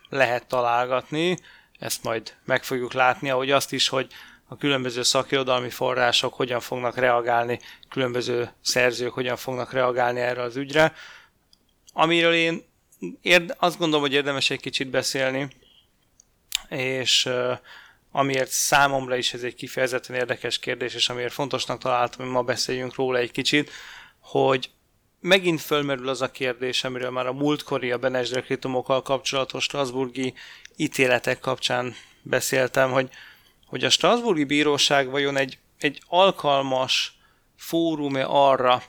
lehet 0.09 0.47
találgatni, 0.47 1.37
ezt 1.79 2.03
majd 2.03 2.35
meg 2.45 2.63
fogjuk 2.63 2.93
látni, 2.93 3.29
ahogy 3.29 3.51
azt 3.51 3.73
is, 3.73 3.87
hogy 3.87 4.07
a 4.47 4.57
különböző 4.57 5.03
szakirodalmi 5.03 5.69
források 5.69 6.33
hogyan 6.33 6.59
fognak 6.59 6.97
reagálni, 6.97 7.59
különböző 7.89 8.51
szerzők 8.61 9.13
hogyan 9.13 9.37
fognak 9.37 9.71
reagálni 9.71 10.19
erre 10.19 10.41
az 10.41 10.55
ügyre. 10.55 10.93
Amiről 11.91 12.33
én 12.33 12.63
érd, 13.21 13.55
azt 13.57 13.77
gondolom, 13.77 14.01
hogy 14.01 14.13
érdemes 14.13 14.49
egy 14.49 14.61
kicsit 14.61 14.89
beszélni, 14.89 15.47
és 16.69 17.29
amiért 18.13 18.49
számomra 18.49 19.15
is 19.15 19.33
ez 19.33 19.43
egy 19.43 19.55
kifejezetten 19.55 20.15
érdekes 20.15 20.59
kérdés, 20.59 20.93
és 20.93 21.09
amiért 21.09 21.33
fontosnak 21.33 21.79
találtam, 21.79 22.25
hogy 22.25 22.33
ma 22.33 22.41
beszéljünk 22.41 22.95
róla 22.95 23.17
egy 23.17 23.31
kicsit, 23.31 23.71
hogy 24.19 24.69
megint 25.19 25.61
fölmerül 25.61 26.09
az 26.09 26.21
a 26.21 26.31
kérdés, 26.31 26.83
amiről 26.83 27.09
már 27.09 27.27
a 27.27 27.33
múltkori 27.33 27.91
a 27.91 27.97
Benes 27.97 28.29
dekritumokkal 28.29 29.01
kapcsolatos 29.01 29.63
Strasburgi 29.63 30.33
ítéletek 30.75 31.39
kapcsán 31.39 31.95
beszéltem, 32.21 32.91
hogy, 32.91 33.09
hogy 33.65 33.83
a 33.83 33.89
Strasburgi 33.89 34.43
Bíróság 34.43 35.09
vajon 35.09 35.37
egy 35.37 35.57
egy 35.83 36.01
alkalmas 36.07 37.17
fórum 37.55 38.15
arra, 38.25 38.83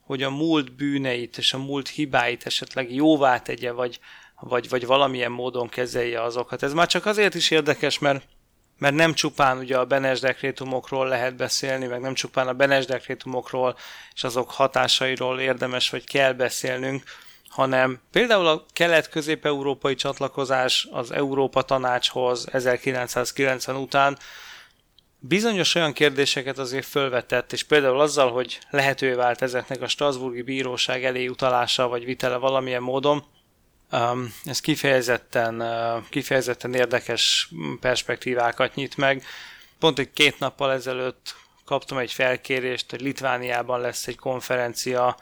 hogy 0.00 0.22
a 0.22 0.30
múlt 0.30 0.72
bűneit 0.72 1.38
és 1.38 1.52
a 1.52 1.58
múlt 1.58 1.88
hibáit 1.88 2.46
esetleg 2.46 2.94
jóvá 2.94 3.42
tegye, 3.42 3.72
vagy, 3.72 4.00
vagy, 4.40 4.68
vagy 4.68 4.86
valamilyen 4.86 5.30
módon 5.30 5.68
kezelje 5.68 6.22
azokat. 6.22 6.62
Ez 6.62 6.72
már 6.72 6.86
csak 6.86 7.06
azért 7.06 7.34
is 7.34 7.50
érdekes, 7.50 7.98
mert 7.98 8.26
mert 8.80 8.94
nem 8.94 9.14
csupán 9.14 9.58
ugye 9.58 9.78
a 9.78 9.84
Benes 9.84 10.20
dekrétumokról 10.20 11.08
lehet 11.08 11.36
beszélni, 11.36 11.86
meg 11.86 12.00
nem 12.00 12.14
csupán 12.14 12.48
a 12.48 12.52
Benes 12.52 12.86
dekrétumokról 12.86 13.76
és 14.14 14.24
azok 14.24 14.50
hatásairól 14.50 15.40
érdemes 15.40 15.90
vagy 15.90 16.04
kell 16.04 16.32
beszélnünk, 16.32 17.02
hanem 17.48 18.00
például 18.12 18.46
a 18.46 18.64
kelet-közép-európai 18.72 19.94
csatlakozás 19.94 20.88
az 20.90 21.10
Európa 21.10 21.62
Tanácshoz 21.62 22.46
1990 22.52 23.76
után 23.76 24.18
bizonyos 25.18 25.74
olyan 25.74 25.92
kérdéseket 25.92 26.58
azért 26.58 26.86
fölvetett, 26.86 27.52
és 27.52 27.62
például 27.62 28.00
azzal, 28.00 28.32
hogy 28.32 28.58
lehetővé 28.70 29.12
vált 29.12 29.42
ezeknek 29.42 29.82
a 29.82 29.88
Strasburgi 29.88 30.42
Bíróság 30.42 31.04
elé 31.04 31.26
utalása 31.26 31.88
vagy 31.88 32.04
vitele 32.04 32.36
valamilyen 32.36 32.82
módon, 32.82 33.24
ez 34.44 34.60
kifejezetten, 34.60 35.64
kifejezetten 36.10 36.74
érdekes 36.74 37.50
perspektívákat 37.80 38.74
nyit 38.74 38.96
meg. 38.96 39.24
Pont 39.78 39.98
egy 39.98 40.10
két 40.12 40.38
nappal 40.38 40.72
ezelőtt 40.72 41.34
kaptam 41.64 41.98
egy 41.98 42.12
felkérést, 42.12 42.90
hogy 42.90 43.00
Litvániában 43.00 43.80
lesz 43.80 44.06
egy 44.06 44.16
konferencia 44.16 45.16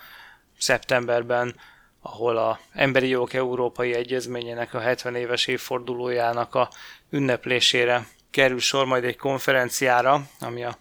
szeptemberben, 0.59 1.55
ahol 2.01 2.37
a 2.37 2.61
Emberi 2.73 3.09
Jogok 3.09 3.33
Európai 3.33 3.95
Egyezményének 3.95 4.75
a 4.75 4.81
70 4.81 5.15
éves 5.15 5.47
évfordulójának 5.47 6.55
a 6.55 6.71
ünneplésére 7.11 8.07
kerül 8.31 8.61
sor 8.61 8.87
majd 8.87 9.05
egy 9.05 9.17
konferenciára, 9.17 10.31
ami 10.41 10.65
a 10.65 10.79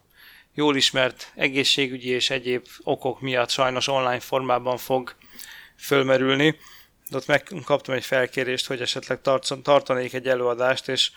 jól 0.54 0.76
ismert 0.76 1.32
egészségügyi 1.36 2.10
és 2.10 2.30
egyéb 2.30 2.68
okok 2.84 3.22
miatt 3.22 3.50
sajnos 3.50 3.88
online 3.88 4.20
formában 4.20 4.78
fog 4.78 5.16
fölmerülni. 5.78 6.60
De 7.10 7.18
ott 7.18 7.28
megkaptam 7.28 7.95
egy 7.95 8.05
felkérést, 8.05 8.68
hogy 8.68 8.82
esetleg 8.82 9.20
tartanék 9.64 10.14
egy 10.14 10.28
előadást, 10.28 10.88
és 10.88 11.12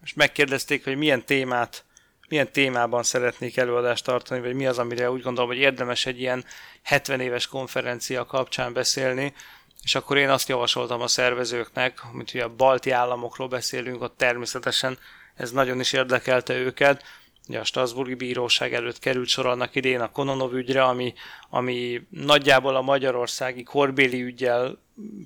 most 0.00 0.16
megkérdezték, 0.16 0.84
hogy 0.84 0.96
milyen 0.96 1.24
témát, 1.24 1.84
milyen 2.28 2.52
témában 2.52 3.02
szeretnék 3.02 3.56
előadást 3.56 4.04
tartani, 4.04 4.40
vagy 4.40 4.54
mi 4.54 4.66
az, 4.66 4.78
amire 4.78 5.10
úgy 5.10 5.22
gondolom, 5.22 5.50
hogy 5.50 5.58
érdemes 5.58 6.06
egy 6.06 6.20
ilyen 6.20 6.44
70 6.82 7.20
éves 7.20 7.46
konferencia 7.46 8.24
kapcsán 8.24 8.72
beszélni, 8.72 9.34
és 9.82 9.94
akkor 9.94 10.16
én 10.16 10.28
azt 10.28 10.48
javasoltam 10.48 11.00
a 11.00 11.06
szervezőknek, 11.06 12.02
mint 12.12 12.30
hogy 12.30 12.40
a 12.40 12.54
balti 12.54 12.90
államokról 12.90 13.48
beszélünk, 13.48 14.02
ott 14.02 14.16
természetesen 14.16 14.98
ez 15.34 15.50
nagyon 15.50 15.80
is 15.80 15.92
érdekelte 15.92 16.54
őket. 16.54 17.04
Ugye 17.48 17.58
a 17.58 17.64
Strasburgi 17.64 18.14
Bíróság 18.14 18.74
előtt 18.74 18.98
került 18.98 19.28
sor 19.28 19.46
annak 19.46 19.74
idén 19.74 20.00
a 20.00 20.10
Kononov 20.10 20.54
ügyre, 20.54 20.82
ami, 20.82 21.14
ami 21.50 22.06
nagyjából 22.10 22.76
a 22.76 22.80
magyarországi 22.80 23.62
korbéli 23.62 24.22
ügyel 24.22 24.78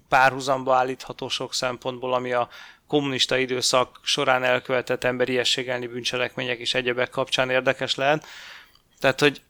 párhuzamba 0.08 0.74
állítható 0.74 1.28
sok 1.28 1.54
szempontból, 1.54 2.14
ami 2.14 2.32
a 2.32 2.48
kommunista 2.86 3.36
időszak 3.36 4.00
során 4.02 4.44
elkövetett 4.44 5.04
emberiességelni 5.04 5.86
bűncselekmények 5.86 6.58
és 6.58 6.74
egyebek 6.74 7.10
kapcsán 7.10 7.50
érdekes 7.50 7.94
lehet. 7.94 8.26
Tehát, 8.98 9.20
hogy 9.20 9.42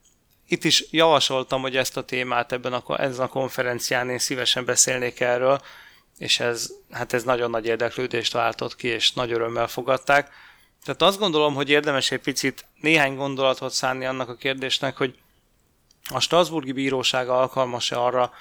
itt 0.46 0.64
is 0.64 0.84
javasoltam, 0.90 1.60
hogy 1.60 1.76
ezt 1.76 1.96
a 1.96 2.04
témát 2.04 2.52
ebben 2.52 2.72
a, 2.72 3.00
ezen 3.00 3.24
a 3.24 3.28
konferencián 3.28 4.10
én 4.10 4.18
szívesen 4.18 4.64
beszélnék 4.64 5.20
erről, 5.20 5.60
és 6.18 6.40
ez, 6.40 6.70
hát 6.90 7.12
ez 7.12 7.22
nagyon 7.22 7.50
nagy 7.50 7.66
érdeklődést 7.66 8.32
váltott 8.32 8.76
ki, 8.76 8.88
és 8.88 9.12
nagy 9.12 9.32
örömmel 9.32 9.66
fogadták. 9.66 10.30
Tehát 10.84 11.02
azt 11.02 11.18
gondolom, 11.18 11.54
hogy 11.54 11.70
érdemes 11.70 12.10
egy 12.10 12.20
picit 12.20 12.66
néhány 12.80 13.14
gondolatot 13.14 13.72
szánni 13.72 14.04
annak 14.04 14.28
a 14.28 14.34
kérdésnek, 14.34 14.96
hogy 14.96 15.18
a 16.10 16.20
Strasburgi 16.20 16.72
Bíróság 16.72 17.28
alkalmas-e 17.28 17.98
arra, 18.00 18.32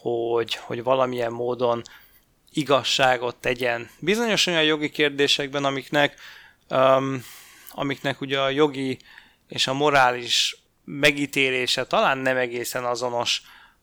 hogy, 0.00 0.54
hogy 0.54 0.82
valamilyen 0.82 1.32
módon 1.32 1.82
igazságot 2.52 3.36
tegyen. 3.36 3.90
Bizonyos 3.98 4.46
olyan 4.46 4.62
jogi 4.62 4.90
kérdésekben, 4.90 5.64
amiknek, 5.64 6.14
um, 6.70 7.24
amiknek 7.70 8.20
ugye 8.20 8.40
a 8.40 8.50
jogi 8.50 8.98
és 9.48 9.66
a 9.66 9.72
morális 9.72 10.56
megítélése 10.84 11.86
talán 11.86 12.18
nem 12.18 12.36
egészen 12.36 12.84
azonos, 12.84 13.42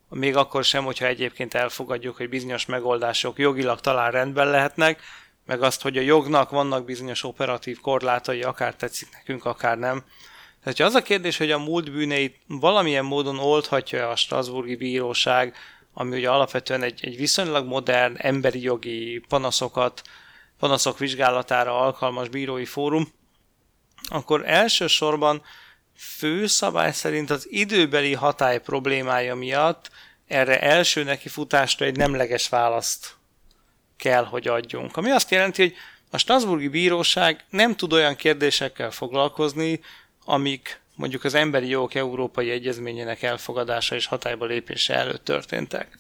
még 0.09 0.35
akkor 0.35 0.63
sem, 0.63 0.83
hogyha 0.83 1.05
egyébként 1.05 1.53
elfogadjuk, 1.53 2.17
hogy 2.17 2.29
bizonyos 2.29 2.65
megoldások 2.65 3.39
jogilag 3.39 3.79
talán 3.79 4.11
rendben 4.11 4.47
lehetnek, 4.47 5.01
meg 5.45 5.61
azt, 5.61 5.81
hogy 5.81 5.97
a 5.97 6.01
jognak 6.01 6.49
vannak 6.49 6.85
bizonyos 6.85 7.23
operatív 7.23 7.79
korlátai, 7.79 8.43
akár 8.43 8.75
tetszik 8.75 9.07
nekünk, 9.11 9.45
akár 9.45 9.77
nem. 9.77 10.03
Tehát 10.63 10.79
az 10.79 10.95
a 10.95 11.01
kérdés, 11.01 11.37
hogy 11.37 11.51
a 11.51 11.59
múlt 11.59 11.91
bűneit 11.91 12.39
valamilyen 12.47 13.05
módon 13.05 13.39
oldhatja 13.39 14.09
a 14.09 14.15
Strasburgi 14.15 14.75
Bíróság, 14.75 15.55
ami 15.97 16.17
ugye 16.17 16.29
alapvetően 16.29 16.83
egy, 16.83 16.99
egy 17.03 17.17
viszonylag 17.17 17.67
modern 17.67 18.15
emberi 18.17 18.61
jogi 18.61 19.21
panaszokat, 19.27 20.01
panaszok 20.59 20.97
vizsgálatára 20.99 21.79
alkalmas 21.79 22.29
bírói 22.29 22.65
fórum, 22.65 23.07
akkor 24.09 24.47
elsősorban 24.49 25.41
főszabály 25.97 26.91
szerint 26.91 27.29
az 27.29 27.47
időbeli 27.49 28.13
hatály 28.13 28.59
problémája 28.61 29.35
miatt 29.35 29.89
erre 30.27 30.61
első 30.61 31.03
neki 31.03 31.29
futásra 31.29 31.85
egy 31.85 31.95
nemleges 31.95 32.49
választ 32.49 33.15
kell, 33.97 34.23
hogy 34.25 34.47
adjunk. 34.47 34.97
Ami 34.97 35.09
azt 35.09 35.31
jelenti, 35.31 35.61
hogy 35.61 35.75
a 36.09 36.17
Strasburgi 36.17 36.67
Bíróság 36.67 37.45
nem 37.49 37.75
tud 37.75 37.93
olyan 37.93 38.15
kérdésekkel 38.15 38.91
foglalkozni, 38.91 39.79
amik 40.25 40.81
mondjuk 40.95 41.23
az 41.23 41.33
Emberi 41.33 41.67
Jogok 41.67 41.93
Európai 41.93 42.49
Egyezményének 42.49 43.21
elfogadása 43.21 43.95
és 43.95 44.05
hatályba 44.05 44.45
lépése 44.45 44.93
előtt 44.93 45.23
történtek. 45.23 45.97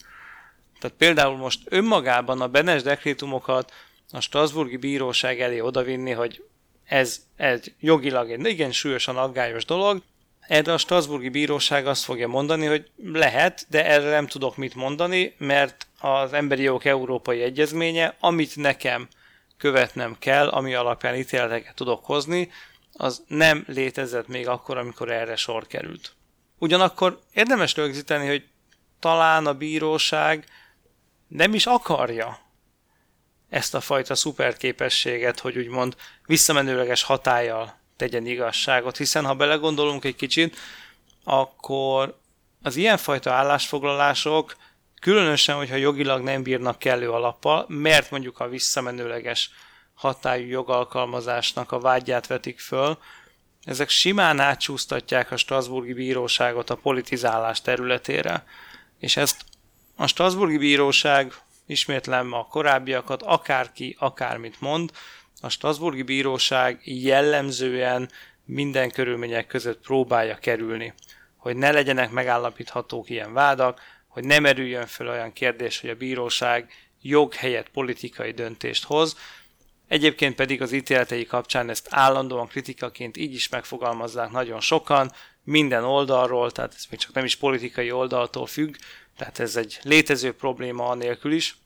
Tehát 0.79 0.97
például 0.97 1.37
most 1.37 1.59
önmagában 1.65 2.41
a 2.41 2.47
Benes 2.47 2.81
dekrétumokat 2.81 3.73
a 4.11 4.19
Strasburgi 4.19 4.77
Bíróság 4.77 5.41
elé 5.41 5.59
odavinni, 5.59 6.11
hogy 6.11 6.43
ez, 6.85 7.21
ez 7.35 7.63
jogilag 7.79 8.31
egy 8.31 8.45
igen 8.45 8.71
súlyosan 8.71 9.17
aggályos 9.17 9.65
dolog, 9.65 10.01
erre 10.47 10.73
a 10.73 10.77
Strasburgi 10.77 11.29
Bíróság 11.29 11.87
azt 11.87 12.03
fogja 12.03 12.27
mondani, 12.27 12.65
hogy 12.65 12.89
lehet, 13.03 13.65
de 13.69 13.85
erre 13.85 14.09
nem 14.09 14.27
tudok 14.27 14.57
mit 14.57 14.75
mondani, 14.75 15.35
mert 15.37 15.87
az 15.99 16.33
Emberi 16.33 16.61
Jogok 16.61 16.85
Európai 16.85 17.41
Egyezménye, 17.41 18.15
amit 18.19 18.55
nekem 18.55 19.07
követnem 19.57 20.15
kell, 20.19 20.47
ami 20.47 20.73
alapján 20.73 21.15
ítéleteket 21.15 21.75
tudok 21.75 22.05
hozni, 22.05 22.51
az 22.97 23.23
nem 23.27 23.63
létezett 23.67 24.27
még 24.27 24.47
akkor, 24.47 24.77
amikor 24.77 25.11
erre 25.11 25.35
sor 25.35 25.67
került. 25.67 26.13
Ugyanakkor 26.57 27.19
érdemes 27.33 27.75
rögzíteni, 27.75 28.27
hogy 28.27 28.47
talán 28.99 29.45
a 29.45 29.53
bíróság 29.53 30.45
nem 31.27 31.53
is 31.53 31.65
akarja 31.65 32.39
ezt 33.49 33.75
a 33.75 33.81
fajta 33.81 34.15
szuperképességet, 34.15 35.39
hogy 35.39 35.57
úgymond 35.57 35.95
visszamenőleges 36.25 37.03
hatállyal 37.03 37.79
tegyen 37.95 38.25
igazságot, 38.25 38.97
hiszen 38.97 39.25
ha 39.25 39.33
belegondolunk 39.33 40.05
egy 40.05 40.15
kicsit, 40.15 40.57
akkor 41.23 42.17
az 42.61 42.75
ilyenfajta 42.75 43.31
állásfoglalások, 43.31 44.55
különösen, 45.01 45.55
hogyha 45.55 45.75
jogilag 45.75 46.23
nem 46.23 46.43
bírnak 46.43 46.79
kellő 46.79 47.11
alappal, 47.11 47.65
mert 47.67 48.11
mondjuk 48.11 48.39
a 48.39 48.47
visszamenőleges 48.47 49.51
hatályú 49.95 50.47
jogalkalmazásnak 50.47 51.71
a 51.71 51.79
vágyát 51.79 52.27
vetik 52.27 52.59
föl, 52.59 52.97
ezek 53.63 53.89
simán 53.89 54.39
átsúsztatják 54.39 55.31
a 55.31 55.37
Strasburgi 55.37 55.93
Bíróságot 55.93 56.69
a 56.69 56.75
politizálás 56.75 57.61
területére. 57.61 58.45
És 58.99 59.17
ezt 59.17 59.41
a 59.95 60.07
Strasburgi 60.07 60.57
Bíróság, 60.57 61.33
ismétlem 61.65 62.33
a 62.33 62.47
korábbiakat, 62.47 63.21
akárki, 63.21 63.95
akármit 63.99 64.61
mond, 64.61 64.91
a 65.41 65.49
Strasburgi 65.49 66.01
Bíróság 66.01 66.79
jellemzően 66.83 68.09
minden 68.45 68.91
körülmények 68.91 69.47
között 69.47 69.81
próbálja 69.81 70.35
kerülni, 70.35 70.93
hogy 71.37 71.55
ne 71.55 71.71
legyenek 71.71 72.11
megállapíthatók 72.11 73.09
ilyen 73.09 73.33
vádak, 73.33 73.81
hogy 74.07 74.23
ne 74.23 74.39
merüljön 74.39 74.85
fel 74.85 75.07
olyan 75.07 75.33
kérdés, 75.33 75.79
hogy 75.79 75.89
a 75.89 75.95
bíróság 75.95 76.71
jog 77.01 77.33
helyett 77.33 77.69
politikai 77.69 78.31
döntést 78.31 78.83
hoz, 78.83 79.17
Egyébként 79.87 80.35
pedig 80.35 80.61
az 80.61 80.71
ítéletei 80.71 81.25
kapcsán 81.25 81.69
ezt 81.69 81.87
állandóan 81.89 82.47
kritikaként 82.47 83.17
így 83.17 83.33
is 83.33 83.49
megfogalmazzák 83.49 84.31
nagyon 84.31 84.59
sokan, 84.59 85.11
minden 85.43 85.83
oldalról, 85.83 86.51
tehát 86.51 86.73
ez 86.75 86.85
még 86.89 86.99
csak 86.99 87.13
nem 87.13 87.25
is 87.25 87.35
politikai 87.35 87.91
oldaltól 87.91 88.45
függ, 88.45 88.75
tehát 89.17 89.39
ez 89.39 89.55
egy 89.55 89.79
létező 89.81 90.33
probléma 90.33 90.87
anélkül 90.87 91.31
is. 91.31 91.57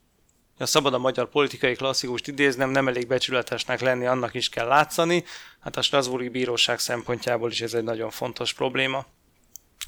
Ha 0.58 0.66
szabad 0.66 0.94
a 0.94 0.98
magyar 0.98 1.28
politikai 1.28 1.74
klasszikust 1.74 2.28
idéznem, 2.28 2.70
nem 2.70 2.88
elég 2.88 3.06
becsületesnek 3.06 3.80
lenni, 3.80 4.06
annak 4.06 4.34
is 4.34 4.48
kell 4.48 4.66
látszani. 4.66 5.24
Hát 5.60 5.76
a 5.76 5.82
Strasburgi 5.82 6.28
Bíróság 6.28 6.78
szempontjából 6.78 7.50
is 7.50 7.60
ez 7.60 7.74
egy 7.74 7.84
nagyon 7.84 8.10
fontos 8.10 8.52
probléma. 8.52 9.06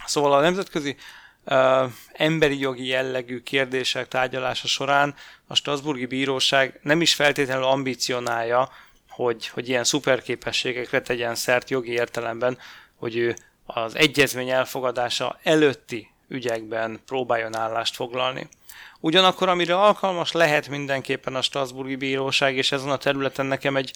Szóval 0.07 0.33
a 0.33 0.41
nemzetközi 0.41 0.97
emberi 2.13 2.59
jogi 2.59 2.87
jellegű 2.87 3.41
kérdések 3.41 4.09
tárgyalása 4.09 4.67
során 4.67 5.15
a 5.47 5.55
Strasburgi 5.55 6.07
Bíróság 6.07 6.81
nem 6.83 7.01
is 7.01 7.15
feltétlenül 7.15 7.65
ambicionálja, 7.65 8.71
hogy, 9.09 9.49
hogy 9.49 9.69
ilyen 9.69 9.85
szuperképességekre 9.85 11.01
tegyen 11.01 11.35
szert 11.35 11.71
jogi 11.71 11.91
értelemben, 11.91 12.59
hogy 12.97 13.17
ő 13.17 13.37
az 13.67 13.97
egyezmény 13.97 14.51
elfogadása 14.51 15.39
előtti 15.43 16.11
ügyekben 16.29 17.01
próbáljon 17.07 17.57
állást 17.57 17.95
foglalni. 17.95 18.49
Ugyanakkor, 19.01 19.49
amire 19.49 19.75
alkalmas 19.77 20.33
lehet 20.33 20.69
mindenképpen 20.69 21.35
a 21.35 21.43
Strasburgi 21.43 21.97
Bíróság, 21.97 22.57
és 22.57 22.73
ezen 22.73 22.91
a 22.91 22.97
területen 22.97 23.47
nekem 23.47 23.77
egy 23.77 23.93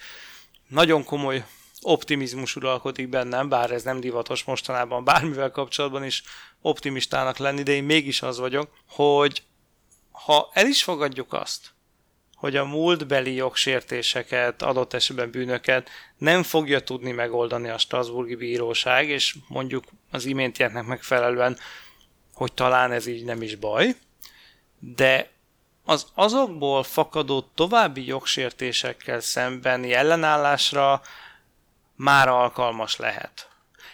nagyon 0.69 1.05
komoly 1.05 1.45
optimizmus 1.83 2.57
uralkodik 2.57 3.09
bennem, 3.09 3.49
bár 3.49 3.71
ez 3.71 3.83
nem 3.83 4.01
divatos 4.01 4.45
mostanában 4.45 5.05
bármivel 5.05 5.51
kapcsolatban 5.51 6.05
is 6.05 6.23
optimistának 6.61 7.37
lenni, 7.37 7.63
de 7.63 7.73
én 7.73 7.85
mégis 7.85 8.23
az 8.23 8.39
vagyok, 8.39 8.71
hogy 8.89 9.43
ha 10.11 10.51
el 10.53 10.67
is 10.67 10.83
fogadjuk 10.83 11.33
azt, 11.33 11.75
hogy 12.37 12.57
a 12.57 12.65
múltbeli 12.65 13.35
jogsértéseket, 13.35 14.63
adott 14.63 14.93
esetben 14.93 15.31
bűnöket 15.31 15.89
nem 16.19 16.43
fogja 16.43 16.81
tudni 16.81 17.11
megoldani 17.11 17.69
a 17.69 17.79
Strasburgi 17.79 18.35
Bíróság, 18.35 19.09
és 19.09 19.37
mondjuk 19.49 19.85
az 20.11 20.25
iméntieknek 20.25 20.85
megfelelően, 20.85 21.59
hogy 22.35 22.53
talán 22.53 22.93
ez 22.93 23.07
így 23.07 23.25
nem 23.25 23.43
is 23.43 23.55
baj, 23.55 23.97
de 24.79 25.31
az 25.85 26.07
azokból 26.15 26.83
fakadó 26.83 27.51
további 27.55 28.07
jogsértésekkel 28.07 29.21
szembeni 29.21 29.93
ellenállásra 29.93 31.03
már 31.97 32.29
alkalmas 32.29 32.97
lehet. 32.97 33.49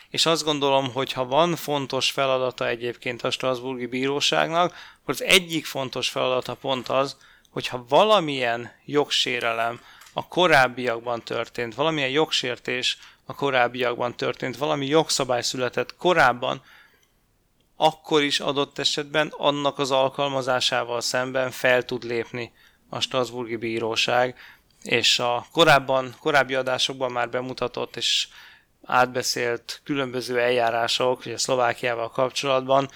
És 0.09 0.27
azt 0.27 0.45
gondolom, 0.45 0.93
hogy 0.93 1.13
ha 1.13 1.25
van 1.25 1.57
fontos 1.57 2.11
feladata 2.11 2.69
egyébként 2.69 3.23
a 3.23 3.31
Strasburgi 3.31 3.87
Bíróságnak, 3.87 4.73
akkor 5.03 5.15
az 5.15 5.23
egyik 5.23 5.67
fontos 5.67 6.09
feladata 6.09 6.55
pont 6.55 6.89
az, 6.89 7.17
hogyha 7.51 7.85
valamilyen 7.89 8.73
jogsérelem 8.85 9.81
a 10.13 10.29
korábbiakban 10.29 11.23
történt, 11.23 11.75
valamilyen 11.75 12.11
jogsértés 12.11 12.99
a 13.25 13.35
korábbiakban 13.35 14.17
történt, 14.17 14.57
valami 14.57 14.87
jogszabály 14.87 15.43
született 15.43 15.97
korábban, 15.97 16.63
akkor 17.77 18.23
is 18.23 18.41
adott 18.41 18.79
esetben 18.79 19.33
annak 19.37 19.79
az 19.79 19.91
alkalmazásával 19.91 21.01
szemben 21.01 21.51
fel 21.51 21.85
tud 21.85 22.05
lépni 22.05 22.53
a 22.89 23.01
Strasburgi 23.01 23.57
Bíróság, 23.57 24.39
és 24.83 25.19
a 25.19 25.47
korábban, 25.53 26.15
korábbi 26.21 26.55
adásokban 26.55 27.13
már 27.13 27.31
bemutatott 27.31 27.97
és 27.97 28.29
átbeszélt 28.85 29.81
különböző 29.85 30.39
eljárások, 30.39 31.19
ugye 31.19 31.39
Szlovákiával 31.39 32.11
kapcsolatban, 32.11 32.91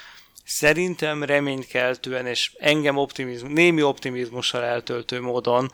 szerintem 0.45 1.23
reménykeltően 1.23 2.27
és 2.27 2.53
engem 2.59 2.97
optimizmus, 2.97 3.51
némi 3.53 3.83
optimizmussal 3.83 4.63
eltöltő 4.63 5.21
módon 5.21 5.73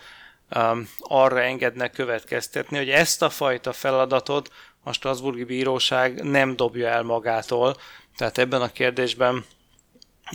um, 0.56 0.88
arra 0.98 1.40
engednek 1.40 1.92
következtetni, 1.92 2.76
hogy 2.76 2.90
ezt 2.90 3.22
a 3.22 3.30
fajta 3.30 3.72
feladatot 3.72 4.50
a 4.82 4.92
Strasburgi 4.92 5.44
Bíróság 5.44 6.22
nem 6.22 6.56
dobja 6.56 6.88
el 6.88 7.02
magától. 7.02 7.76
Tehát 8.16 8.38
ebben 8.38 8.62
a 8.62 8.72
kérdésben 8.72 9.44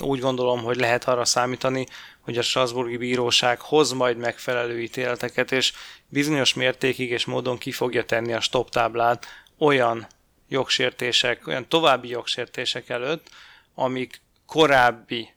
úgy 0.01 0.19
gondolom, 0.19 0.63
hogy 0.63 0.77
lehet 0.77 1.03
arra 1.03 1.25
számítani, 1.25 1.85
hogy 2.27 2.37
a 2.37 2.41
Strasburgi 2.41 2.97
Bíróság 2.97 3.61
hoz 3.61 3.91
majd 3.91 4.17
megfelelő 4.17 4.81
ítéleteket, 4.81 5.51
és 5.51 5.73
bizonyos 6.07 6.53
mértékig 6.53 7.11
és 7.11 7.25
módon 7.25 7.57
ki 7.57 7.71
fogja 7.71 8.05
tenni 8.05 8.33
a 8.33 8.39
stop 8.39 8.69
táblát 8.69 9.25
olyan 9.57 10.07
jogsértések, 10.47 11.47
olyan 11.47 11.67
további 11.67 12.07
jogsértések 12.07 12.89
előtt, 12.89 13.29
amik 13.75 14.21
korábbi, 14.45 15.29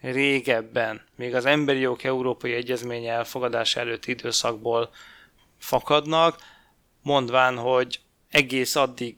régebben, 0.00 1.02
még 1.14 1.34
az 1.34 1.44
Emberi 1.44 1.78
Jog 1.78 2.00
Európai 2.02 2.52
Egyezménye 2.52 3.12
elfogadása 3.12 3.80
előtti 3.80 4.10
időszakból 4.10 4.90
fakadnak, 5.58 6.38
mondván, 7.02 7.56
hogy 7.56 8.00
egész 8.30 8.76
addig 8.76 9.14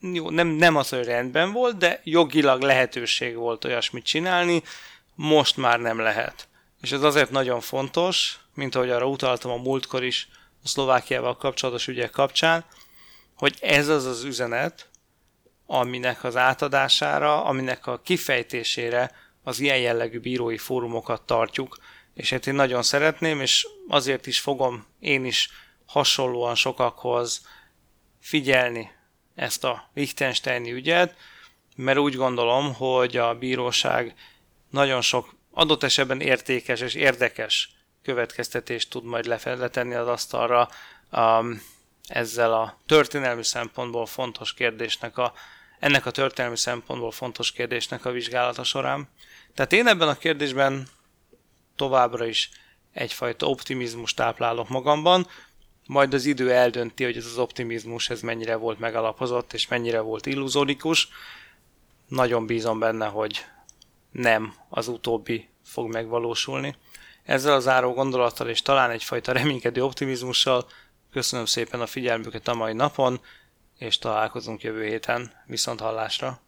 jó, 0.00 0.30
nem, 0.30 0.48
nem 0.48 0.76
az, 0.76 0.88
hogy 0.88 1.04
rendben 1.04 1.52
volt, 1.52 1.76
de 1.76 2.00
jogilag 2.04 2.62
lehetőség 2.62 3.36
volt 3.36 3.64
olyasmit 3.64 4.04
csinálni, 4.04 4.62
most 5.16 5.56
már 5.56 5.80
nem 5.80 5.98
lehet. 5.98 6.48
És 6.80 6.92
ez 6.92 7.02
azért 7.02 7.30
nagyon 7.30 7.60
fontos, 7.60 8.38
mint 8.54 8.74
ahogy 8.74 8.90
arra 8.90 9.06
utaltam 9.06 9.50
a 9.50 9.56
múltkor 9.56 10.04
is 10.04 10.28
a 10.64 10.68
Szlovákiával 10.68 11.36
kapcsolatos 11.36 11.86
ügyek 11.86 12.10
kapcsán, 12.10 12.64
hogy 13.36 13.56
ez 13.60 13.88
az 13.88 14.04
az 14.04 14.24
üzenet, 14.24 14.88
aminek 15.66 16.24
az 16.24 16.36
átadására, 16.36 17.44
aminek 17.44 17.86
a 17.86 18.00
kifejtésére 18.00 19.10
az 19.42 19.60
ilyen 19.60 19.78
jellegű 19.78 20.20
bírói 20.20 20.58
fórumokat 20.58 21.22
tartjuk, 21.22 21.76
és 22.14 22.30
hát 22.30 22.46
én 22.46 22.54
nagyon 22.54 22.82
szeretném, 22.82 23.40
és 23.40 23.66
azért 23.88 24.26
is 24.26 24.40
fogom 24.40 24.86
én 25.00 25.24
is 25.24 25.50
hasonlóan 25.86 26.54
sokakhoz 26.54 27.46
figyelni 28.20 28.90
ezt 29.34 29.64
a 29.64 29.90
Liechtensteini 29.94 30.72
ügyet, 30.72 31.16
mert 31.76 31.98
úgy 31.98 32.14
gondolom, 32.14 32.74
hogy 32.74 33.16
a 33.16 33.34
bíróság 33.34 34.14
nagyon 34.70 35.00
sok 35.00 35.34
adott 35.50 35.82
esetben 35.82 36.20
értékes 36.20 36.80
és 36.80 36.94
érdekes 36.94 37.70
következtetést 38.02 38.90
tud 38.90 39.04
majd 39.04 39.26
letenni 39.44 39.94
az 39.94 40.08
asztalra 40.08 40.68
um, 41.12 41.62
ezzel 42.08 42.52
a 42.52 42.78
történelmi 42.86 43.44
szempontból 43.44 44.06
fontos 44.06 44.54
kérdésnek 44.54 45.18
a, 45.18 45.32
ennek 45.78 46.06
a 46.06 46.10
történelmi 46.10 46.56
szempontból 46.56 47.10
fontos 47.10 47.52
kérdésnek 47.52 48.04
a 48.04 48.10
vizsgálata 48.10 48.64
során. 48.64 49.08
Tehát 49.54 49.72
én 49.72 49.86
ebben 49.86 50.08
a 50.08 50.14
kérdésben 50.14 50.88
továbbra 51.76 52.26
is 52.26 52.50
egyfajta 52.92 53.46
optimizmus 53.46 54.14
táplálok 54.14 54.68
magamban, 54.68 55.26
majd 55.86 56.14
az 56.14 56.24
idő 56.24 56.52
eldönti, 56.52 57.04
hogy 57.04 57.16
ez 57.16 57.24
az 57.24 57.38
optimizmus 57.38 58.10
ez 58.10 58.20
mennyire 58.20 58.56
volt 58.56 58.78
megalapozott, 58.78 59.52
és 59.52 59.68
mennyire 59.68 60.00
volt 60.00 60.26
illuzórikus. 60.26 61.08
Nagyon 62.08 62.46
bízom 62.46 62.78
benne, 62.78 63.06
hogy 63.06 63.44
nem 64.16 64.54
az 64.68 64.88
utóbbi 64.88 65.48
fog 65.64 65.92
megvalósulni. 65.92 66.74
Ezzel 67.24 67.54
a 67.54 67.60
záró 67.60 67.92
gondolattal 67.92 68.48
és 68.48 68.62
talán 68.62 68.90
egyfajta 68.90 69.32
reménykedő 69.32 69.84
optimizmussal 69.84 70.66
köszönöm 71.12 71.44
szépen 71.44 71.80
a 71.80 71.86
figyelmüket 71.86 72.48
a 72.48 72.54
mai 72.54 72.72
napon, 72.72 73.20
és 73.78 73.98
találkozunk 73.98 74.62
jövő 74.62 74.84
héten. 74.84 75.32
Viszont 75.46 75.80
hallásra! 75.80 76.40